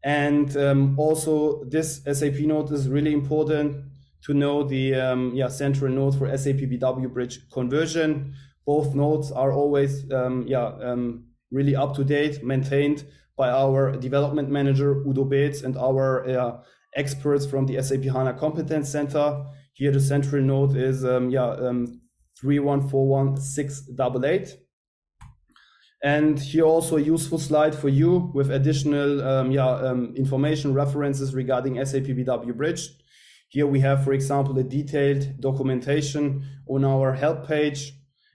And 0.03 0.55
um, 0.57 0.97
also, 0.97 1.63
this 1.65 2.01
SAP 2.03 2.39
note 2.39 2.71
is 2.71 2.89
really 2.89 3.13
important 3.13 3.85
to 4.23 4.33
know 4.33 4.63
the 4.63 4.95
um, 4.95 5.31
yeah, 5.35 5.47
central 5.47 5.91
note 5.91 6.15
for 6.15 6.35
SAP 6.37 6.57
BW 6.57 7.13
Bridge 7.13 7.39
conversion 7.51 8.33
both 8.65 8.95
notes 8.95 9.31
are 9.31 9.51
always 9.51 10.09
um, 10.11 10.45
yeah 10.47 10.71
um, 10.81 11.25
really 11.51 11.75
up 11.75 11.95
to 11.95 12.03
date, 12.03 12.43
maintained 12.43 13.03
by 13.37 13.49
our 13.49 13.95
development 13.97 14.49
manager 14.49 15.03
Udo 15.07 15.25
Beetz 15.25 15.63
and 15.63 15.77
our 15.77 16.29
uh, 16.29 16.57
experts 16.95 17.45
from 17.45 17.65
the 17.65 17.81
SAP 17.81 18.03
HANA 18.03 18.33
Competence 18.33 18.89
Center. 18.89 19.45
Here 19.73 19.91
the 19.91 19.99
central 19.99 20.43
note 20.43 20.75
is 20.75 21.03
um, 21.03 21.29
yeah 21.29 21.49
um, 21.49 21.99
3141688. 22.43 24.55
And 26.03 26.39
here 26.39 26.65
also 26.65 26.97
a 26.97 27.01
useful 27.01 27.37
slide 27.37 27.75
for 27.75 27.89
you 27.89 28.31
with 28.33 28.49
additional 28.51 29.23
um, 29.23 29.51
yeah, 29.51 29.69
um, 29.69 30.13
information 30.15 30.73
references 30.73 31.35
regarding 31.35 31.83
SAP 31.85 32.03
BW 32.03 32.55
Bridge. 32.57 32.89
Here 33.49 33.67
we 33.67 33.81
have, 33.81 34.03
for 34.03 34.13
example, 34.13 34.57
a 34.57 34.63
detailed 34.63 35.39
documentation 35.39 36.43
on 36.67 36.83
our 36.85 37.13
help 37.13 37.47
page 37.47 37.93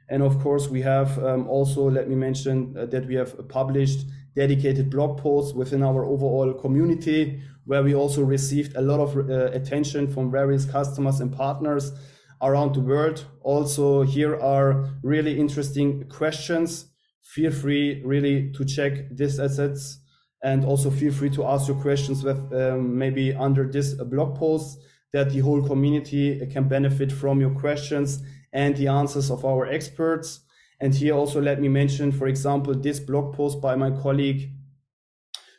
and 0.08 0.22
of 0.22 0.38
course, 0.40 0.68
we 0.68 0.82
have 0.82 1.18
um, 1.22 1.48
also, 1.48 1.90
let 1.90 2.08
me 2.08 2.14
mention 2.14 2.74
uh, 2.78 2.86
that 2.86 3.06
we 3.06 3.14
have 3.14 3.48
published 3.48 4.06
dedicated 4.36 4.90
blog 4.90 5.18
posts 5.18 5.54
within 5.54 5.82
our 5.82 6.04
overall 6.04 6.52
community, 6.54 7.42
where 7.64 7.82
we 7.82 7.94
also 7.94 8.22
received 8.22 8.76
a 8.76 8.80
lot 8.80 9.00
of 9.00 9.16
uh, 9.16 9.46
attention 9.52 10.06
from 10.06 10.30
various 10.30 10.64
customers 10.64 11.20
and 11.20 11.32
partners 11.32 11.92
around 12.40 12.74
the 12.74 12.80
world. 12.80 13.24
Also, 13.40 14.02
here 14.02 14.38
are 14.38 14.90
really 15.02 15.40
interesting 15.40 16.08
questions. 16.08 16.86
Feel 17.34 17.50
free 17.50 18.02
really 18.04 18.52
to 18.52 18.64
check 18.64 19.10
these 19.10 19.38
assets 19.38 19.98
and 20.42 20.64
also 20.64 20.90
feel 20.90 21.12
free 21.12 21.30
to 21.30 21.44
ask 21.44 21.68
your 21.68 21.76
questions 21.80 22.22
with 22.22 22.52
um, 22.52 22.96
maybe 22.96 23.34
under 23.34 23.66
this 23.70 23.94
blog 23.94 24.36
post 24.36 24.78
that 25.12 25.30
the 25.30 25.40
whole 25.40 25.66
community 25.66 26.46
can 26.46 26.68
benefit 26.68 27.10
from 27.10 27.40
your 27.40 27.50
questions 27.50 28.22
and 28.52 28.76
the 28.76 28.88
answers 28.88 29.30
of 29.30 29.44
our 29.44 29.66
experts. 29.66 30.40
And 30.80 30.94
here 30.94 31.14
also 31.14 31.40
let 31.40 31.60
me 31.60 31.68
mention, 31.68 32.12
for 32.12 32.26
example, 32.26 32.74
this 32.74 33.00
blog 33.00 33.34
post 33.34 33.60
by 33.60 33.76
my 33.76 33.90
colleague 33.90 34.50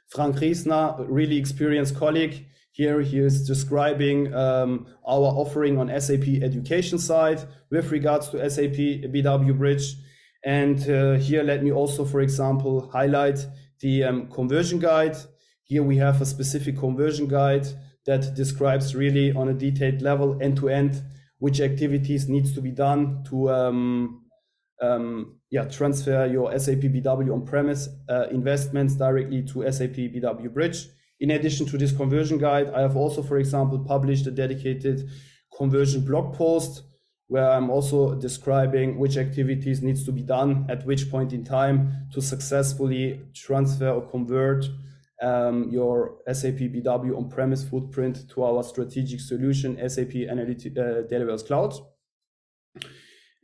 Frank 0.08 0.38
Riesner, 0.38 1.06
really 1.08 1.38
experienced 1.38 1.96
colleague. 1.96 2.46
Here 2.72 3.02
he 3.02 3.20
is 3.20 3.46
describing 3.46 4.34
um, 4.34 4.88
our 5.06 5.26
offering 5.42 5.78
on 5.78 5.90
SAP 6.00 6.28
education 6.42 6.98
side 6.98 7.42
with 7.70 7.92
regards 7.92 8.30
to 8.30 8.50
SAP 8.50 8.78
BW 9.12 9.58
Bridge. 9.58 9.96
And 10.48 10.90
uh, 10.90 11.16
here 11.16 11.44
let 11.44 11.62
me 11.62 11.74
also, 11.74 12.06
for 12.06 12.22
example, 12.22 12.90
highlight 12.94 13.46
the 13.82 14.06
um, 14.06 14.28
conversion 14.28 14.80
guide. 14.80 15.18
Here 15.64 15.84
we 15.84 15.98
have 15.98 16.22
a 16.22 16.26
specific 16.26 16.78
conversion 16.78 17.28
guide 17.28 17.68
that 18.06 18.34
describes 18.34 18.96
really 18.96 19.34
on 19.34 19.50
a 19.50 19.54
detailed 19.54 20.02
level 20.02 20.42
end 20.42 20.56
to 20.60 20.70
end 20.70 21.04
which 21.40 21.60
activities 21.60 22.30
needs 22.30 22.54
to 22.54 22.62
be 22.62 22.72
done 22.72 23.26
to 23.26 23.50
um, 23.50 24.24
um, 24.82 25.36
yeah, 25.52 25.66
transfer 25.66 26.26
your 26.26 26.58
SAP 26.58 26.78
BW 26.96 27.34
on-premise 27.34 27.90
uh, 28.08 28.28
investments 28.32 28.96
directly 28.96 29.44
to 29.44 29.70
SAP 29.70 29.98
BW 29.98 30.54
Bridge. 30.54 30.88
In 31.20 31.32
addition 31.32 31.66
to 31.66 31.78
this 31.78 31.92
conversion 31.92 32.38
guide, 32.38 32.70
I 32.70 32.80
have 32.80 32.96
also, 32.96 33.22
for 33.22 33.38
example, 33.38 33.80
published 33.80 34.26
a 34.28 34.32
dedicated 34.32 35.10
conversion 35.58 36.06
blog 36.06 36.36
post 36.36 36.84
where 37.28 37.50
I'm 37.50 37.70
also 37.70 38.16
describing 38.16 38.98
which 38.98 39.18
activities 39.18 39.82
needs 39.82 40.06
to 40.06 40.12
be 40.12 40.22
done 40.22 40.66
at 40.70 40.86
which 40.86 41.12
point 41.12 41.34
in 41.34 41.44
time 41.44 42.08
to 42.14 42.22
successfully 42.22 43.22
transfer 43.34 43.90
or 43.90 44.02
convert 44.10 44.66
um, 45.22 45.70
your 45.70 46.20
SAP 46.32 46.60
BW 46.60 47.18
on-premise 47.18 47.64
footprint 47.68 48.30
to 48.30 48.44
our 48.44 48.64
strategic 48.64 49.20
solution, 49.20 49.78
SAP 49.90 50.14
Analytics 50.14 50.78
uh, 50.78 51.08
Warehouse 51.10 51.44
Cloud. 51.44 51.74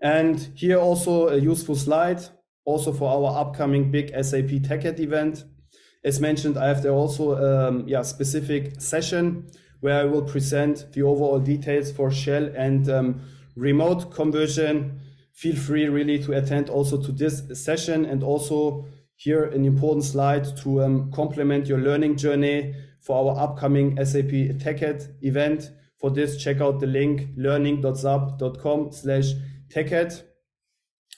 And 0.02 0.50
here 0.56 0.78
also 0.78 1.30
a 1.30 1.38
useful 1.38 1.76
slide, 1.76 2.22
also 2.66 2.94
for 2.94 3.10
our 3.10 3.40
upcoming 3.42 3.92
big 3.92 4.10
SAP 4.10 4.62
TechEd 4.62 5.00
event. 5.00 5.46
As 6.06 6.20
mentioned, 6.20 6.58
I 6.58 6.68
have 6.68 6.84
there 6.84 6.92
also 6.92 7.38
um, 7.38 7.88
yeah 7.88 8.02
specific 8.02 8.80
session 8.82 9.50
where 9.80 10.00
I 10.00 10.04
will 10.06 10.22
present 10.22 10.92
the 10.94 11.02
overall 11.04 11.40
details 11.40 11.92
for 11.92 12.12
shell 12.12 12.50
and 12.56 12.90
um, 12.90 13.22
remote 13.56 14.14
conversion. 14.14 15.00
Feel 15.34 15.56
free 15.56 15.88
really 15.88 16.20
to 16.24 16.34
attend 16.34 16.70
also 16.70 17.02
to 17.02 17.12
this 17.12 17.44
session 17.54 18.06
and 18.06 18.24
also 18.24 18.86
here 19.16 19.46
an 19.46 19.66
important 19.66 20.06
slide 20.06 20.46
to 20.58 20.84
um, 20.84 21.12
complement 21.12 21.68
your 21.68 21.80
learning 21.80 22.18
journey 22.18 22.76
for 23.02 23.32
our 23.32 23.40
upcoming 23.40 23.96
SAP 24.04 24.32
TechEd 24.60 25.16
event. 25.22 25.72
For 26.00 26.10
this, 26.10 26.42
check 26.44 26.62
out 26.62 26.80
the 26.80 26.88
link 26.88 27.30
learning.sap.com 27.38 28.92
slash 28.92 29.32
TechEd. 29.70 30.24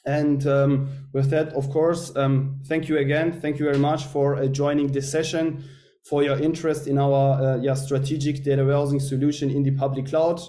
And 0.06 0.46
um, 0.46 1.10
with 1.14 1.32
that, 1.32 1.54
of 1.54 1.70
course, 1.72 2.16
um, 2.16 2.62
thank 2.68 2.88
you 2.88 3.00
again. 3.00 3.40
Thank 3.42 3.58
you 3.58 3.66
very 3.66 3.80
much 3.80 4.04
for 4.04 4.36
uh, 4.36 4.46
joining 4.48 4.92
this 4.92 5.12
session, 5.12 5.64
for 6.08 6.24
your 6.24 6.38
interest 6.38 6.88
in 6.88 7.00
our 7.00 7.42
uh, 7.42 7.58
yeah, 7.58 7.74
strategic 7.74 8.44
data 8.44 8.64
warehousing 8.64 9.00
solution 9.00 9.50
in 9.50 9.64
the 9.64 9.72
public 9.72 10.06
cloud. 10.06 10.40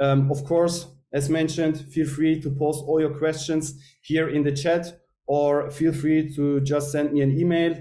Um, 0.00 0.30
of 0.32 0.44
course, 0.44 0.86
as 1.12 1.28
mentioned, 1.28 1.80
feel 1.92 2.06
free 2.06 2.40
to 2.40 2.50
post 2.50 2.84
all 2.86 3.00
your 3.00 3.16
questions 3.18 3.74
here 4.02 4.28
in 4.28 4.44
the 4.44 4.52
chat 4.52 5.00
or 5.26 5.70
feel 5.70 5.92
free 5.92 6.32
to 6.34 6.60
just 6.60 6.92
send 6.92 7.12
me 7.12 7.20
an 7.20 7.36
email. 7.38 7.76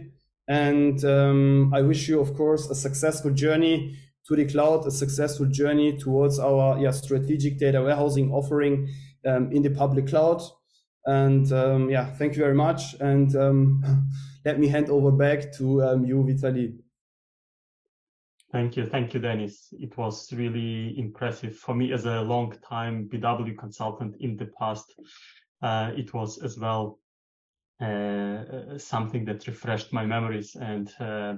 And 0.47 1.03
um, 1.05 1.71
I 1.73 1.81
wish 1.81 2.07
you, 2.07 2.19
of 2.19 2.33
course, 2.35 2.69
a 2.69 2.75
successful 2.75 3.31
journey 3.31 3.95
to 4.27 4.35
the 4.35 4.45
cloud, 4.45 4.85
a 4.85 4.91
successful 4.91 5.47
journey 5.47 5.97
towards 5.97 6.39
our 6.39 6.79
yeah, 6.79 6.91
strategic 6.91 7.59
data 7.59 7.81
warehousing 7.81 8.31
offering 8.31 8.87
um, 9.25 9.51
in 9.51 9.63
the 9.63 9.69
public 9.69 10.07
cloud. 10.07 10.41
And 11.05 11.51
um, 11.51 11.89
yeah, 11.89 12.05
thank 12.05 12.35
you 12.35 12.41
very 12.41 12.55
much. 12.55 12.95
And 12.99 13.35
um, 13.35 14.09
let 14.45 14.59
me 14.59 14.67
hand 14.67 14.89
over 14.89 15.11
back 15.11 15.51
to 15.53 15.83
um, 15.83 16.05
you, 16.05 16.23
Vitali. 16.23 16.75
Thank 18.51 18.77
you. 18.77 18.85
Thank 18.87 19.13
you, 19.13 19.19
Deniz. 19.19 19.73
It 19.79 19.95
was 19.95 20.33
really 20.33 20.97
impressive 20.97 21.55
for 21.55 21.75
me 21.75 21.93
as 21.93 22.05
a 22.05 22.21
long 22.21 22.55
time 22.67 23.07
BW 23.07 23.57
consultant 23.57 24.15
in 24.19 24.37
the 24.37 24.47
past. 24.59 24.95
Uh, 25.61 25.91
it 25.95 26.13
was 26.13 26.39
as 26.41 26.57
well 26.57 26.99
uh, 27.79 28.77
something 28.77 29.23
that 29.25 29.45
refreshed 29.47 29.93
my 29.93 30.03
memories 30.03 30.55
and 30.55 30.91
uh, 30.99 31.35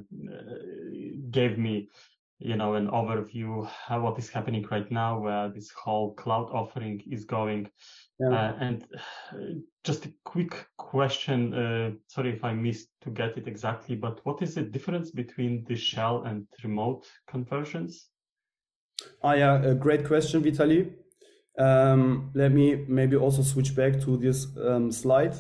gave 1.32 1.58
me 1.58 1.90
you 2.42 2.56
know 2.56 2.74
an 2.74 2.88
overview 2.88 3.68
of 3.90 4.02
what 4.02 4.18
is 4.18 4.30
happening 4.30 4.66
right 4.72 4.92
now 4.92 5.20
where 5.20 5.50
this 5.50 5.70
whole 5.72 6.14
cloud 6.16 6.50
offering 6.52 7.02
is 7.10 7.26
going. 7.26 7.70
Yeah. 8.20 8.30
uh, 8.30 8.58
and 8.60 8.86
just 9.84 10.06
a 10.06 10.14
quick 10.26 10.68
question 10.78 11.54
uh, 11.56 11.92
sorry 12.08 12.34
if 12.34 12.44
i 12.44 12.54
missed 12.54 12.90
to 13.02 13.10
get 13.10 13.36
it 13.36 13.48
exactly 13.48 13.96
but 13.96 14.24
what 14.26 14.44
is 14.44 14.54
the 14.54 14.62
difference 14.62 15.10
between 15.10 15.66
the 15.68 15.76
shell 15.76 16.24
and 16.24 16.46
remote 16.64 17.06
conversions? 17.28 18.10
Ah 19.24 19.34
yeah 19.34 19.64
a 19.64 19.74
great 19.74 20.06
question 20.06 20.44
vitali 20.44 20.94
um, 21.58 22.32
let 22.34 22.52
me 22.52 22.86
maybe 22.88 23.16
also 23.16 23.42
switch 23.42 23.76
back 23.76 24.00
to 24.02 24.18
this 24.18 24.48
um, 24.58 24.92
slide 24.92 25.36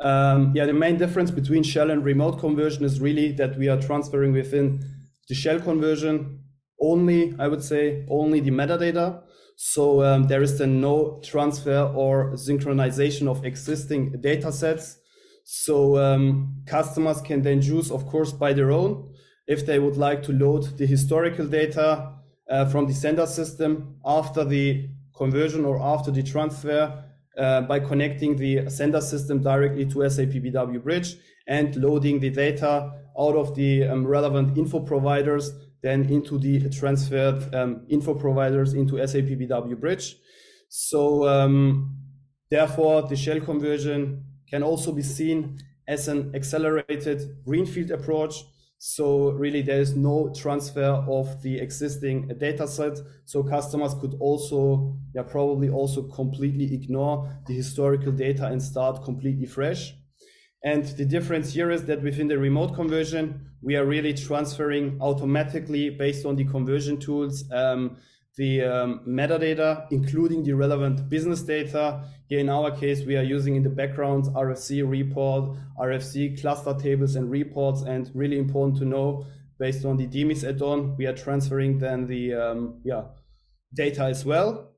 um, 0.00 0.52
yeah, 0.54 0.64
the 0.64 0.72
main 0.72 0.96
difference 0.96 1.30
between 1.30 1.62
shell 1.62 1.90
and 1.90 2.04
remote 2.04 2.38
conversion 2.38 2.84
is 2.84 3.00
really 3.00 3.32
that 3.32 3.58
we 3.58 3.68
are 3.68 3.80
transferring 3.80 4.32
within 4.32 4.82
the 5.28 5.34
shell 5.34 5.60
conversion 5.60 6.40
only, 6.80 7.34
I 7.38 7.48
would 7.48 7.62
say, 7.62 8.06
only 8.08 8.40
the 8.40 8.50
metadata. 8.50 9.22
So 9.56 10.02
um, 10.02 10.26
there 10.26 10.42
is 10.42 10.58
then 10.58 10.80
no 10.80 11.20
transfer 11.22 11.92
or 11.94 12.32
synchronization 12.32 13.28
of 13.28 13.44
existing 13.44 14.20
data 14.22 14.50
sets. 14.50 14.96
So 15.44 15.98
um, 15.98 16.62
customers 16.66 17.20
can 17.20 17.42
then 17.42 17.60
choose, 17.60 17.90
of 17.90 18.06
course, 18.06 18.32
by 18.32 18.54
their 18.54 18.70
own, 18.70 19.12
if 19.46 19.66
they 19.66 19.78
would 19.78 19.98
like 19.98 20.22
to 20.22 20.32
load 20.32 20.78
the 20.78 20.86
historical 20.86 21.46
data 21.46 22.14
uh, 22.48 22.64
from 22.66 22.86
the 22.86 22.94
sender 22.94 23.26
system 23.26 23.96
after 24.04 24.44
the 24.44 24.88
conversion 25.14 25.66
or 25.66 25.78
after 25.78 26.10
the 26.10 26.22
transfer 26.22 27.04
uh, 27.40 27.62
by 27.62 27.80
connecting 27.80 28.36
the 28.36 28.68
sender 28.68 29.00
system 29.00 29.42
directly 29.42 29.86
to 29.86 30.08
SAP 30.08 30.28
BW 30.28 30.82
Bridge 30.82 31.16
and 31.46 31.74
loading 31.76 32.20
the 32.20 32.30
data 32.30 32.92
out 33.18 33.34
of 33.34 33.54
the 33.54 33.84
um, 33.84 34.06
relevant 34.06 34.56
info 34.56 34.80
providers 34.80 35.50
then 35.82 36.04
into 36.10 36.38
the 36.38 36.68
transferred 36.68 37.54
um, 37.54 37.86
info 37.88 38.14
providers 38.14 38.74
into 38.74 38.98
SAP 39.06 39.24
BW 39.24 39.80
Bridge. 39.80 40.16
So 40.68 41.26
um, 41.26 41.96
therefore, 42.50 43.08
the 43.08 43.16
shell 43.16 43.40
conversion 43.40 44.24
can 44.48 44.62
also 44.62 44.92
be 44.92 45.02
seen 45.02 45.58
as 45.88 46.08
an 46.08 46.32
accelerated 46.34 47.22
greenfield 47.44 47.90
approach 47.90 48.34
so 48.82 49.32
really 49.32 49.60
there 49.60 49.78
is 49.78 49.94
no 49.94 50.32
transfer 50.34 51.04
of 51.06 51.42
the 51.42 51.58
existing 51.58 52.28
data 52.38 52.66
set. 52.66 52.96
So 53.26 53.42
customers 53.42 53.92
could 54.00 54.14
also, 54.20 54.96
yeah, 55.14 55.22
probably 55.22 55.68
also 55.68 56.04
completely 56.04 56.72
ignore 56.72 57.30
the 57.46 57.52
historical 57.52 58.10
data 58.10 58.46
and 58.46 58.62
start 58.62 59.04
completely 59.04 59.44
fresh. 59.44 59.92
And 60.64 60.86
the 60.96 61.04
difference 61.04 61.52
here 61.52 61.70
is 61.70 61.84
that 61.84 62.02
within 62.02 62.26
the 62.26 62.38
remote 62.38 62.74
conversion, 62.74 63.50
we 63.60 63.76
are 63.76 63.84
really 63.84 64.14
transferring 64.14 64.96
automatically 65.02 65.90
based 65.90 66.24
on 66.24 66.36
the 66.36 66.46
conversion 66.46 66.96
tools 66.96 67.44
um, 67.52 67.98
the 68.36 68.62
um, 68.62 69.00
metadata, 69.06 69.86
including 69.90 70.42
the 70.42 70.52
relevant 70.52 71.08
business 71.08 71.42
data. 71.42 72.04
Here 72.28 72.38
in 72.38 72.48
our 72.48 72.70
case, 72.70 73.04
we 73.04 73.16
are 73.16 73.22
using 73.22 73.56
in 73.56 73.62
the 73.62 73.70
background 73.70 74.24
RFC 74.34 74.88
report, 74.88 75.56
RFC 75.78 76.40
cluster 76.40 76.74
tables 76.74 77.16
and 77.16 77.30
reports, 77.30 77.82
and 77.82 78.10
really 78.14 78.38
important 78.38 78.78
to 78.78 78.84
know 78.84 79.26
based 79.58 79.84
on 79.84 79.96
the 79.96 80.06
DMIS 80.06 80.48
add-on, 80.48 80.96
we 80.96 81.06
are 81.06 81.12
transferring 81.12 81.78
then 81.78 82.06
the 82.06 82.34
um, 82.34 82.80
yeah 82.82 83.02
data 83.74 84.04
as 84.04 84.24
well. 84.24 84.72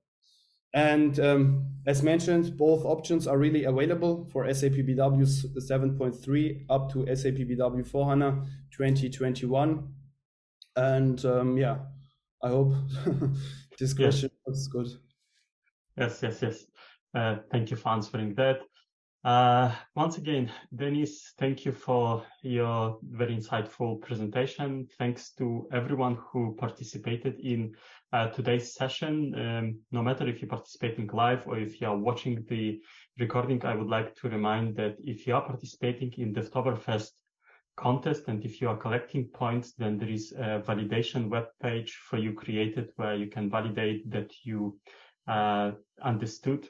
And 0.74 1.18
um, 1.20 1.66
as 1.86 2.02
mentioned, 2.02 2.56
both 2.56 2.84
options 2.84 3.26
are 3.26 3.38
really 3.38 3.64
available 3.64 4.28
for 4.32 4.52
SAP 4.52 4.72
BW 4.72 5.26
7.3 5.56 6.64
up 6.70 6.92
to 6.92 7.14
SAP 7.14 7.34
BW 7.34 7.86
4 7.86 8.06
HANA 8.08 8.46
2021. 8.72 9.88
And 10.76 11.24
um, 11.24 11.58
yeah, 11.58 11.78
I 12.42 12.48
hope 12.48 12.74
this 13.78 13.94
question 13.94 14.30
was 14.46 14.66
good. 14.68 14.88
Yes, 15.96 16.20
yes, 16.22 16.42
yes. 16.42 16.64
Uh, 17.14 17.36
thank 17.50 17.70
you 17.70 17.76
for 17.76 17.90
answering 17.90 18.34
that. 18.34 18.60
Uh, 19.24 19.72
once 19.94 20.18
again, 20.18 20.50
Deniz, 20.74 21.34
thank 21.38 21.64
you 21.64 21.70
for 21.70 22.24
your 22.42 22.98
very 23.02 23.36
insightful 23.36 24.00
presentation. 24.00 24.88
Thanks 24.98 25.30
to 25.38 25.68
everyone 25.72 26.18
who 26.20 26.56
participated 26.58 27.38
in 27.38 27.76
uh, 28.12 28.28
today's 28.30 28.74
session. 28.74 29.32
Um, 29.38 29.78
no 29.92 30.02
matter 30.02 30.26
if 30.26 30.40
you're 30.40 30.48
participating 30.48 31.08
live 31.12 31.46
or 31.46 31.56
if 31.56 31.80
you 31.80 31.86
are 31.86 31.96
watching 31.96 32.44
the 32.48 32.80
recording, 33.20 33.64
I 33.64 33.76
would 33.76 33.86
like 33.86 34.16
to 34.16 34.28
remind 34.28 34.74
that 34.76 34.96
if 35.04 35.28
you 35.28 35.36
are 35.36 35.46
participating 35.46 36.12
in 36.18 36.32
the 36.32 36.40
Devtoberfest 36.40 37.12
contest. 37.76 38.28
And 38.28 38.44
if 38.44 38.60
you 38.60 38.68
are 38.68 38.76
collecting 38.76 39.26
points, 39.26 39.72
then 39.72 39.98
there 39.98 40.10
is 40.10 40.32
a 40.32 40.62
validation 40.66 41.28
web 41.28 41.46
page 41.62 41.94
for 42.08 42.18
you 42.18 42.32
created 42.32 42.90
where 42.96 43.14
you 43.14 43.28
can 43.28 43.50
validate 43.50 44.10
that 44.10 44.32
you 44.44 44.78
uh, 45.28 45.72
understood 46.02 46.68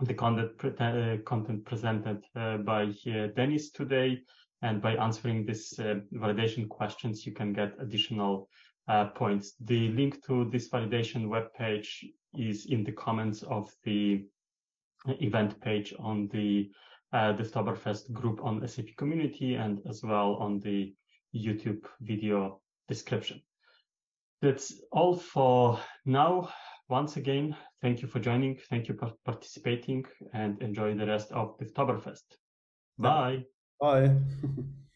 the 0.00 0.14
content, 0.14 0.52
uh, 0.80 1.16
content 1.24 1.64
presented 1.64 2.24
uh, 2.36 2.58
by 2.58 2.84
uh, 2.84 3.28
Deniz 3.36 3.70
today. 3.72 4.20
And 4.62 4.82
by 4.82 4.96
answering 4.96 5.46
this 5.46 5.78
uh, 5.78 6.00
validation 6.12 6.68
questions, 6.68 7.24
you 7.24 7.32
can 7.32 7.52
get 7.52 7.74
additional 7.80 8.48
uh, 8.88 9.06
points. 9.06 9.54
The 9.60 9.88
link 9.90 10.24
to 10.26 10.48
this 10.50 10.68
validation 10.68 11.28
web 11.28 11.52
page 11.56 12.04
is 12.34 12.66
in 12.66 12.82
the 12.84 12.92
comments 12.92 13.42
of 13.42 13.70
the 13.84 14.24
event 15.20 15.60
page 15.60 15.94
on 15.98 16.28
the 16.32 16.70
uh, 17.12 17.32
Devtoberfest 17.32 18.12
group 18.12 18.44
on 18.44 18.66
SAP 18.66 18.96
community 18.96 19.54
and 19.54 19.80
as 19.88 20.02
well 20.02 20.34
on 20.36 20.60
the 20.60 20.94
YouTube 21.34 21.84
video 22.00 22.60
description. 22.88 23.40
That's 24.40 24.80
all 24.92 25.16
for 25.16 25.80
now. 26.04 26.50
Once 26.88 27.16
again, 27.16 27.56
thank 27.82 28.00
you 28.00 28.08
for 28.08 28.18
joining. 28.18 28.58
Thank 28.70 28.88
you 28.88 28.94
for 28.94 29.12
participating 29.24 30.04
and 30.32 30.60
enjoy 30.62 30.94
the 30.94 31.06
rest 31.06 31.32
of 31.32 31.56
the 31.58 31.66
Devtoberfest. 31.66 32.36
Bye. 32.98 33.44
Bye. 33.80 34.14